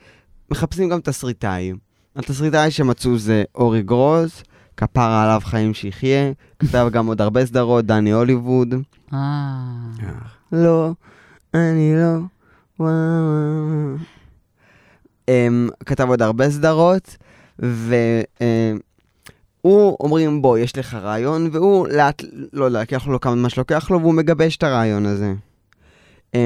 מחפשים 0.51 0.89
גם 0.89 1.01
תסריטאי. 1.01 1.73
התסריטאי 2.15 2.71
שמצאו 2.71 3.17
זה 3.17 3.43
אורי 3.55 3.81
גרוז, 3.81 4.43
כפרה 4.77 5.23
עליו 5.23 5.41
חיים 5.43 5.73
שיחיה, 5.73 6.31
כתב 6.59 6.87
גם 6.91 7.07
עוד 7.07 7.21
הרבה 7.21 7.45
סדרות, 7.45 7.85
דני 7.85 8.11
הוליווד. 8.11 8.75
אה, 9.13 9.19
לא, 10.51 10.91
אני 11.53 11.93
לא, 11.95 12.19
וואו. 12.79 13.95
um, 15.27 15.71
כתב 15.85 16.07
עוד 16.09 16.21
הרבה 16.21 16.49
סדרות, 16.49 17.17
והוא, 17.59 18.77
אומרים, 19.99 20.41
בוא, 20.41 20.57
יש 20.57 20.77
לך 20.77 20.93
רעיון, 20.93 21.49
והוא 21.51 21.87
לאט, 21.87 22.23
לא 22.53 22.65
יודע, 22.65 22.79
לוקח 22.79 23.07
לו 23.07 23.19
כמה 23.19 23.35
זמן 23.35 23.49
שלוקח 23.49 23.91
לו, 23.91 24.01
והוא 24.01 24.13
מגבש 24.13 24.57
את 24.57 24.63
הרעיון 24.63 25.05
הזה. 25.05 25.33
Um, 26.35 26.37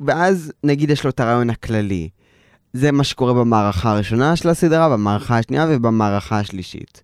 ואז, 0.00 0.52
נגיד, 0.64 0.90
יש 0.90 1.04
לו 1.04 1.10
את 1.10 1.20
הרעיון 1.20 1.50
הכללי. 1.50 2.08
זה 2.72 2.92
מה 2.92 3.04
שקורה 3.04 3.34
במערכה 3.34 3.90
הראשונה 3.90 4.36
של 4.36 4.48
הסדרה, 4.48 4.88
במערכה 4.88 5.38
השנייה 5.38 5.66
ובמערכה 5.70 6.38
השלישית. 6.38 7.02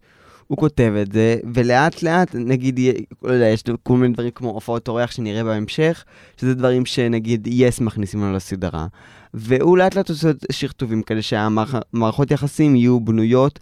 הוא 0.52 0.58
כותב 0.58 0.92
את 1.02 1.12
זה, 1.12 1.36
ולאט 1.54 2.02
לאט, 2.02 2.34
נגיד, 2.34 2.80
לא 3.22 3.32
יודע, 3.32 3.46
יש 3.46 3.62
כל 3.82 3.96
מיני 3.96 4.14
דברים 4.14 4.30
כמו 4.30 4.50
הופעות 4.50 4.88
אורח 4.88 5.10
שנראה 5.10 5.44
בהמשך, 5.44 6.04
שזה 6.40 6.54
דברים 6.54 6.86
שנגיד 6.86 7.48
יס 7.50 7.80
מכניסים 7.80 8.20
לנו 8.20 8.32
לסדרה. 8.32 8.86
והוא 9.34 9.78
לאט 9.78 9.94
לאט 9.94 10.08
עושה 10.08 10.30
שכתובים 10.52 11.02
כאלה 11.02 11.22
שהמערכות 11.22 12.30
יחסים 12.30 12.76
יהיו 12.76 13.00
בנויות 13.00 13.58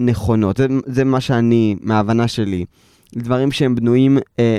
נכונות. 0.00 0.56
זה, 0.56 0.66
זה 0.86 1.04
מה 1.04 1.20
שאני, 1.20 1.76
מההבנה 1.80 2.28
שלי. 2.28 2.64
דברים 3.16 3.52
שהם 3.52 3.74
בנויים 3.74 4.18
אה, 4.38 4.58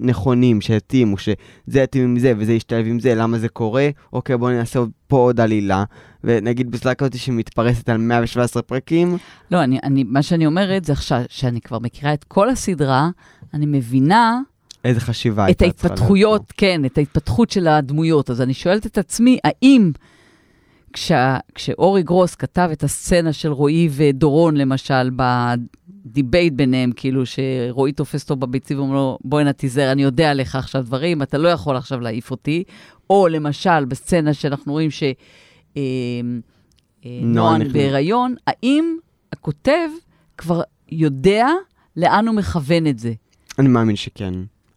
נכונים, 0.00 0.60
שהתאימו, 0.60 1.18
שזה 1.18 1.80
יתאים 1.82 2.04
עם 2.04 2.18
זה 2.18 2.32
וזה 2.38 2.52
ישתלב 2.52 2.86
עם 2.86 3.00
זה, 3.00 3.14
למה 3.14 3.38
זה 3.38 3.48
קורה? 3.48 3.88
אוקיי, 4.12 4.36
בואו 4.36 4.50
נעשה 4.50 4.80
פה 5.06 5.16
עוד 5.16 5.40
עלילה. 5.40 5.84
ונגיד 6.24 6.70
בסדרה 6.70 6.94
כזאת 6.94 7.18
שמתפרסת 7.18 7.88
על 7.88 7.96
117 7.96 8.62
פרקים, 8.62 9.16
לא, 9.50 9.64
אני, 9.64 9.78
אני, 9.82 10.04
מה 10.04 10.22
שאני 10.22 10.46
אומרת 10.46 10.84
זה 10.84 10.92
עכשיו, 10.92 11.22
שאני 11.28 11.60
כבר 11.60 11.78
מכירה 11.78 12.14
את 12.14 12.24
כל 12.24 12.50
הסדרה, 12.50 13.08
אני 13.54 13.66
מבינה 13.66 14.40
איזה 14.84 15.00
חשיבה 15.00 15.50
את 15.50 15.62
הייתה 15.62 15.76
צריכה 15.76 15.88
להיות 15.88 16.00
ההתפתחויות, 16.00 16.52
כן, 16.56 16.84
את 16.84 16.98
ההתפתחות 16.98 17.50
של 17.50 17.68
הדמויות. 17.68 18.30
אז 18.30 18.40
אני 18.40 18.54
שואלת 18.54 18.86
את 18.86 18.98
עצמי, 18.98 19.38
האם 19.44 19.92
כשה, 20.94 21.38
כשאורי 21.54 22.02
גרוס 22.02 22.34
כתב 22.34 22.68
את 22.72 22.82
הסצנה 22.82 23.32
של 23.32 23.52
רועי 23.52 23.88
ודורון, 23.92 24.56
למשל, 24.56 25.10
בדיבייט 25.16 26.52
ביניהם, 26.52 26.92
כאילו 26.96 27.22
שרועי 27.26 27.92
תופס 27.92 28.22
אותו 28.22 28.36
בביצים 28.36 28.78
ואומר 28.78 28.94
לו, 28.94 29.18
בוא 29.24 29.40
הנה 29.40 29.52
תיזהר, 29.52 29.92
אני 29.92 30.02
יודע 30.02 30.30
עליך 30.30 30.56
עכשיו 30.56 30.82
דברים, 30.82 31.22
אתה 31.22 31.38
לא 31.38 31.48
יכול 31.48 31.76
עכשיו 31.76 32.00
להעיף 32.00 32.30
אותי. 32.30 32.64
או 33.10 33.28
למשל, 33.28 33.84
בסצנה 33.84 34.34
שאנחנו 34.34 34.72
רואים 34.72 34.90
ש... 34.90 35.02
אה, 35.76 35.82
אה, 37.06 37.20
נכנס. 37.22 37.72
בהיריון, 37.72 38.34
האם 38.46 38.96
הכותב 39.32 39.88
כבר 40.38 40.62
יודע 40.90 41.46
לאן 41.96 42.26
הוא 42.28 42.36
מכוון 42.36 42.86
את 42.86 42.98
זה? 42.98 43.12
אני 43.58 43.68
מאמין 43.68 43.96
שכן. 43.96 44.34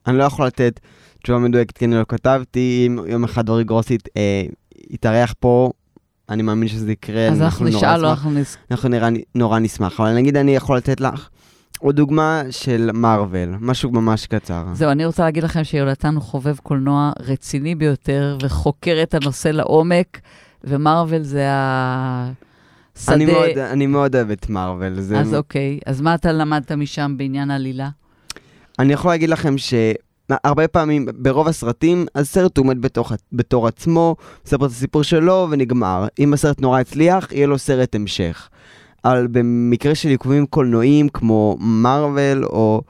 אני 0.08 0.18
לא 0.18 0.24
יכול 0.24 0.48
לתת 0.48 0.80
תשובה 1.24 1.40
מדויקת 1.40 1.78
כי 1.78 1.86
אני 1.86 1.96
לא 1.96 2.06
כתבתי, 2.08 2.84
אם 2.88 3.00
יום 3.08 3.24
אחד 3.24 3.50
אורי 3.50 3.64
גרוסית 3.64 4.10
אה, 4.18 4.44
יתארח 4.90 5.34
פה, 5.40 5.72
אני 6.30 6.44
מאמין 6.44 6.68
שזה 6.68 6.92
יקרה. 6.92 7.28
אז 7.28 7.42
אנחנו 7.42 7.66
נשאל 7.66 7.98
נשמח. 7.98 8.10
אנחנו 8.10 8.32
נס... 8.32 8.58
אנחנו 8.72 8.90
נראה, 8.90 9.10
נורא 9.36 9.60
נשמח, 9.60 10.00
אבל 10.00 10.14
נגיד 10.14 10.38
אני 10.38 10.56
יכול 10.56 10.78
לתת 10.78 11.02
לך 11.02 11.30
עוד 11.80 11.96
דוגמה 11.96 12.42
של 12.50 12.90
מארוול, 12.94 13.56
משהו 13.60 13.92
ממש 13.92 14.26
קצר. 14.26 14.66
זהו, 14.74 14.92
אני 14.92 15.06
רוצה 15.06 15.24
להגיד 15.24 15.44
לכם 15.44 15.64
שיונתן 15.64 16.16
הוא 16.16 16.24
חובב 16.24 16.58
קולנוע 16.58 17.12
רציני 17.20 17.76
ביותר, 17.76 18.38
וחוקר 18.42 19.00
את 19.04 19.14
הנושא 19.14 19.48
לעומק, 19.48 20.20
ומרוויל 20.64 21.24
זה 21.24 21.46
שדה... 23.04 23.14
אני 23.14 23.26
מאוד, 23.26 23.58
אני 23.58 23.88
מאוד 23.88 24.16
אוהב 24.16 24.32
את 24.32 24.50
מארוול. 24.50 25.00
זה... 25.00 25.20
אז 25.20 25.36
אוקיי, 25.36 25.80
אז 25.86 26.02
מה 26.02 26.16
אתה 26.16 26.32
למדת 26.32 26.72
משם 26.72 27.16
בעניין 27.18 27.52
העלילה? 27.52 27.90
אני 28.80 28.94
יכול 28.94 29.12
להגיד 29.12 29.30
לכם 29.30 29.58
שהרבה 30.32 30.68
פעמים, 30.68 31.08
ברוב 31.16 31.48
הסרטים, 31.48 32.06
הסרט 32.16 32.58
עומד 32.58 32.82
בתוך, 32.82 33.12
בתור 33.34 33.68
עצמו, 33.68 34.16
מספר 34.46 34.66
את 34.66 34.72
הסיפור 34.72 35.04
שלו 35.04 35.48
ונגמר. 35.52 36.08
אם 36.20 36.34
הסרט 36.34 36.62
נורא 36.62 36.80
הצליח, 36.80 37.32
יהיה 37.32 37.48
לו 37.48 37.58
סרט 37.58 37.96
המשך. 37.96 38.50
אבל 39.06 39.28
במקרה 39.32 39.96
של 39.96 40.10
עיכובים 40.10 40.46
קולנועיים 40.46 41.10
כמו 41.10 41.58
מארוול 41.60 42.46
או 42.46 42.82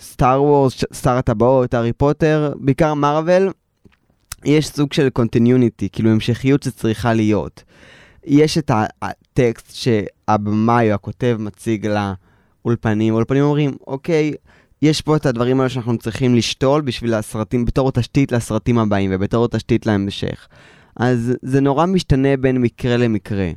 סטאר 0.00 0.42
וורס, 0.42 0.84
שר 1.02 1.16
הטבעות, 1.16 1.74
הארי 1.74 1.92
פוטר, 1.92 2.52
בעיקר 2.60 2.94
מארוול, 2.94 3.52
יש 4.44 4.68
סוג 4.68 4.92
של 4.92 5.10
continuity, 5.10 5.88
כאילו 5.92 6.10
המשכיות 6.10 6.62
שצריכה 6.62 7.12
להיות. 7.12 7.62
יש 8.24 8.58
את 8.58 8.70
הטקסט 9.02 9.74
שהבמאי 9.74 10.90
או 10.90 10.94
הכותב 10.94 11.36
מציג 11.40 11.86
לאולפנים, 11.86 13.14
האולפנים 13.14 13.42
אומרים, 13.42 13.76
אוקיי, 13.86 14.32
יש 14.82 15.00
פה 15.00 15.16
את 15.16 15.26
הדברים 15.26 15.60
האלה 15.60 15.68
שאנחנו 15.68 15.98
צריכים 15.98 16.34
לשתול 16.34 16.80
בשביל 16.80 17.14
הסרטים, 17.14 17.64
בתור 17.64 17.92
תשתית 17.92 18.32
לסרטים 18.32 18.78
הבאים 18.78 19.10
ובתור 19.14 19.48
תשתית 19.48 19.86
להמשך. 19.86 20.48
אז 20.96 21.32
זה 21.42 21.60
נורא 21.60 21.86
משתנה 21.86 22.36
בין 22.36 22.58
מקרה 22.58 22.96
למקרה. 22.96 23.50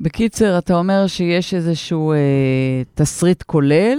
בקיצר, 0.00 0.58
אתה 0.58 0.74
אומר 0.74 1.06
שיש 1.06 1.54
איזשהו 1.54 2.12
אה, 2.12 2.16
תסריט 2.94 3.42
כולל, 3.42 3.98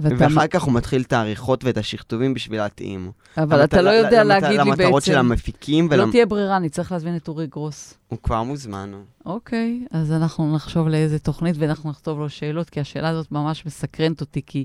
ואתה... 0.00 0.14
ואחר 0.18 0.46
כך 0.46 0.62
הוא 0.62 0.74
מתחיל 0.74 1.02
את 1.02 1.12
העריכות 1.12 1.64
ואת 1.64 1.78
השכתובים 1.78 2.34
בשביל 2.34 2.60
להתאים. 2.60 3.10
אבל 3.36 3.64
אתה 3.64 3.82
לא 3.82 3.90
יודע 3.90 4.24
להגיד 4.24 4.48
לי 4.48 4.56
בעצם... 4.56 4.70
למטרות 4.70 5.02
של 5.02 5.18
המפיקים. 5.18 5.88
לא 5.92 6.06
תהיה 6.10 6.26
ברירה, 6.26 6.56
אני 6.56 6.68
צריך 6.68 6.92
להזמין 6.92 7.16
את 7.16 7.28
אורי 7.28 7.46
גרוס. 7.46 7.94
הוא 8.08 8.18
כבר 8.22 8.42
מוזמן. 8.42 8.92
אוקיי, 9.26 9.86
אז 9.90 10.12
אנחנו 10.12 10.54
נחשוב 10.54 10.88
לאיזה 10.88 11.18
תוכנית 11.18 11.56
ואנחנו 11.58 11.90
נכתוב 11.90 12.18
לו 12.18 12.28
שאלות, 12.28 12.70
כי 12.70 12.80
השאלה 12.80 13.08
הזאת 13.08 13.32
ממש 13.32 13.66
מסקרנת 13.66 14.20
אותי, 14.20 14.40
כי... 14.46 14.64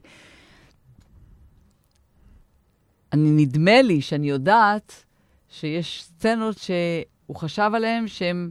אני, 3.16 3.46
נדמה 3.46 3.82
לי 3.82 4.02
שאני 4.02 4.30
יודעת 4.30 5.04
שיש 5.50 6.04
סצנות 6.04 6.58
שהוא 6.58 7.36
חשב 7.36 7.72
עליהן 7.74 8.08
שהן... 8.08 8.50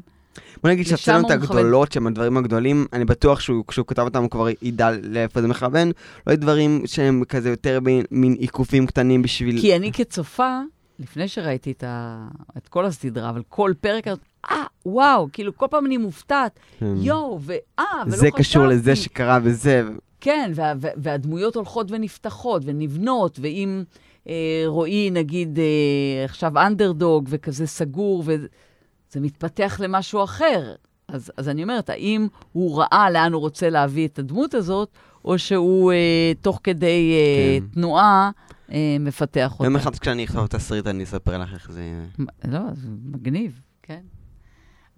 בוא 0.63 0.71
נגיד 0.71 0.87
שהסצנות 0.87 1.31
הגדולות, 1.31 1.93
שהם 1.93 2.07
הדברים 2.07 2.37
הגדולים, 2.37 2.87
אני 2.93 3.05
בטוח 3.05 3.41
שהוא, 3.41 3.65
כשהוא 3.69 3.87
כתב 3.87 4.03
אותם 4.03 4.23
הוא 4.23 4.31
כבר 4.31 4.49
ידע 4.63 4.91
לאיפה 5.03 5.41
זה 5.43 5.49
מכוון, 5.49 5.89
לא 6.27 6.33
יהיו 6.33 6.41
דברים 6.41 6.83
שהם 6.87 7.25
כזה 7.25 7.51
יותר 7.51 7.79
מין 8.11 8.33
עיקופים 8.33 8.87
קטנים 8.87 9.23
בשביל... 9.23 9.61
כי 9.61 9.77
אני 9.77 9.93
כצופה, 9.93 10.61
לפני 10.99 11.29
שראיתי 11.29 11.71
את, 11.71 11.85
ה... 11.87 12.29
את 12.57 12.69
כל 12.69 12.85
הסדרה, 12.85 13.31
אבל 13.31 13.43
כל 13.49 13.73
פרק, 13.81 14.07
אה, 14.51 14.65
וואו, 14.87 15.29
כאילו 15.33 15.57
כל 15.57 15.67
פעם 15.71 15.87
אני 15.87 15.97
מופתעת, 15.97 16.59
כן. 16.79 16.95
יואו, 16.97 17.41
ואה, 17.43 17.59
ולא 17.79 18.03
חשבתי. 18.03 18.17
זה 18.17 18.31
קשור 18.31 18.67
לזה 18.67 18.97
שקרה 18.97 19.39
וזה. 19.43 19.83
כן, 20.21 20.53
וה, 20.55 20.73
וה, 20.81 20.91
והדמויות 20.97 21.57
הולכות 21.57 21.87
ונפתחות 21.91 22.63
ונבנות, 22.65 23.39
ואם 23.43 23.85
אה, 23.89 23.95
רועי, 24.67 25.11
נגיד, 25.11 25.59
אה, 25.59 26.25
עכשיו 26.25 26.59
אנדרדוג 26.59 27.27
וכזה 27.29 27.67
סגור, 27.67 28.23
וזה... 28.27 28.47
זה 29.11 29.21
מתפתח 29.21 29.81
למשהו 29.83 30.25
אחר. 30.25 30.75
אז, 31.09 31.33
אז 31.37 31.49
אני 31.49 31.63
אומרת, 31.63 31.91
האם 31.91 32.29
הוא 32.53 32.79
ראה 32.79 33.11
לאן 33.11 33.33
הוא 33.33 33.41
רוצה 33.41 33.71
להביא 33.71 34.09
את 34.09 34.19
הדמות 34.19 34.55
הזאת, 34.55 34.89
או 35.25 35.39
שהוא 35.39 35.93
אה, 35.93 36.33
תוך 36.41 36.61
כדי 36.63 37.13
אה, 37.13 37.59
כן. 37.61 37.67
תנועה 37.67 38.31
אה, 38.73 38.97
מפתח 39.01 39.53
אותה. 39.53 39.65
יום 39.65 39.77
אחד 39.77 39.99
כשאני 39.99 40.25
אכתוב 40.25 40.47
תסריט, 40.47 40.87
אני 40.87 41.05
אספר 41.05 41.39
לך 41.39 41.55
איך 41.55 41.71
זה... 41.71 42.05
לא, 42.45 42.61
זה 42.75 42.89
מגניב, 43.05 43.61
כן. 43.83 44.01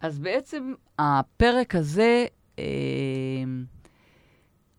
אז 0.01 0.19
בעצם 0.19 0.73
הפרק 0.99 1.75
הזה, 1.75 2.25
אה, 2.59 2.65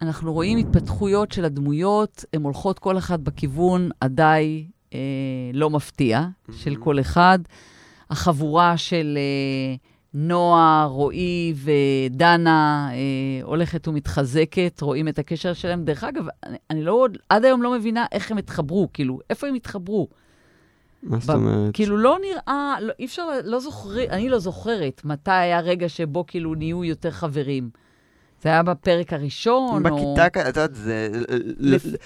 אנחנו 0.01 0.33
רואים 0.33 0.57
התפתחויות 0.57 1.31
של 1.31 1.45
הדמויות, 1.45 2.25
הן 2.33 2.43
הולכות 2.43 2.79
כל 2.79 2.97
אחת 2.97 3.19
בכיוון 3.19 3.89
הדי 4.01 4.67
אה, 4.93 4.99
לא 5.53 5.69
מפתיע, 5.69 6.21
mm-hmm. 6.21 6.53
של 6.53 6.75
כל 6.75 6.99
אחד. 6.99 7.39
החבורה 8.09 8.77
של 8.77 9.17
אה, 9.17 9.75
נועה, 10.13 10.85
רועי 10.85 11.53
ודנה 11.55 12.89
אה, 12.91 13.43
הולכת 13.43 13.87
ומתחזקת, 13.87 14.81
רואים 14.81 15.07
את 15.07 15.19
הקשר 15.19 15.53
שלהם. 15.53 15.85
דרך 15.85 16.03
אגב, 16.03 16.25
אני, 16.45 16.57
אני 16.69 16.83
לא, 16.83 17.07
עד 17.29 17.45
היום 17.45 17.63
לא 17.63 17.71
מבינה 17.71 18.05
איך 18.11 18.31
הם 18.31 18.37
התחברו, 18.37 18.87
כאילו, 18.93 19.19
איפה 19.29 19.47
הם 19.47 19.55
התחברו? 19.55 20.07
מה 21.03 21.19
זאת 21.19 21.35
אומרת? 21.35 21.73
כאילו, 21.73 21.97
לא 21.97 22.17
נראה, 22.21 22.75
לא, 22.81 22.93
אי 22.99 23.05
אפשר, 23.05 23.23
לא 23.43 23.59
זוכר, 23.59 24.03
אני 24.09 24.29
לא 24.29 24.39
זוכרת 24.39 25.01
מתי 25.05 25.31
היה 25.31 25.59
רגע 25.59 25.89
שבו 25.89 26.25
כאילו 26.27 26.55
נהיו 26.55 26.83
יותר 26.83 27.11
חברים. 27.11 27.69
זה 28.41 28.49
היה 28.49 28.63
בפרק 28.63 29.13
הראשון, 29.13 29.83
בכיתה, 29.83 30.01
או... 30.01 30.15
בכיתה, 30.15 30.41
את 30.41 30.57
יודעת, 30.57 30.75
זה... 30.75 31.09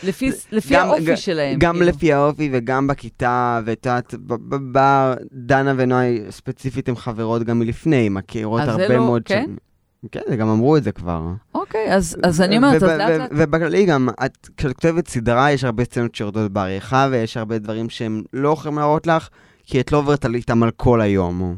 לפי, 0.03 0.31
לפי 0.51 0.73
גם, 0.73 0.87
האופי 0.87 1.17
שלהם. 1.17 1.59
גם 1.59 1.75
כאילו. 1.75 1.87
לפי 1.89 2.13
האופי 2.13 2.49
וגם 2.53 2.87
בכיתה, 2.87 3.59
ואת 3.65 3.85
יודעת, 3.85 4.13
בבר, 4.27 5.13
דנה 5.33 5.73
ונוי 5.77 6.21
ספציפית 6.29 6.89
הן 6.89 6.95
חברות 6.95 7.43
גם 7.43 7.59
מלפני, 7.59 8.09
מכירות 8.09 8.61
הרבה 8.61 8.87
לא, 8.87 9.05
מאוד... 9.05 9.21
כן? 9.25 9.45
ש... 9.57 10.07
כן, 10.11 10.35
גם 10.35 10.49
אמרו 10.49 10.77
את 10.77 10.83
זה 10.83 10.91
כבר. 10.91 11.21
אוקיי, 11.55 11.95
אז, 11.95 12.17
אז 12.23 12.41
אני 12.41 12.57
אומרת, 12.57 12.75
אז 12.75 12.83
לאט 12.83 13.09
לאט... 13.09 13.29
ובכללי 13.33 13.85
גם, 13.85 14.09
את, 14.25 14.47
כשאת 14.57 14.73
כותבת 14.73 15.07
סדרה, 15.07 15.51
יש 15.51 15.63
הרבה 15.63 15.83
סצנות 15.83 16.15
שיורדות 16.15 16.51
בעריכה, 16.51 17.07
ויש 17.11 17.37
הרבה 17.37 17.57
דברים 17.57 17.89
שהם 17.89 18.23
לא 18.33 18.49
יכולים 18.49 18.77
להראות 18.77 19.07
לך, 19.07 19.29
כי 19.63 19.79
את 19.79 19.91
לא 19.91 19.97
עוברת 19.97 20.25
איתם 20.25 20.63
על 20.63 20.71
כל 20.71 21.01
היום. 21.01 21.55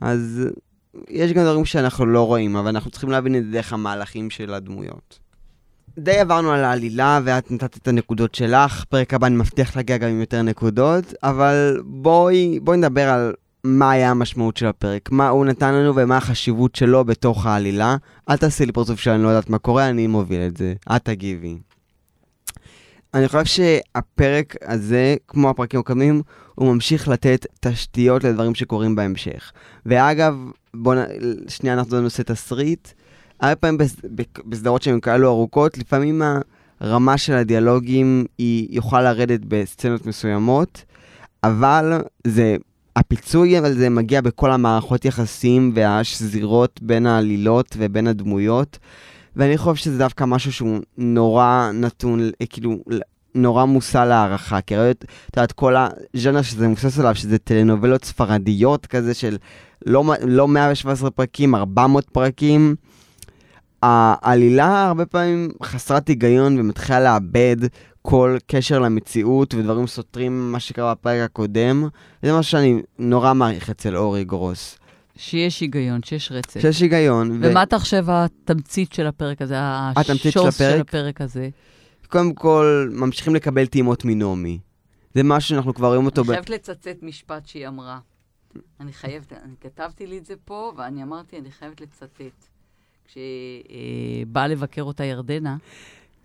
אז 0.00 0.48
יש 1.08 1.32
גם 1.32 1.42
דברים 1.44 1.64
שאנחנו 1.64 2.06
לא 2.06 2.26
רואים, 2.26 2.56
אבל 2.56 2.68
אנחנו 2.68 2.90
צריכים 2.90 3.10
להבין 3.10 3.36
את 3.36 3.44
זה 3.44 3.50
דרך 3.50 3.72
המהלכים 3.72 4.30
של 4.30 4.54
הדמויות. 4.54 5.18
די 5.98 6.18
עברנו 6.18 6.52
על 6.52 6.64
העלילה, 6.64 7.20
ואת 7.24 7.50
נתת 7.50 7.76
את 7.76 7.88
הנקודות 7.88 8.34
שלך. 8.34 8.84
פרק 8.84 9.14
הבא 9.14 9.26
אני 9.26 9.36
מבטיח 9.36 9.76
להגיע 9.76 9.96
גם 9.96 10.08
עם 10.08 10.20
יותר 10.20 10.42
נקודות, 10.42 11.14
אבל 11.22 11.82
בואי, 11.84 12.60
בואי 12.60 12.76
נדבר 12.76 13.08
על 13.08 13.32
מה 13.64 13.90
היה 13.90 14.10
המשמעות 14.10 14.56
של 14.56 14.66
הפרק, 14.66 15.12
מה 15.12 15.28
הוא 15.28 15.46
נתן 15.46 15.74
לנו 15.74 15.96
ומה 15.96 16.16
החשיבות 16.16 16.74
שלו 16.74 17.04
בתוך 17.04 17.46
העלילה. 17.46 17.96
אל 18.30 18.36
תעשי 18.36 18.66
לי 18.66 18.72
פרצוף 18.72 19.00
שאני 19.00 19.22
לא 19.22 19.28
יודעת 19.28 19.50
מה 19.50 19.58
קורה, 19.58 19.88
אני 19.88 20.06
מוביל 20.06 20.40
את 20.40 20.56
זה. 20.56 20.74
את 20.96 21.04
תגיבי. 21.04 21.58
אני 23.14 23.28
חושב 23.28 23.44
שהפרק 23.44 24.56
הזה, 24.62 25.16
כמו 25.28 25.50
הפרקים 25.50 25.80
הקודמים, 25.80 26.22
הוא 26.54 26.74
ממשיך 26.74 27.08
לתת 27.08 27.46
תשתיות 27.60 28.24
לדברים 28.24 28.54
שקורים 28.54 28.94
בהמשך. 28.94 29.52
ואגב, 29.86 30.36
בואו, 30.74 31.00
שנייה 31.48 31.74
אנחנו 31.74 32.00
נעשה 32.00 32.22
תסריט. 32.22 32.88
הרבה 33.40 33.56
פעמים 33.56 33.78
בסדרות 34.46 34.82
שהן 34.82 35.00
כאלו 35.00 35.28
ארוכות, 35.28 35.78
לפעמים 35.78 36.22
הרמה 36.80 37.18
של 37.18 37.32
הדיאלוגים 37.32 38.24
היא 38.38 38.68
יוכל 38.70 39.02
לרדת 39.02 39.40
בסצנות 39.48 40.06
מסוימות, 40.06 40.84
אבל 41.44 42.02
זה, 42.26 42.56
הפיצוי, 42.96 43.58
אבל 43.58 43.72
זה 43.72 43.90
מגיע 43.90 44.20
בכל 44.20 44.50
המערכות 44.50 45.04
יחסים 45.04 45.72
והשזירות 45.74 46.80
בין 46.82 47.06
העלילות 47.06 47.76
ובין 47.78 48.06
הדמויות. 48.06 48.78
ואני 49.36 49.58
חושב 49.58 49.82
שזה 49.84 49.98
דווקא 49.98 50.24
משהו 50.24 50.52
שהוא 50.52 50.78
נורא 50.98 51.70
נתון, 51.74 52.30
כאילו, 52.50 52.76
נורא 53.34 53.64
מושא 53.64 53.98
להערכה, 53.98 54.60
כי 54.60 54.76
ראית, 54.76 55.04
את 55.04 55.36
יודעת, 55.36 55.52
כל 55.52 55.74
הז'אנר 55.76 56.42
שזה 56.42 56.68
מבוסס 56.68 56.98
עליו, 56.98 57.14
שזה 57.14 57.38
טלנובלות 57.38 58.04
ספרדיות 58.04 58.86
כזה 58.86 59.14
של 59.14 59.36
לא, 59.86 60.04
לא 60.26 60.48
117 60.48 61.10
פרקים, 61.10 61.54
400 61.54 62.10
פרקים. 62.10 62.74
העלילה 63.82 64.86
הרבה 64.86 65.06
פעמים 65.06 65.48
חסרת 65.62 66.08
היגיון 66.08 66.60
ומתחילה 66.60 67.00
לאבד 67.00 67.56
כל 68.02 68.36
קשר 68.46 68.78
למציאות 68.78 69.54
ודברים 69.54 69.86
סותרים 69.86 70.32
ממה 70.32 70.60
שקרה 70.60 70.94
בפרק 70.94 71.20
הקודם. 71.20 71.88
וזה 72.22 72.38
משהו 72.38 72.50
שאני 72.50 72.82
נורא 72.98 73.34
מעריך 73.34 73.70
אצל 73.70 73.96
אורי 73.96 74.24
גרוס. 74.24 74.78
שיש 75.16 75.60
היגיון, 75.60 76.02
שיש 76.02 76.32
רצף. 76.32 76.60
שיש 76.60 76.80
היגיון. 76.80 77.30
ומה 77.42 77.60
ו... 77.60 77.62
אתה 77.62 77.78
חושב 77.78 78.04
התמצית 78.08 78.92
של 78.92 79.06
הפרק 79.06 79.42
הזה, 79.42 79.56
השוס 79.60 80.58
של 80.58 80.80
הפרק 80.80 81.20
הזה? 81.20 81.48
קודם 82.08 82.34
כל, 82.34 82.90
ממשיכים 82.92 83.34
לקבל 83.34 83.66
טעימות 83.66 84.04
מנעמי. 84.04 84.58
זה 85.14 85.22
משהו 85.22 85.48
שאנחנו 85.48 85.74
כבר 85.74 85.88
רואים 85.88 86.06
אותו... 86.06 86.22
אני 86.22 86.28
חייבת 86.28 86.50
לצטט 86.50 87.02
משפט 87.02 87.46
שהיא 87.46 87.68
אמרה. 87.68 87.98
אני 88.80 88.92
חייבת, 88.92 89.32
אני 89.32 89.54
כתבתי 89.60 90.06
לי 90.06 90.18
את 90.18 90.26
זה 90.26 90.34
פה, 90.44 90.72
ואני 90.76 91.02
אמרתי, 91.02 91.38
אני 91.38 91.50
חייבת 91.50 91.80
לצטט. 91.80 92.48
כשבאה 93.08 94.46
לבקר 94.46 94.82
אותה 94.82 95.04
ירדנה, 95.04 95.56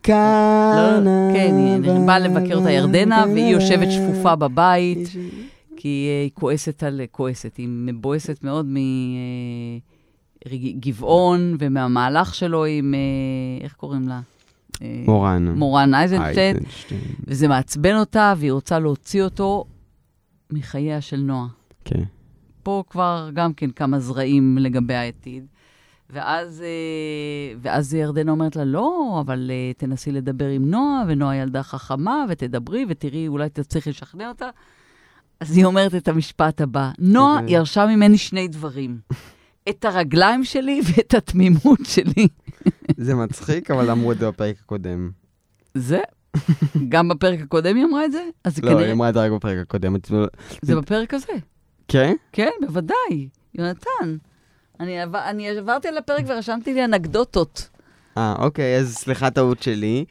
כאן... 0.04 1.04
לא, 1.06 1.34
כן, 1.34 1.56
היא 1.84 2.08
באה 2.08 2.20
לבקר 2.20 2.56
אותה 2.56 2.72
ירדנה, 2.72 3.26
והיא 3.34 3.54
יושבת 3.54 3.88
שפופה 3.92 4.36
בבית, 4.36 5.10
כי 5.82 5.88
היא 5.88 6.32
כועסת 6.34 6.84
על... 6.84 7.02
כועסת, 7.12 7.58
היא 7.58 7.68
מבואסת 7.70 8.44
מאוד 8.44 8.66
מגבעון 10.46 11.56
ומהמהלך 11.60 12.36
שלו 12.36 12.66
עם... 12.66 12.94
איך 13.62 13.74
קוראים 13.74 14.08
לה? 14.08 14.22
מורן. 14.82 15.48
מורן 15.48 15.94
אייזנשטיין. 15.94 16.58
וזה 17.28 17.48
מעצבן 17.48 17.96
אותה, 17.96 18.34
והיא 18.38 18.52
רוצה 18.52 18.80
להוציא 18.80 19.24
אותו 19.24 19.66
מחייה 20.52 21.02
של 21.02 21.18
נועה. 21.18 21.48
כן. 21.86 22.04
פה 22.64 22.84
כבר 22.90 23.30
גם 23.34 23.54
כן 23.54 23.72
כמה 23.72 24.00
זרעים 24.00 24.58
לגבי 24.58 24.94
העתיד. 24.94 25.46
ואז, 26.10 26.62
אה, 26.62 27.58
ואז 27.62 27.94
ירדנה 27.94 28.32
אומרת 28.32 28.56
לה, 28.56 28.66
לא, 28.66 29.18
אבל 29.26 29.52
אה, 29.54 29.72
תנסי 29.78 30.12
לדבר 30.12 30.48
עם 30.48 30.72
נועה, 30.72 31.04
ונועה 31.08 31.36
ילדה 31.36 31.64
חכמה, 31.64 32.26
ותדברי, 32.30 32.86
ותראי, 32.90 33.28
אולי 33.28 33.50
תצליחי 33.50 33.90
לשכנע 33.90 34.30
אותה. 34.30 34.50
אז 35.40 35.58
היא 35.58 35.66
אומרת 35.66 35.96
את 35.96 36.08
המשפט 36.08 36.62
הבא, 36.62 36.92
נועה 37.00 37.40
אוקיי. 37.40 37.54
ירשה 37.54 37.86
ממני 37.86 38.18
שני 38.18 38.48
דברים, 38.48 39.00
את 39.70 39.86
הרגליים 39.86 40.44
שלי 40.44 40.82
ואת 40.86 41.14
התמימות 41.14 41.80
שלי. 41.84 42.28
זה 42.98 43.16
מצחיק, 43.16 43.72
אבל 43.72 43.92
אמרו 43.92 44.12
את 44.12 44.20
זה 44.20 44.28
בפרק 44.28 44.56
הקודם. 44.64 45.12
זה, 45.74 46.00
גם 46.90 47.08
בפרק 47.10 47.40
הקודם 47.42 47.76
היא 47.76 47.86
אמרה 47.86 48.06
את 48.06 48.12
זה? 48.12 48.24
אז 48.44 48.60
לא, 48.60 48.70
היא 48.70 48.78
כנראה, 48.78 48.92
אמרה 48.92 49.10
את 49.10 49.14
זה 49.14 49.20
רק 49.20 49.32
בפרק 49.32 49.58
הקודם. 49.62 49.96
זה 50.62 50.76
בפרק 50.76 51.14
הזה. 51.14 51.34
כן? 51.88 52.16
כן, 52.32 52.50
בוודאי. 52.62 53.30
יונתן, 53.56 54.18
אני, 54.80 55.02
עבר, 55.02 55.30
אני 55.30 55.50
עברתי 55.50 55.88
על 55.88 55.98
הפרק 55.98 56.26
ורשמתי 56.28 56.74
לי 56.74 56.86
אנקדוטות. 56.86 57.70
אה, 58.18 58.36
אוקיי, 58.40 58.78
אז 58.78 58.96
סליחה, 58.96 59.30
טעות 59.30 59.64
שלי. 59.64 60.06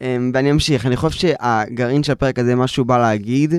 אמ, 0.00 0.30
ואני 0.34 0.50
אמשיך. 0.50 0.86
אני 0.86 0.96
חושב 0.96 1.18
שהגרעין 1.18 2.02
של 2.02 2.12
הפרק 2.12 2.38
הזה, 2.38 2.54
מה 2.54 2.66
שהוא 2.66 2.86
בא 2.86 2.98
להגיד, 2.98 3.54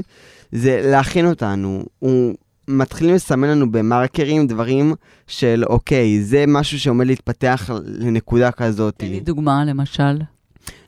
זה 0.52 0.82
להכין 0.84 1.26
אותנו. 1.26 1.84
הוא 2.00 2.36
מתחילים 2.68 3.16
לסמן 3.16 3.48
לנו 3.48 3.72
במרקרים 3.72 4.48
דברים 4.48 4.94
של, 5.28 5.64
אוקיי, 5.70 6.22
זה 6.24 6.46
משהו 6.48 6.80
שעומד 6.80 7.08
להתפתח 7.08 7.70
לנקודה 7.86 8.52
כזאת. 8.52 8.94
תן 8.98 9.08
לי 9.08 9.20
דוגמה, 9.20 9.66
למשל. 9.66 10.18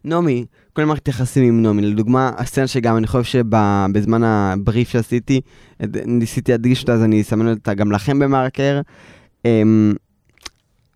נעמי, 0.03 0.45
כל 0.73 0.85
מערכת 0.85 1.07
יחסים 1.07 1.43
עם 1.43 1.61
נעמי, 1.61 1.81
לדוגמה, 1.81 2.31
הסצנה 2.37 2.67
שגם 2.67 2.97
אני 2.97 3.07
חושב 3.07 3.23
שבזמן 3.23 4.23
הבריף 4.23 4.89
שעשיתי, 4.89 5.41
ניסיתי 6.05 6.51
להדגיש 6.51 6.81
אותה, 6.81 6.93
אז 6.93 7.03
אני 7.03 7.21
אסמן 7.21 7.47
אותה 7.47 7.73
גם 7.73 7.91
לכם 7.91 8.19
במרקר. 8.19 8.81
Um, 9.43 9.49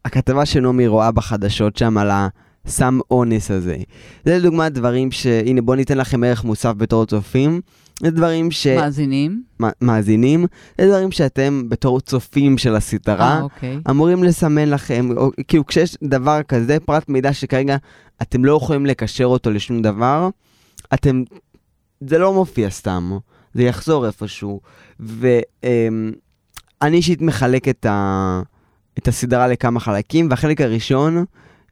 הכתבה 0.05 0.45
שנעמי 0.45 0.88
רואה 0.88 1.11
בחדשות 1.11 1.78
שם 1.78 1.97
על 1.97 2.11
הסם 2.66 2.99
אונס 3.11 3.51
הזה. 3.51 3.78
זה 4.26 4.38
לדוגמה 4.38 4.70
דברים 4.70 5.11
ש... 5.11 5.26
הנה 5.26 5.61
בואו 5.61 5.78
ניתן 5.78 5.97
לכם 5.97 6.24
ערך 6.24 6.43
מוסף 6.43 6.74
בתור 6.78 7.05
צופים. 7.05 7.61
זה 8.03 8.11
דברים 8.11 8.51
ש... 8.51 8.68
מאזינים. 8.68 9.43
מ- 9.61 9.86
מאזינים, 9.86 10.45
זה 10.82 10.88
דברים 10.88 11.11
שאתם 11.11 11.70
בתור 11.70 12.01
צופים 12.01 12.57
של 12.57 12.76
הסדרה, 12.76 13.38
אה, 13.38 13.41
אוקיי. 13.41 13.80
אמורים 13.89 14.24
לסמן 14.24 14.70
לכם, 14.70 15.09
או, 15.18 15.32
כאילו 15.47 15.66
כשיש 15.66 15.97
דבר 16.03 16.43
כזה, 16.43 16.78
פרט 16.86 17.09
מידע 17.09 17.34
שכרגע 17.34 17.78
אתם 18.22 18.45
לא 18.45 18.57
יכולים 18.57 18.86
לקשר 18.86 19.26
אותו 19.26 19.51
לשום 19.51 19.82
דבר, 19.82 20.30
אתם, 20.93 21.24
זה 22.01 22.18
לא 22.18 22.34
מופיע 22.34 22.70
סתם, 22.70 23.18
זה 23.53 23.64
יחזור 23.64 24.07
איפשהו. 24.07 24.61
ואני 24.99 26.11
אישית 26.84 27.22
מחלק 27.22 27.68
את, 27.68 27.86
ה, 27.86 28.41
את 28.97 29.07
הסדרה 29.07 29.47
לכמה 29.47 29.80
חלקים, 29.80 30.30
והחלק 30.30 30.61
הראשון, 30.61 31.26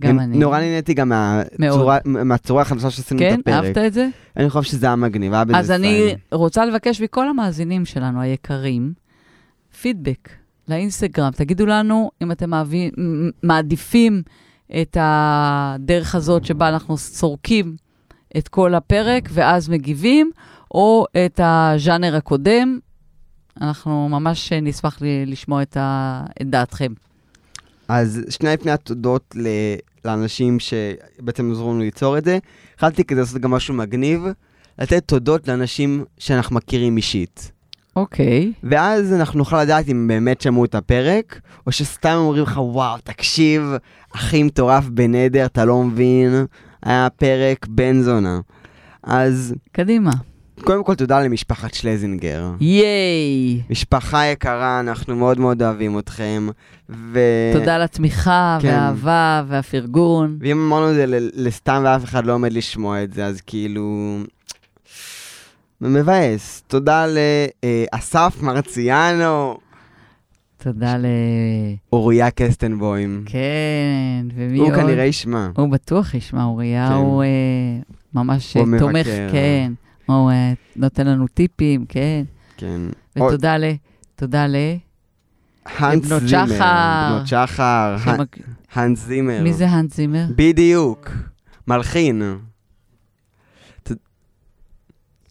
גם 0.00 0.20
אני. 0.20 0.38
נורא 0.38 0.58
נהניתי 0.58 0.94
גם 0.94 1.08
מהצורה- 1.58 1.98
מהצורה 2.04 2.62
החדשה 2.62 2.90
שעשינו 2.90 3.20
כן, 3.20 3.34
את 3.34 3.38
הפרק. 3.40 3.54
אהבת 3.64 3.78
את 3.78 3.92
זה? 3.92 4.08
אני 4.36 4.50
חושב 4.50 4.70
שזה 4.70 4.86
היה 4.86 4.96
מגניב, 4.96 5.32
היה 5.34 5.44
בזה 5.44 5.56
אז 5.58 5.70
אני. 5.70 6.14
רוצה 6.32 6.64
לבקש 6.66 7.00
מכל 7.00 7.28
המאזינים 7.28 7.84
שלנו, 7.84 8.20
היקרים, 8.20 8.92
פידבק 9.80 10.28
לאינסטגרם. 10.68 11.30
תגידו 11.30 11.66
לנו 11.66 12.10
אם 12.22 12.32
אתם 12.32 12.50
מעבי- 12.50 12.90
מעדיפים 13.42 14.22
את 14.82 14.96
הדרך 15.00 16.14
הזאת 16.14 16.44
שבה 16.44 16.68
אנחנו 16.68 16.96
סורקים 16.98 17.76
את 18.36 18.48
כל 18.48 18.74
הפרק 18.74 19.28
ואז 19.32 19.68
מגיבים, 19.68 20.30
או 20.74 21.04
את 21.26 21.40
הז'אנר 21.44 22.16
הקודם. 22.16 22.78
אנחנו 23.60 24.08
ממש 24.08 24.52
נשמח 24.52 24.98
לשמוע 25.26 25.62
את, 25.62 25.76
ה... 25.76 26.24
את 26.42 26.50
דעתכם. 26.50 26.92
אז 27.88 28.20
שנייה 28.30 28.54
לפני 28.54 28.70
התודות 28.70 29.34
לאנשים 30.04 30.58
שבעצם 30.60 31.52
עזרו 31.52 31.72
לנו 31.72 31.80
ליצור 31.80 32.18
את 32.18 32.24
זה, 32.24 32.38
החלטתי 32.76 33.04
כדי 33.04 33.20
לעשות 33.20 33.40
גם 33.40 33.50
משהו 33.50 33.74
מגניב, 33.74 34.26
לתת 34.78 35.02
תודות 35.06 35.48
לאנשים 35.48 36.04
שאנחנו 36.18 36.56
מכירים 36.56 36.96
אישית. 36.96 37.52
אוקיי. 37.96 38.52
ואז 38.62 39.12
אנחנו 39.12 39.38
נוכל 39.38 39.62
לדעת 39.62 39.88
אם 39.88 40.08
באמת 40.08 40.40
שמעו 40.40 40.64
את 40.64 40.74
הפרק, 40.74 41.40
או 41.66 41.72
שסתם 41.72 42.14
אומרים 42.16 42.42
לך, 42.42 42.56
וואו, 42.56 42.98
תקשיב, 43.04 43.62
הכי 44.14 44.42
מטורף 44.42 44.84
בנדר, 44.88 45.46
אתה 45.46 45.64
לא 45.64 45.82
מבין, 45.82 46.46
היה 46.82 47.08
פרק 47.16 47.66
בן 47.66 48.02
זונה. 48.02 48.40
אז 49.02 49.54
קדימה. 49.72 50.10
קודם 50.64 50.84
כל 50.84 50.94
תודה 50.94 51.20
למשפחת 51.20 51.74
שלזינגר. 51.74 52.50
ייי! 52.60 53.62
משפחה 53.70 54.26
יקרה, 54.26 54.80
אנחנו 54.80 55.16
מאוד 55.16 55.40
מאוד 55.40 55.62
אוהבים 55.62 55.98
אתכם. 55.98 56.48
ו... 56.88 57.20
תודה 57.52 57.74
על 57.74 57.82
התמיכה 57.82 58.58
כן. 58.62 58.68
והאהבה 58.68 59.42
והפרגון. 59.48 60.38
ואם 60.40 60.66
אמרנו 60.66 60.90
את 60.90 60.94
זה 60.94 61.04
לסתם 61.34 61.82
ואף 61.84 62.04
אחד 62.04 62.26
לא 62.26 62.32
עומד 62.32 62.52
לשמוע 62.52 63.02
את 63.02 63.12
זה, 63.12 63.26
אז 63.26 63.40
כאילו... 63.40 64.18
מבאס. 65.80 66.62
תודה 66.66 67.06
לאסף 67.06 68.42
מרציאנו, 68.42 69.58
תודה 70.62 70.96
ל... 70.96 71.06
אוריה 71.92 72.30
קסטנבוים. 72.30 73.22
כן, 73.26 74.26
ומי 74.34 74.58
הוא 74.58 74.68
עוד? 74.68 74.74
כנראה 74.74 75.04
ישמע. 75.04 75.48
הוא 75.56 75.68
בטוח 75.68 76.14
ישמע, 76.14 76.44
אוריה 76.44 76.88
כן. 76.88 76.94
הוא 76.94 77.22
אה, 77.22 77.28
ממש 78.14 78.56
הוא 78.56 78.74
אה, 78.74 78.78
תומך, 78.78 78.96
מבקר. 78.96 79.28
כן. 79.32 79.72
הוא 80.08 80.30
אה, 80.30 80.52
נותן 80.76 81.06
לנו 81.06 81.26
טיפים, 81.28 81.84
כן. 81.88 82.24
כן. 82.56 82.80
ותודה 83.16 83.56
ל... 83.58 83.64
תודה 84.16 84.46
ל... 84.46 84.56
האנס 85.66 86.04
זימר. 86.06 86.46
שחר. 86.46 87.08
בנות 87.14 87.26
שחר. 87.26 87.96
שמק- 88.04 88.38
האנס 88.72 88.98
זימר. 89.06 89.42
מי 89.42 89.52
זה 89.52 89.68
האנס 89.68 89.96
זימר? 89.96 90.24
בדיוק. 90.36 91.10
מלחין. 91.68 92.22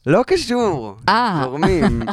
לא 0.06 0.24
קשור. 0.28 0.96
אה, 1.10 1.42
זורמים. 1.44 2.02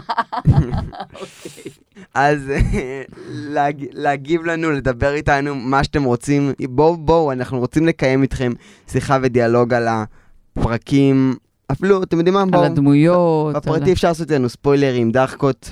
אז 2.14 2.50
אה, 2.50 3.02
להג- 3.28 3.86
להגיב 3.92 4.44
לנו, 4.44 4.70
לדבר 4.70 5.14
איתנו, 5.14 5.54
מה 5.54 5.84
שאתם 5.84 6.04
רוצים. 6.04 6.52
בואו, 6.68 6.96
בואו, 6.96 7.32
אנחנו 7.32 7.58
רוצים 7.58 7.86
לקיים 7.86 8.22
איתכם 8.22 8.52
שיחה 8.88 9.18
ודיאלוג 9.22 9.74
על 9.74 9.88
הפרקים. 9.88 11.34
אפילו, 11.72 12.02
אתם 12.02 12.16
יודעים 12.18 12.34
מה? 12.34 12.42
על 12.42 12.50
בואו. 12.50 12.64
הדמויות. 12.64 13.54
על 13.54 13.60
בפרטי 13.60 13.92
אפשר 13.92 14.08
לעשות 14.08 14.30
לנו 14.30 14.48
ספוילרים, 14.48 15.10
דחקות. 15.10 15.70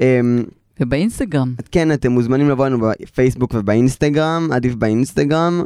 אמ, 0.00 0.44
ובאינסטגרם. 0.80 1.54
כן, 1.70 1.92
אתם 1.92 2.12
מוזמנים 2.12 2.48
לבוא 2.48 2.66
לנו 2.66 2.78
בפייסבוק 2.80 3.54
ובאינסטגרם, 3.54 4.48
עדיף 4.52 4.74
באינסטגרם. 4.74 5.62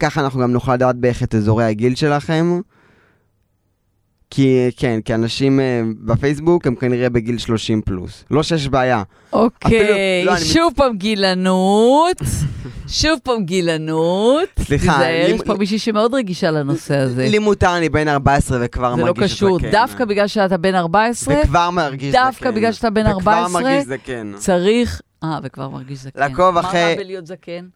ככה 0.00 0.20
אנחנו 0.20 0.40
גם 0.40 0.52
נוכל 0.52 0.74
לדעת 0.74 0.96
בערך 0.96 1.22
את 1.22 1.34
אזורי 1.34 1.64
הגיל 1.64 1.94
שלכם. 1.94 2.60
כי 4.30 4.70
כן, 4.76 5.00
כי 5.04 5.14
אנשים 5.14 5.60
אה, 5.60 5.82
בפייסבוק 6.00 6.66
הם 6.66 6.74
כנראה 6.74 7.08
בגיל 7.10 7.38
30 7.38 7.80
פלוס. 7.82 8.24
לא 8.30 8.42
שיש 8.42 8.68
בעיה. 8.68 9.02
אוקיי, 9.32 10.24
לא, 10.24 10.32
אני 10.32 10.40
מת- 10.40 10.46
שוב 10.46 10.72
פעם 10.76 10.96
גילנות. 10.96 12.16
שוב 12.88 13.18
פעם 13.22 13.44
גילנות. 13.44 14.48
סליחה, 14.60 14.92
תיזהר, 14.92 15.30
יש 15.34 15.40
פה 15.46 15.54
מישהי 15.54 15.78
שמאוד 15.78 16.14
רגישה 16.14 16.50
לנושא 16.50 16.96
הזה. 16.96 17.26
לי 17.30 17.38
מותר, 17.38 17.76
אני 17.76 17.88
בן 17.88 18.08
14 18.08 18.58
וכבר 18.60 18.94
זה 18.96 19.00
לא 19.00 19.06
מרגיש 19.06 19.32
קשור. 19.34 19.58
זקן. 19.58 19.70
דווקא 19.70 20.04
בגלל 20.04 20.26
שאתה 20.26 20.56
בן 20.56 20.74
14, 20.74 21.34
וכבר 21.44 21.70
מרגיש 21.70 22.10
זקן. 22.12 22.22
דווקא 22.24 22.50
בגלל 22.50 22.72
שאתה 22.72 22.90
בן 22.90 23.06
14, 23.06 23.46
וכבר 23.46 23.60
מרגיש 23.60 23.84
זקן. 23.86 24.32
צריך... 24.36 25.00
אה, 25.24 25.38
וכבר 25.42 25.68
מרגיש 25.68 25.98
זקן. 25.98 26.20
לעקוב 26.20 26.56
אחרי- 26.56 26.80
מה 26.84 26.88
רע 26.88 26.96
בלהיות 26.96 27.26
זקן? 27.26 27.66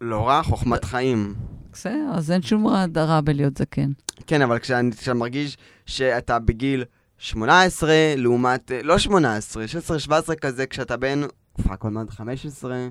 לא 0.00 0.28
רע, 0.28 0.42
חוכמת 0.42 0.84
חיים. 0.84 1.34
בסדר, 1.76 2.10
אז 2.12 2.30
אין 2.30 2.42
שום 2.42 2.66
רע 2.96 3.20
בלהיות 3.20 3.58
זקן. 3.58 3.90
כן, 4.26 4.42
אבל 4.42 4.58
כשאני 4.58 4.92
כשאתה 4.92 5.14
מרגיש 5.14 5.56
שאתה 5.86 6.38
בגיל 6.38 6.84
18, 7.18 7.90
לעומת, 8.16 8.72
אה, 8.72 8.80
לא 8.82 8.98
18, 8.98 9.68
16, 9.68 9.98
17 9.98 10.36
כזה, 10.36 10.66
כשאתה 10.66 10.96
בן, 10.96 11.20
fuck, 11.62 11.84
עוד 11.84 11.92
מעט 11.92 12.10
15, 12.10 12.88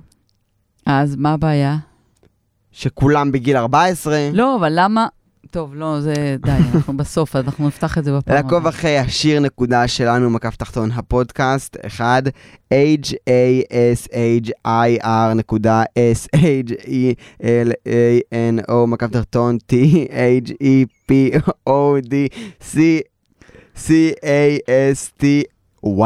אז 0.86 1.16
מה 1.16 1.34
הבעיה? 1.34 1.78
שכולם 2.72 3.32
בגיל 3.32 3.58
14, 3.58 4.30
לא, 4.34 4.56
אבל 4.56 4.74
למה... 4.76 5.08
טוב, 5.52 5.76
לא, 5.76 6.02
זה 6.02 6.36
די, 6.40 6.52
אנחנו 6.76 6.98
בסוף, 7.04 7.36
אנחנו 7.36 7.68
נפתח 7.68 7.98
את 7.98 8.04
זה 8.04 8.18
בפעם... 8.18 8.36
לעקוב. 8.36 8.68
אחרי 8.68 8.98
השיר 8.98 9.40
נקודה 9.40 9.88
שלנו, 9.88 10.30
מקף 10.30 10.56
תחתון 10.56 10.92
הפודקאסט, 10.92 11.78
אחד, 11.86 12.22
H-A-S-H-I-R 12.74 15.34
נקודה 15.36 15.84
S-H-E-L-A-N-O, 15.84 18.74
מקף 18.88 19.08
תחתון 19.08 19.58
T-H-E-P-O-D 19.72 22.14
C-A-S-T-1. 23.76 26.02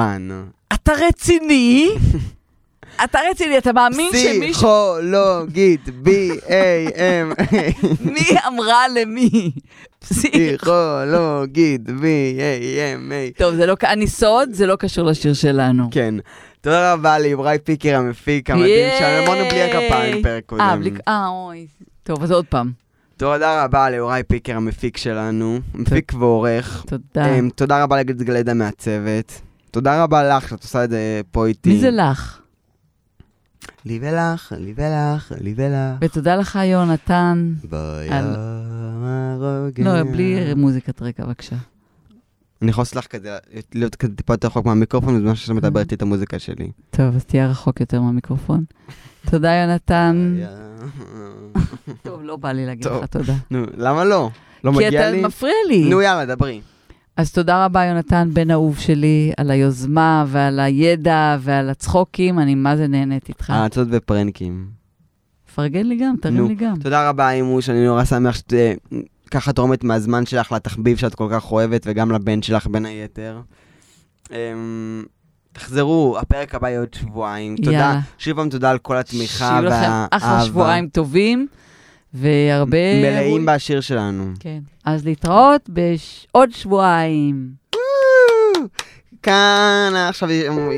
אתה 0.73 0.91
רציני? 1.07 1.89
אתה 3.03 3.19
רציני, 3.31 3.57
אתה 3.57 3.73
מאמין 3.73 4.11
שמישהו... 4.11 4.51
פסיכולוגית, 4.51 5.87
B-A-M, 5.87 7.43
מי 7.99 8.27
אמרה 8.47 8.87
למי? 8.87 9.51
פסיכ... 9.99 10.31
פסיכולוגית, 10.31 11.81
B-A-M-A. 11.87 13.37
טוב, 13.37 13.55
זה 13.55 13.65
לא... 13.65 13.75
אני 13.83 14.07
סוד, 14.07 14.49
זה 14.53 14.65
לא 14.65 14.75
קשור 14.75 15.05
לשיר 15.05 15.33
שלנו. 15.33 15.87
כן. 15.91 16.15
תודה 16.61 16.93
רבה 16.93 17.19
ליבראי 17.19 17.57
פיקר 17.59 17.95
המפיק 17.95 18.49
המדהים 18.49 18.89
שלנו, 18.99 19.25
אמרנו 19.25 19.49
בלי 19.49 19.61
הכפיים 19.61 20.23
פרק 20.23 20.43
קודם. 20.45 20.61
אה, 20.61 20.77
בלי... 20.77 20.91
אה, 21.07 21.27
אוי. 21.27 21.67
טוב, 22.03 22.23
אז 22.23 22.31
עוד 22.31 22.45
פעם. 22.45 22.71
תודה 23.17 23.63
רבה 23.63 23.89
ליבראי 23.89 24.23
פיקר 24.23 24.55
המפיק 24.55 24.97
שלנו, 24.97 25.59
מפיק 25.75 26.11
ועורך. 26.19 26.85
תודה. 26.87 27.25
אמ, 27.25 27.49
תודה 27.49 27.83
רבה 27.83 27.97
לגלדה 27.99 28.53
מהצוות. 28.53 29.41
תודה 29.71 30.03
רבה 30.03 30.23
לך 30.37 30.49
שאת 30.49 30.63
עושה 30.63 30.83
את 30.83 30.89
זה 30.89 31.21
פה 31.31 31.47
איתי. 31.47 31.69
מי 31.69 31.79
זה 31.79 31.91
לך? 31.91 32.39
לי 33.85 33.99
ולך, 34.01 34.53
לי 34.57 34.73
ולך, 34.77 35.31
לי 35.41 35.53
ולך. 35.57 35.97
ותודה 36.01 36.35
לך, 36.35 36.59
יונתן. 36.65 37.53
ביום 37.69 38.13
על- 38.13 38.35
הרוגע. 39.41 39.83
לא, 39.83 40.11
בלי 40.11 40.53
מוזיקת 40.53 41.01
רקע, 41.01 41.25
בבקשה. 41.25 41.55
אני 42.61 42.69
יכול 42.69 42.83
לך 42.95 43.07
כזה, 43.07 43.37
להיות 43.73 43.95
כזה 43.95 44.15
טיפה 44.15 44.33
יותר 44.33 44.47
רחוק 44.47 44.65
מהמיקרופון, 44.65 45.17
בזמן 45.19 45.35
שאת 45.35 45.49
מדברת 45.55 45.83
איתי 45.83 45.95
את 45.95 46.01
המוזיקה 46.01 46.39
שלי. 46.39 46.71
טוב, 46.91 47.15
אז 47.15 47.25
תהיה 47.25 47.47
רחוק 47.47 47.79
יותר 47.79 48.01
מהמיקרופון. 48.01 48.63
תודה, 49.29 49.49
יונתן. 49.51 50.35
טוב, 52.03 52.21
לא 52.23 52.35
בא 52.35 52.51
לי 52.51 52.65
להגיד. 52.65 52.85
לך 52.85 53.05
תודה. 53.05 53.33
נו, 53.51 53.63
למה 53.77 54.03
לא? 54.05 54.29
לא 54.63 54.71
כי 54.71 54.77
מגיע 54.77 55.11
לי? 55.11 55.19
אתה 55.19 55.27
מפריע 55.27 55.53
לי. 55.67 55.89
נו, 55.89 56.01
יאללה, 56.01 56.35
דברי. 56.35 56.61
אז 57.19 57.31
תודה 57.31 57.65
רבה, 57.65 57.85
יונתן, 57.85 58.29
בן 58.33 58.51
אהוב 58.51 58.77
שלי, 58.77 59.31
על 59.37 59.51
היוזמה 59.51 60.25
ועל 60.27 60.59
הידע 60.59 61.37
ועל 61.39 61.69
הצחוקים, 61.69 62.39
אני 62.39 62.55
מה 62.55 62.77
זה 62.77 62.87
נהנית 62.87 63.29
איתך. 63.29 63.49
העצות 63.49 63.87
ופרנקים. 63.91 64.67
פרגן 65.55 65.85
לי 65.85 65.97
גם, 65.97 66.15
תרים 66.21 66.47
לי 66.47 66.55
גם. 66.55 66.75
תודה 66.75 67.09
רבה, 67.09 67.31
אימוש, 67.31 67.69
אני 67.69 67.85
נורא 67.85 68.05
שמח 68.05 68.35
שאת 68.35 68.53
אה, 68.53 68.73
ככה 69.31 69.53
תורמת 69.53 69.83
מהזמן 69.83 70.25
שלך 70.25 70.51
לתחביב 70.51 70.97
שאת 70.97 71.15
כל 71.15 71.27
כך 71.31 71.51
אוהבת, 71.51 71.83
וגם 71.85 72.11
לבן 72.11 72.41
שלך 72.41 72.67
בין 72.67 72.85
היתר. 72.85 73.41
אמ, 74.31 75.03
תחזרו, 75.53 76.17
הפרק 76.19 76.55
הבא 76.55 76.67
יהיה 76.67 76.79
עוד 76.79 76.93
שבועיים. 76.93 77.55
תודה, 77.55 77.71
יאללה. 77.71 77.99
שוב 78.17 78.37
פעם 78.37 78.49
תודה 78.49 78.71
על 78.71 78.77
כל 78.77 78.97
התמיכה 78.97 79.37
שיהיו 79.37 79.61
לכם 79.61 79.75
והאהבה. 79.75 80.07
אחלה 80.11 80.45
שבועיים 80.45 80.89
טובים, 80.89 81.47
והרבה... 82.13 83.01
מלאים 83.01 83.45
בשיר 83.45 83.81
שלנו. 83.81 84.31
כן. 84.39 84.59
אז 84.85 85.05
להתראות 85.05 85.69
בעוד 85.69 86.51
שבועיים. 86.51 87.49
כאן 89.23 89.93
עכשיו 90.09 90.29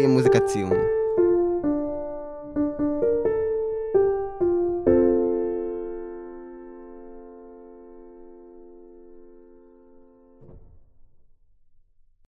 מוזיקת 0.08 0.48
סיום. 0.48 1.01